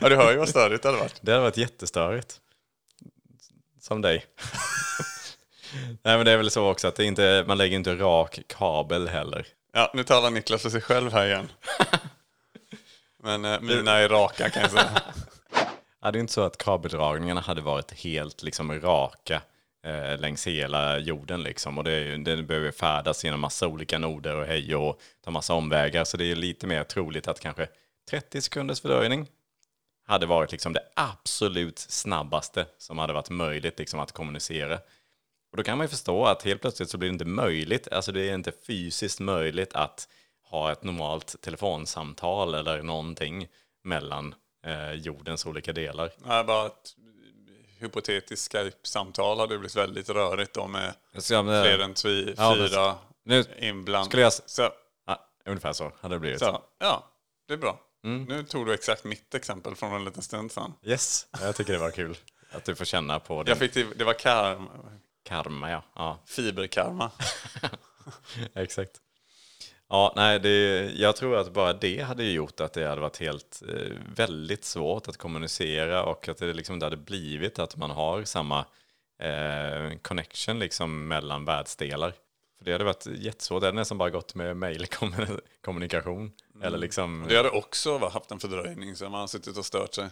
Ja, 0.00 0.08
du 0.08 0.16
hör 0.16 0.32
ju 0.32 0.38
vad 0.38 0.48
störigt 0.48 0.82
det 0.82 0.88
hade 0.88 0.98
varit. 0.98 1.18
Det 1.20 1.32
hade 1.32 1.42
varit 1.42 1.56
jättestörigt. 1.56 2.40
Som 3.80 4.02
dig. 4.02 4.24
Nej 6.02 6.16
men 6.16 6.24
det 6.24 6.32
är 6.32 6.36
väl 6.36 6.50
så 6.50 6.70
också 6.70 6.88
att 6.88 6.96
det 6.96 7.04
inte, 7.04 7.44
man 7.46 7.58
lägger 7.58 7.76
inte 7.76 7.94
rak 7.94 8.38
kabel 8.46 9.08
heller. 9.08 9.46
Ja, 9.72 9.90
nu 9.94 10.04
talar 10.04 10.30
Niklas 10.30 10.62
för 10.62 10.70
sig 10.70 10.80
själv 10.80 11.12
här 11.12 11.26
igen. 11.26 11.52
Men 13.22 13.44
eh, 13.44 13.60
mina 13.60 13.92
är 13.92 14.08
raka 14.08 14.50
kan 14.50 14.62
jag 14.62 14.70
säga. 14.70 14.90
Ja, 16.02 16.10
det 16.10 16.18
är 16.18 16.20
inte 16.20 16.32
så 16.32 16.42
att 16.42 16.58
kabeldragningarna 16.58 17.40
hade 17.40 17.60
varit 17.60 17.92
helt 17.92 18.42
liksom 18.42 18.80
raka 18.80 19.42
eh, 19.84 20.18
längs 20.20 20.46
hela 20.46 20.98
jorden 20.98 21.42
liksom. 21.42 21.78
Och 21.78 21.84
det, 21.84 21.92
är 21.92 22.04
ju, 22.04 22.16
det 22.16 22.42
behöver 22.42 22.70
färdas 22.70 23.24
genom 23.24 23.40
massa 23.40 23.68
olika 23.68 23.98
noder 23.98 24.36
och 24.36 24.46
hej 24.46 24.74
och 24.74 25.00
ta 25.24 25.30
massa 25.30 25.54
omvägar. 25.54 26.04
Så 26.04 26.16
det 26.16 26.24
är 26.24 26.26
ju 26.26 26.34
lite 26.34 26.66
mer 26.66 26.84
troligt 26.84 27.28
att 27.28 27.40
kanske 27.40 27.68
30 28.10 28.42
sekunders 28.42 28.80
fördröjning 28.80 29.26
hade 30.06 30.26
varit 30.26 30.52
liksom 30.52 30.72
det 30.72 30.82
absolut 30.94 31.78
snabbaste 31.78 32.66
som 32.78 32.98
hade 32.98 33.12
varit 33.12 33.30
möjligt 33.30 33.78
liksom 33.78 34.00
att 34.00 34.12
kommunicera. 34.12 34.78
Och 35.50 35.56
då 35.56 35.62
kan 35.62 35.78
man 35.78 35.84
ju 35.84 35.88
förstå 35.88 36.26
att 36.26 36.42
helt 36.42 36.60
plötsligt 36.60 36.90
så 36.90 36.98
blir 36.98 37.08
det 37.08 37.12
inte 37.12 37.24
möjligt, 37.24 37.88
alltså 37.92 38.12
det 38.12 38.30
är 38.30 38.34
inte 38.34 38.52
fysiskt 38.66 39.20
möjligt 39.20 39.74
att 39.74 40.08
ha 40.42 40.72
ett 40.72 40.84
normalt 40.84 41.40
telefonsamtal 41.40 42.54
eller 42.54 42.82
någonting 42.82 43.48
mellan 43.84 44.34
eh, 44.66 44.92
jordens 44.92 45.46
olika 45.46 45.72
delar. 45.72 46.10
Nej, 46.26 46.44
bara 46.44 46.66
att 46.66 46.94
hypotetiskt 47.84 48.52
Skype-samtal 48.52 49.38
hade 49.38 49.58
blivit 49.58 49.76
väldigt 49.76 50.08
rörigt 50.08 50.54
då 50.54 50.66
med 50.66 50.94
ja, 51.12 51.20
fler 51.42 51.78
än 51.78 51.94
tvi, 51.94 52.34
Ja, 52.36 52.54
fyra 52.56 52.96
nu 53.24 53.44
inbland. 53.58 54.06
skulle 54.06 54.22
jag... 54.22 54.32
Så, 54.32 54.70
Ja, 55.06 55.26
ungefär 55.46 55.72
så 55.72 55.92
hade 56.00 56.14
det 56.14 56.18
blivit. 56.18 56.38
så, 56.38 56.62
ja, 56.78 57.10
det 57.48 57.54
är 57.54 57.58
bra. 57.58 57.80
Mm. 58.04 58.24
Nu 58.24 58.42
tog 58.42 58.66
du 58.66 58.74
exakt 58.74 59.04
mitt 59.04 59.34
exempel 59.34 59.74
från 59.74 59.92
en 59.92 60.04
liten 60.04 60.22
stund 60.22 60.52
sedan. 60.52 60.72
Yes, 60.82 61.26
jag 61.40 61.56
tycker 61.56 61.72
det 61.72 61.78
var 61.78 61.90
kul. 61.90 62.16
Att 62.50 62.64
du 62.64 62.74
får 62.74 62.84
känna 62.84 63.20
på 63.20 63.42
din 63.42 63.48
Jag 63.50 63.58
fick 63.58 63.74
det, 63.74 63.86
det 63.96 64.04
var 64.04 64.12
karm, 64.12 64.68
karma, 65.22 65.70
ja. 65.70 65.82
ja. 65.94 66.18
fiberkarma. 66.26 67.10
Exakt. 68.54 68.90
Ja, 69.88 70.12
nej, 70.16 70.40
det, 70.40 70.90
jag 70.96 71.16
tror 71.16 71.36
att 71.36 71.52
bara 71.52 71.72
det 71.72 72.00
hade 72.00 72.24
gjort 72.24 72.60
att 72.60 72.72
det 72.72 72.88
hade 72.88 73.00
varit 73.00 73.20
helt 73.20 73.62
eh, 73.68 73.92
väldigt 74.16 74.64
svårt 74.64 75.08
att 75.08 75.16
kommunicera 75.16 76.04
och 76.04 76.28
att 76.28 76.38
det 76.38 76.52
liksom 76.52 76.74
inte 76.74 76.86
hade 76.86 76.96
blivit 76.96 77.58
att 77.58 77.76
man 77.76 77.90
har 77.90 78.24
samma 78.24 78.64
eh, 79.20 79.98
connection 80.02 80.58
liksom 80.58 81.08
mellan 81.08 81.44
världsdelar. 81.44 82.14
För 82.58 82.64
det 82.64 82.72
hade 82.72 82.84
varit 82.84 83.06
jättesvårt, 83.06 83.60
det 83.60 83.66
hade 83.66 83.76
nästan 83.76 83.98
bara 83.98 84.10
gått 84.10 84.34
med 84.34 84.56
mailkommunikation. 84.56 86.32
Eller 86.62 86.78
liksom, 86.78 87.26
Det 87.28 87.36
hade 87.36 87.50
också 87.50 87.98
haft 87.98 88.30
en 88.30 88.40
fördröjning 88.40 88.96
så 88.96 89.08
man 89.08 89.20
har 89.20 89.26
suttit 89.26 89.56
och 89.56 89.66
stört 89.66 89.94
sig. 89.94 90.08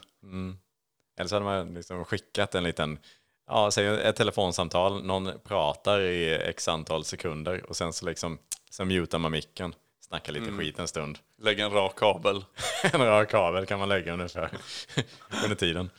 eller 1.19 1.29
så 1.29 1.35
hade 1.35 1.45
man 1.45 1.75
liksom 1.75 2.05
skickat 2.05 2.55
en 2.55 2.65
liten, 2.65 2.99
ja, 3.47 3.71
säg 3.71 3.87
ett 3.87 4.17
telefonsamtal, 4.17 5.05
någon 5.05 5.31
pratar 5.45 6.01
i 6.01 6.35
x 6.35 6.69
antal 6.69 7.05
sekunder 7.05 7.65
och 7.69 7.77
sen 7.77 7.93
så 7.93 8.07
liksom, 8.07 8.39
så 8.73 8.85
mutar 8.85 9.19
man 9.19 9.33
micken, 9.33 9.75
snackar 10.01 10.33
lite 10.33 10.53
skit 10.53 10.79
en 10.79 10.89
stund. 10.89 11.19
Lägga 11.39 11.65
en 11.65 11.73
rak 11.73 11.99
kabel. 11.99 12.45
en 12.83 13.01
rak 13.01 13.31
kabel 13.31 13.67
kan 13.67 13.79
man 13.79 13.89
lägga 13.89 14.13
ungefär 14.13 14.51
under 15.45 15.57
tiden. 15.57 15.91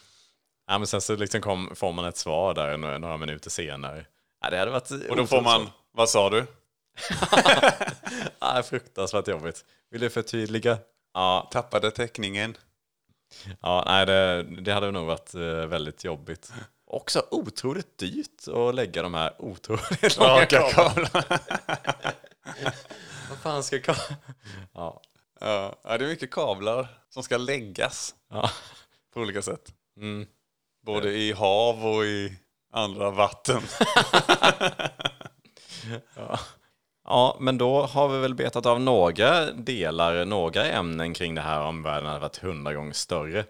Ja, 0.67 0.77
men 0.77 0.87
sen 0.87 1.01
så 1.01 1.15
liksom 1.15 1.41
kom, 1.41 1.75
får 1.75 1.93
man 1.93 2.05
ett 2.05 2.17
svar 2.17 2.53
där 2.53 2.77
några, 2.77 3.17
minuter 3.17 3.49
senare. 3.49 4.05
Ja, 4.41 4.49
det 4.49 4.57
hade 4.57 4.71
varit 4.71 4.91
Och 5.09 5.15
då 5.15 5.27
får 5.27 5.41
man, 5.41 5.69
vad 5.91 6.09
sa 6.09 6.29
du? 6.29 6.45
Ja, 8.39 8.63
fruktansvärt 8.63 9.27
jobbigt. 9.27 9.65
Vill 9.91 10.01
du 10.01 10.09
förtydliga? 10.09 10.77
Ja, 11.13 11.49
Tappade 11.51 11.91
täckningen. 11.91 12.57
ja 13.61 13.83
nej, 13.85 14.05
det, 14.05 14.43
det 14.43 14.73
hade 14.73 14.91
nog 14.91 15.05
varit 15.05 15.35
eh, 15.35 15.41
väldigt 15.41 16.03
jobbigt. 16.03 16.53
Också 16.87 17.25
otroligt 17.31 17.97
dyrt 17.97 18.47
att 18.47 18.75
lägga 18.75 19.01
de 19.01 19.13
här 19.13 19.33
otroligt 19.39 20.17
långa 20.17 20.45
kablarna. 20.45 21.39
Kablar. 22.63 22.75
Vad 23.29 23.37
fan 23.37 23.63
ska 23.63 23.77
ka- 23.77 24.13
Ja, 24.73 25.01
Ja, 25.39 25.75
ja, 25.83 25.97
det 25.97 26.05
är 26.05 26.09
mycket 26.09 26.31
kablar 26.31 26.87
som 27.09 27.23
ska 27.23 27.37
läggas. 27.37 28.15
ja. 28.29 28.49
på 29.13 29.19
olika 29.19 29.41
sätt. 29.41 29.73
Mm. 29.97 30.25
Både 30.85 31.13
i 31.13 31.31
hav 31.33 31.85
och 31.87 32.05
i 32.05 32.37
andra 32.73 33.11
vatten. 33.11 33.61
Ja, 37.05 37.37
men 37.39 37.57
då 37.57 37.81
har 37.81 38.09
vi 38.09 38.19
väl 38.19 38.35
betat 38.35 38.65
av 38.65 38.81
några 38.81 39.51
delar, 39.51 40.25
några 40.25 40.65
ämnen 40.65 41.13
kring 41.13 41.35
det 41.35 41.41
här 41.41 41.61
om 41.61 41.83
världen 41.83 42.05
hade 42.09 42.19
varit 42.19 42.37
hundra 42.37 42.73
gånger 42.73 42.93
större. 42.93 43.39
Eh, 43.39 43.45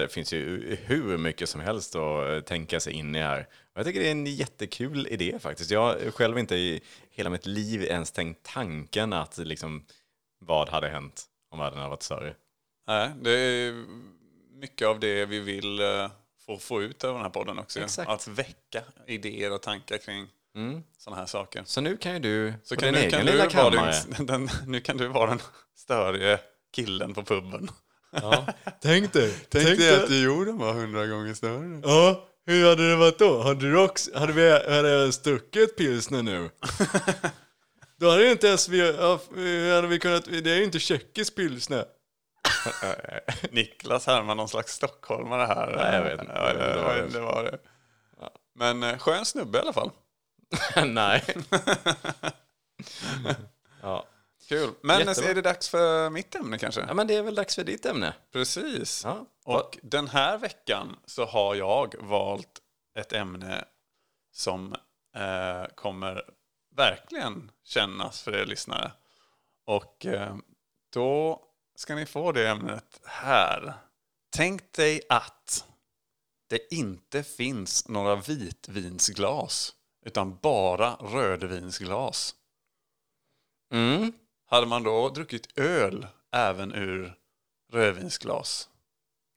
Det 0.00 0.12
finns 0.12 0.32
ju 0.32 0.76
hur 0.82 1.18
mycket 1.18 1.48
som 1.48 1.60
helst 1.60 1.96
att 1.96 2.46
tänka 2.46 2.80
sig 2.80 2.92
in 2.92 3.14
i 3.16 3.20
här. 3.20 3.48
Jag 3.76 3.84
tycker 3.86 4.00
det 4.00 4.06
är 4.06 4.10
en 4.10 4.26
jättekul 4.26 5.06
idé 5.10 5.38
faktiskt. 5.38 5.70
Jag 5.70 5.80
har 5.80 6.10
själv 6.10 6.38
inte 6.38 6.56
i 6.56 6.80
hela 7.10 7.30
mitt 7.30 7.46
liv 7.46 7.82
ens 7.82 8.10
tänkt 8.10 8.42
tanken 8.42 9.12
att 9.12 9.38
liksom, 9.38 9.84
vad 10.40 10.68
hade 10.68 10.88
hänt 10.88 11.24
om 11.50 11.58
världen 11.58 11.78
hade 11.78 11.90
varit 11.90 12.02
större. 12.02 12.34
Nej, 12.86 13.10
det 13.22 13.30
är 13.30 13.84
mycket 14.60 14.88
av 14.88 15.00
det 15.00 15.26
vi 15.26 15.40
vill 15.40 15.80
eh, 15.80 16.10
få, 16.46 16.58
få 16.58 16.82
ut 16.82 17.04
av 17.04 17.14
den 17.14 17.22
här 17.22 17.30
podden 17.30 17.58
också. 17.58 17.80
Exakt. 17.80 18.10
Att 18.10 18.28
väcka 18.28 18.82
idéer 19.06 19.52
och 19.52 19.62
tankar 19.62 19.98
kring 19.98 20.26
sådana 20.98 21.20
här 21.20 21.26
saker. 21.26 21.62
Så 21.66 21.80
nu 21.80 21.96
kan 21.96 22.12
ju 22.12 22.18
du 22.18 22.54
Så 22.64 22.74
på 22.74 22.80
kan 22.80 22.94
din 22.94 23.10
kan 23.10 23.20
egen 23.20 23.26
du 23.26 23.32
lilla 23.32 23.50
kammare. 23.50 23.92
den, 24.16 24.26
den, 24.26 24.48
nu 24.66 24.80
kan 24.80 24.96
du 24.96 25.08
vara 25.08 25.30
den 25.30 25.40
större 25.76 26.38
killen 26.72 27.14
på 27.14 27.22
puben. 27.22 27.68
Tänk 28.82 29.12
dig, 29.12 29.34
Tänk 29.48 29.78
dig 29.78 30.02
att 30.04 30.10
jorden 30.10 30.58
var 30.58 30.72
hundra 30.72 31.06
gånger 31.06 31.34
större. 31.34 31.80
Ja, 31.84 32.28
hur 32.46 32.68
hade 32.68 32.90
det 32.90 32.96
varit 32.96 33.18
då? 33.18 33.42
Hade, 33.42 33.70
du 33.70 33.78
också, 33.78 34.18
hade, 34.18 34.32
vi, 34.32 34.50
hade 34.50 34.90
jag 34.90 35.14
stuckit 35.14 35.76
pilsner 35.76 36.22
nu? 36.22 36.50
då 38.00 38.10
hade 38.10 38.30
inte 38.30 38.46
ens 38.46 38.68
vi, 38.68 38.92
hade 39.74 39.86
vi 39.86 39.98
kunnat, 39.98 40.24
det 40.24 40.50
är 40.50 40.56
ju 40.56 40.64
inte 40.64 40.78
tjeckisk 40.78 41.34
pilsner. 41.36 41.84
Niklas 43.50 44.06
härmar 44.06 44.34
någon 44.34 44.48
slags 44.48 44.72
stockholmare 44.72 45.46
här. 45.46 45.76
Nej, 45.76 45.94
jag 45.94 46.02
vet 46.02 46.20
inte. 46.20 46.32
Ja, 46.34 46.52
det, 46.52 46.58
Det 46.72 46.76
var 46.76 46.82
var 46.84 46.94
det. 46.94 47.08
det. 47.08 47.20
Var 47.20 47.42
det. 47.44 47.58
Men 48.54 48.82
eh, 48.82 48.98
skön 48.98 49.24
snubbe 49.24 49.58
i 49.58 49.60
alla 49.60 49.72
fall. 49.72 49.90
Nej. 50.86 51.24
ja. 53.82 54.06
Kul. 54.48 54.70
Men 54.80 54.98
Jättebra. 54.98 55.30
är 55.30 55.34
det 55.34 55.42
dags 55.42 55.68
för 55.68 56.10
mitt 56.10 56.34
ämne 56.34 56.58
kanske? 56.58 56.84
ja, 56.88 56.94
men 56.94 57.06
det 57.06 57.14
är 57.14 57.22
väl 57.22 57.34
dags 57.34 57.54
för 57.54 57.64
ditt 57.64 57.86
ämne. 57.86 58.14
Precis. 58.32 59.02
Ja. 59.04 59.26
Och 59.44 59.78
den 59.82 60.08
här 60.08 60.38
veckan 60.38 60.96
så 61.04 61.24
har 61.24 61.54
jag 61.54 61.94
valt 62.00 62.60
ett 62.98 63.12
ämne 63.12 63.64
som 64.32 64.72
eh, 65.16 65.74
kommer 65.74 66.22
verkligen 66.76 67.50
kännas 67.64 68.22
för 68.22 68.34
er 68.36 68.46
lyssnare. 68.46 68.92
Och 69.66 70.06
eh, 70.06 70.36
då 70.92 71.42
ska 71.74 71.94
ni 71.94 72.06
få 72.06 72.32
det 72.32 72.48
ämnet 72.48 73.00
här. 73.04 73.74
Tänk 74.30 74.72
dig 74.72 75.00
att 75.08 75.64
det 76.48 76.74
inte 76.74 77.22
finns 77.22 77.88
några 77.88 78.16
vitvinsglas 78.16 79.74
utan 80.06 80.38
bara 80.42 80.94
rödvinsglas. 80.94 82.34
Mm. 83.72 84.12
Hade 84.46 84.66
man 84.66 84.82
då 84.82 85.08
druckit 85.08 85.58
öl 85.58 86.06
även 86.32 86.74
ur 86.74 87.14
rödvinsglas? 87.72 88.68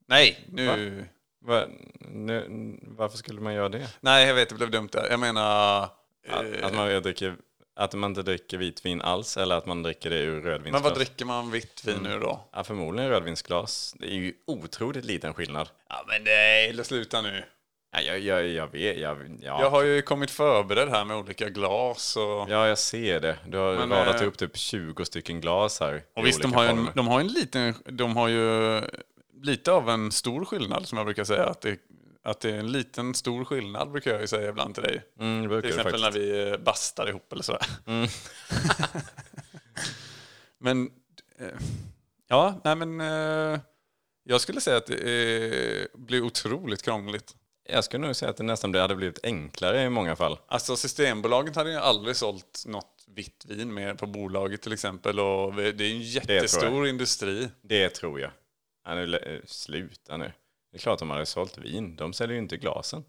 Nej, 0.07 0.45
nu... 0.51 1.05
Va, 1.41 1.65
nu, 1.99 2.45
varför 2.81 3.17
skulle 3.17 3.41
man 3.41 3.53
göra 3.53 3.69
det? 3.69 3.89
Nej, 4.01 4.27
jag 4.27 4.35
vet, 4.35 4.49
det 4.49 4.55
blev 4.55 4.71
dumt 4.71 4.89
där. 4.91 5.07
Jag 5.09 5.19
menar... 5.19 5.83
Att, 6.27 6.43
eh, 6.43 6.65
att, 6.65 6.73
man 6.73 7.01
dricker, 7.01 7.35
att 7.75 7.93
man 7.93 8.11
inte 8.11 8.21
dricker 8.21 8.57
vitvin 8.57 9.01
alls 9.01 9.37
eller 9.37 9.55
att 9.55 9.65
man 9.65 9.83
dricker 9.83 10.09
det 10.09 10.19
ur 10.19 10.33
men 10.33 10.43
rödvinsglas? 10.43 10.83
vad 10.83 10.95
dricker 10.95 11.25
man 11.25 11.51
vitt 11.51 11.85
vin 11.85 11.97
Mm. 11.97 12.11
nu 12.11 12.19
då? 12.19 12.49
Ja, 12.51 12.63
förmodligen 12.63 13.09
rödvinsglas. 13.09 13.95
Det 13.99 14.05
är 14.05 14.15
ju 14.15 14.33
otroligt 14.47 15.05
liten 15.05 15.33
skillnad. 15.33 15.69
Ja, 15.89 16.05
men 16.07 16.23
nej, 16.23 16.85
sluta 16.85 17.21
nu. 17.21 17.43
Ja, 17.91 18.01
jag, 18.01 18.19
jag, 18.19 18.47
jag 18.47 18.71
vet, 18.71 18.97
jag, 18.97 19.37
ja. 19.41 19.61
Jag 19.61 19.69
har 19.69 19.83
ju 19.83 20.01
kommit 20.01 20.31
förberedd 20.31 20.89
här 20.89 21.05
med 21.05 21.17
olika 21.17 21.49
glas 21.49 22.15
och... 22.15 22.49
Ja, 22.49 22.67
jag 22.67 22.77
ser 22.77 23.19
det. 23.19 23.37
Du 23.47 23.57
har 23.57 23.75
Men, 23.75 23.89
radat 23.89 24.21
eh, 24.21 24.27
upp 24.27 24.37
typ 24.37 24.57
20 24.57 25.05
stycken 25.05 25.41
glas 25.41 25.79
här. 25.79 26.03
Och 26.15 26.25
visst, 26.25 26.41
de 26.41 26.53
har, 26.53 26.65
en, 26.65 26.89
de 26.95 27.07
har 27.07 27.19
en 27.19 27.27
liten... 27.27 27.73
De 27.85 28.17
har 28.17 28.27
ju 28.27 28.81
lite 29.41 29.71
av 29.71 29.89
en 29.89 30.11
stor 30.11 30.45
skillnad, 30.45 30.87
som 30.87 30.97
jag 30.97 31.07
brukar 31.07 31.23
säga. 31.23 31.45
Att 31.45 31.61
det, 31.61 31.79
att 32.23 32.39
det 32.39 32.51
är 32.51 32.59
en 32.59 32.71
liten 32.71 33.13
stor 33.13 33.45
skillnad, 33.45 33.91
brukar 33.91 34.11
jag 34.11 34.21
ju 34.21 34.27
säga 34.27 34.49
ibland 34.49 34.73
till 34.73 34.83
dig. 34.83 35.01
Mm, 35.19 35.61
Till 35.61 35.69
exempel 35.69 36.01
när 36.01 36.11
vi 36.11 36.51
eh, 36.51 36.57
bastar 36.57 37.09
ihop 37.09 37.33
eller 37.33 37.43
sådär. 37.43 37.65
Mm. 37.85 38.07
men, 40.59 40.91
eh, 41.39 41.59
ja, 42.27 42.61
nej 42.63 42.75
men... 42.75 43.01
Eh, 43.01 43.59
jag 44.23 44.41
skulle 44.41 44.61
säga 44.61 44.77
att 44.77 44.85
det 44.87 45.93
blir 45.93 46.21
otroligt 46.21 46.81
krångligt. 46.81 47.35
Jag 47.71 47.83
skulle 47.83 48.05
nog 48.05 48.15
säga 48.15 48.29
att 48.29 48.37
det 48.37 48.43
nästan 48.43 48.75
hade 48.75 48.95
blivit 48.95 49.19
enklare 49.23 49.83
i 49.83 49.89
många 49.89 50.15
fall. 50.15 50.39
Alltså 50.47 50.75
Systembolaget 50.75 51.55
hade 51.55 51.71
ju 51.71 51.77
aldrig 51.77 52.15
sålt 52.15 52.63
något 52.65 53.05
vitt 53.07 53.45
vin 53.47 53.73
mer 53.73 53.93
på 53.93 54.05
bolaget 54.05 54.61
till 54.61 54.73
exempel. 54.73 55.19
Och 55.19 55.55
det 55.55 55.67
är 55.67 55.87
ju 55.87 55.95
en 55.95 56.01
jättestor 56.01 56.87
industri. 56.87 57.49
Det 57.61 57.89
tror 57.89 58.19
jag. 58.19 58.31
Ja, 58.85 58.95
nu, 58.95 59.17
eh, 59.17 59.39
sluta 59.45 60.17
nu. 60.17 60.31
Det 60.71 60.77
är 60.77 60.79
klart 60.79 60.99
de 60.99 61.09
hade 61.09 61.25
sålt 61.25 61.57
vin. 61.57 61.95
De 61.95 62.13
säljer 62.13 62.35
ju 62.35 62.41
inte 62.41 62.57
glasen. 62.57 63.03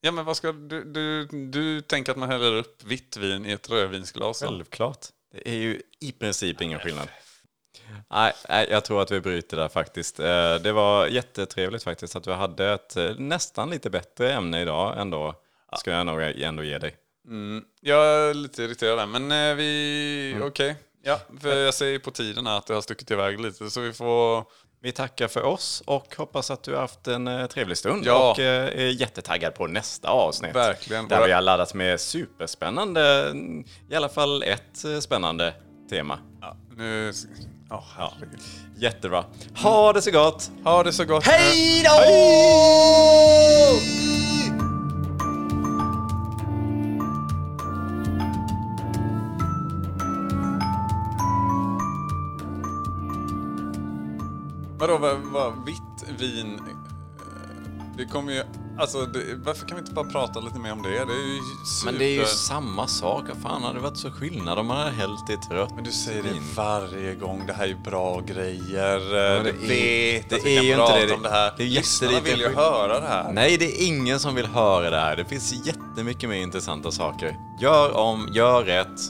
Ja 0.00 0.12
men 0.12 0.24
vad 0.24 0.36
ska 0.36 0.52
du, 0.52 0.84
du, 0.84 1.26
du 1.26 1.80
tänker 1.80 2.12
att 2.12 2.18
man 2.18 2.30
häller 2.30 2.54
upp 2.54 2.84
vitt 2.84 3.16
vin 3.16 3.46
i 3.46 3.52
ett 3.52 3.70
rödvinsglas? 3.70 4.40
Självklart. 4.40 5.06
Det 5.32 5.48
är 5.48 5.54
ju 5.54 5.82
i 6.00 6.12
princip 6.12 6.60
ingen 6.60 6.80
skillnad. 6.80 7.08
Nej, 8.10 8.32
jag 8.70 8.84
tror 8.84 9.02
att 9.02 9.10
vi 9.10 9.20
bryter 9.20 9.56
där 9.56 9.68
faktiskt. 9.68 10.20
Eh, 10.20 10.54
Det 10.54 10.72
var 10.72 11.06
jättetrevligt 11.06 11.82
faktiskt 11.84 12.16
att 12.16 12.24
du 12.24 12.32
hade 12.32 12.72
ett 12.72 12.96
eh, 12.96 13.10
nästan 13.18 13.70
lite 13.70 13.90
bättre 13.90 14.32
ämne 14.32 14.62
idag 14.62 15.00
ändå. 15.00 15.34
Ska 15.78 15.90
jag 15.90 16.06
nog 16.06 16.22
ändå 16.22 16.62
ge 16.62 16.78
dig. 16.78 16.96
Mm, 17.26 17.64
jag 17.80 18.06
är 18.06 18.34
lite 18.34 18.62
irriterad 18.62 18.98
där, 18.98 19.06
men 19.06 19.32
eh, 19.50 19.54
vi... 19.54 20.36
Okej. 20.42 20.76
Ja, 21.02 21.20
för 21.40 21.56
jag 21.56 21.74
ser 21.74 21.98
på 21.98 22.10
tiden 22.10 22.46
här 22.46 22.58
att 22.58 22.66
det 22.66 22.74
har 22.74 22.80
stuckit 22.80 23.10
iväg 23.10 23.40
lite, 23.40 23.70
så 23.70 23.80
vi 23.80 23.92
får... 23.92 24.44
Vi 24.80 24.92
tackar 24.92 25.28
för 25.28 25.42
oss 25.42 25.82
och 25.86 26.16
hoppas 26.16 26.50
att 26.50 26.62
du 26.62 26.72
har 26.72 26.80
haft 26.80 27.06
en 27.08 27.48
trevlig 27.50 27.76
stund 27.76 28.06
Ja. 28.06 28.30
och 28.30 28.38
är 28.38 28.76
jättetaggad 29.00 29.54
på 29.54 29.66
nästa 29.66 30.08
avsnitt. 30.08 30.54
Verkligen. 30.56 31.08
Där 31.08 31.26
vi 31.26 31.32
har 31.32 31.40
laddat 31.42 31.74
med 31.74 32.00
superspännande, 32.00 33.34
i 33.90 33.94
alla 33.94 34.08
fall 34.08 34.42
ett 34.42 34.84
spännande 35.02 35.54
tema. 35.90 36.18
Ja, 36.40 36.56
nu... 36.76 37.12
Oh, 37.70 37.84
herregud. 37.96 38.40
Jättebra. 38.76 39.24
Ha 39.54 39.92
det 39.92 40.02
så 40.02 40.10
gott! 40.10 40.50
Ha 40.64 40.82
det 40.82 40.92
så 40.92 41.04
gott. 41.04 41.24
Hej 41.24 41.82
då! 41.84 41.90
Vadå, 54.78 54.98
vad, 54.98 55.18
vad, 55.18 55.66
vitt 55.66 56.20
vin? 56.20 56.60
Det 57.96 58.04
kommer 58.04 58.32
ju... 58.32 58.42
Alltså, 58.78 59.06
det, 59.06 59.34
varför 59.34 59.66
kan 59.68 59.76
vi 59.76 59.80
inte 59.80 59.92
bara 59.94 60.04
prata 60.10 60.40
lite 60.40 60.58
mer 60.58 60.72
om 60.72 60.82
det? 60.82 60.88
Det 60.88 60.94
är 60.96 61.34
ju 61.34 61.40
super... 61.66 61.92
Men 61.92 61.98
det 61.98 62.04
är 62.04 62.20
ju 62.20 62.26
samma 62.26 62.86
sak. 62.86 63.24
Vad 63.28 63.36
fan 63.42 63.62
hade 63.62 63.74
det 63.74 63.80
varit 63.80 63.96
så 63.96 64.10
skillnad 64.10 64.58
om 64.58 64.66
man 64.66 64.76
hade 64.76 64.90
hällt 64.90 65.30
i 65.30 65.32
ett 65.32 65.50
rött 65.50 65.74
Men 65.74 65.84
du 65.84 65.92
säger 65.92 66.22
det 66.22 66.28
vin? 66.28 66.42
varje 66.56 67.14
gång. 67.14 67.46
Det 67.46 67.52
här 67.52 67.64
är 67.64 67.68
ju 67.68 67.76
bra 67.78 68.20
grejer. 68.20 68.98
Men 69.36 69.44
du 69.44 69.52
det 69.52 69.64
är- 69.66 70.12
vet 70.18 70.30
det 70.30 70.36
att 70.36 70.44
vi 70.46 70.56
är 70.56 70.56
kan 70.56 70.64
ju 70.64 70.70
inte 70.72 70.76
prata 70.86 71.06
det. 71.06 71.14
om 71.14 71.22
det 71.22 71.28
här. 71.30 71.52
Det 71.56 71.62
är 71.62 71.68
Lyssnarna 71.68 72.20
vill 72.20 72.40
ju 72.40 72.54
höra 72.54 73.00
det 73.00 73.06
här. 73.08 73.32
Nej, 73.32 73.56
det 73.56 73.64
är 73.82 73.86
ingen 73.86 74.20
som 74.20 74.34
vill 74.34 74.46
höra 74.46 74.90
det 74.90 75.00
här. 75.00 75.16
Det 75.16 75.24
finns 75.24 75.66
jättemycket 75.66 76.28
mer 76.28 76.36
intressanta 76.36 76.90
saker. 76.90 77.36
Gör 77.60 77.96
om, 77.96 78.28
gör 78.32 78.64
rätt. 78.64 79.00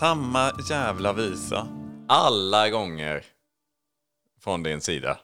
Samma 0.00 0.52
jävla 0.70 1.12
visa. 1.12 1.66
Alla 2.08 2.68
gånger 2.70 3.22
från 4.44 4.62
din 4.62 4.80
sida. 4.80 5.18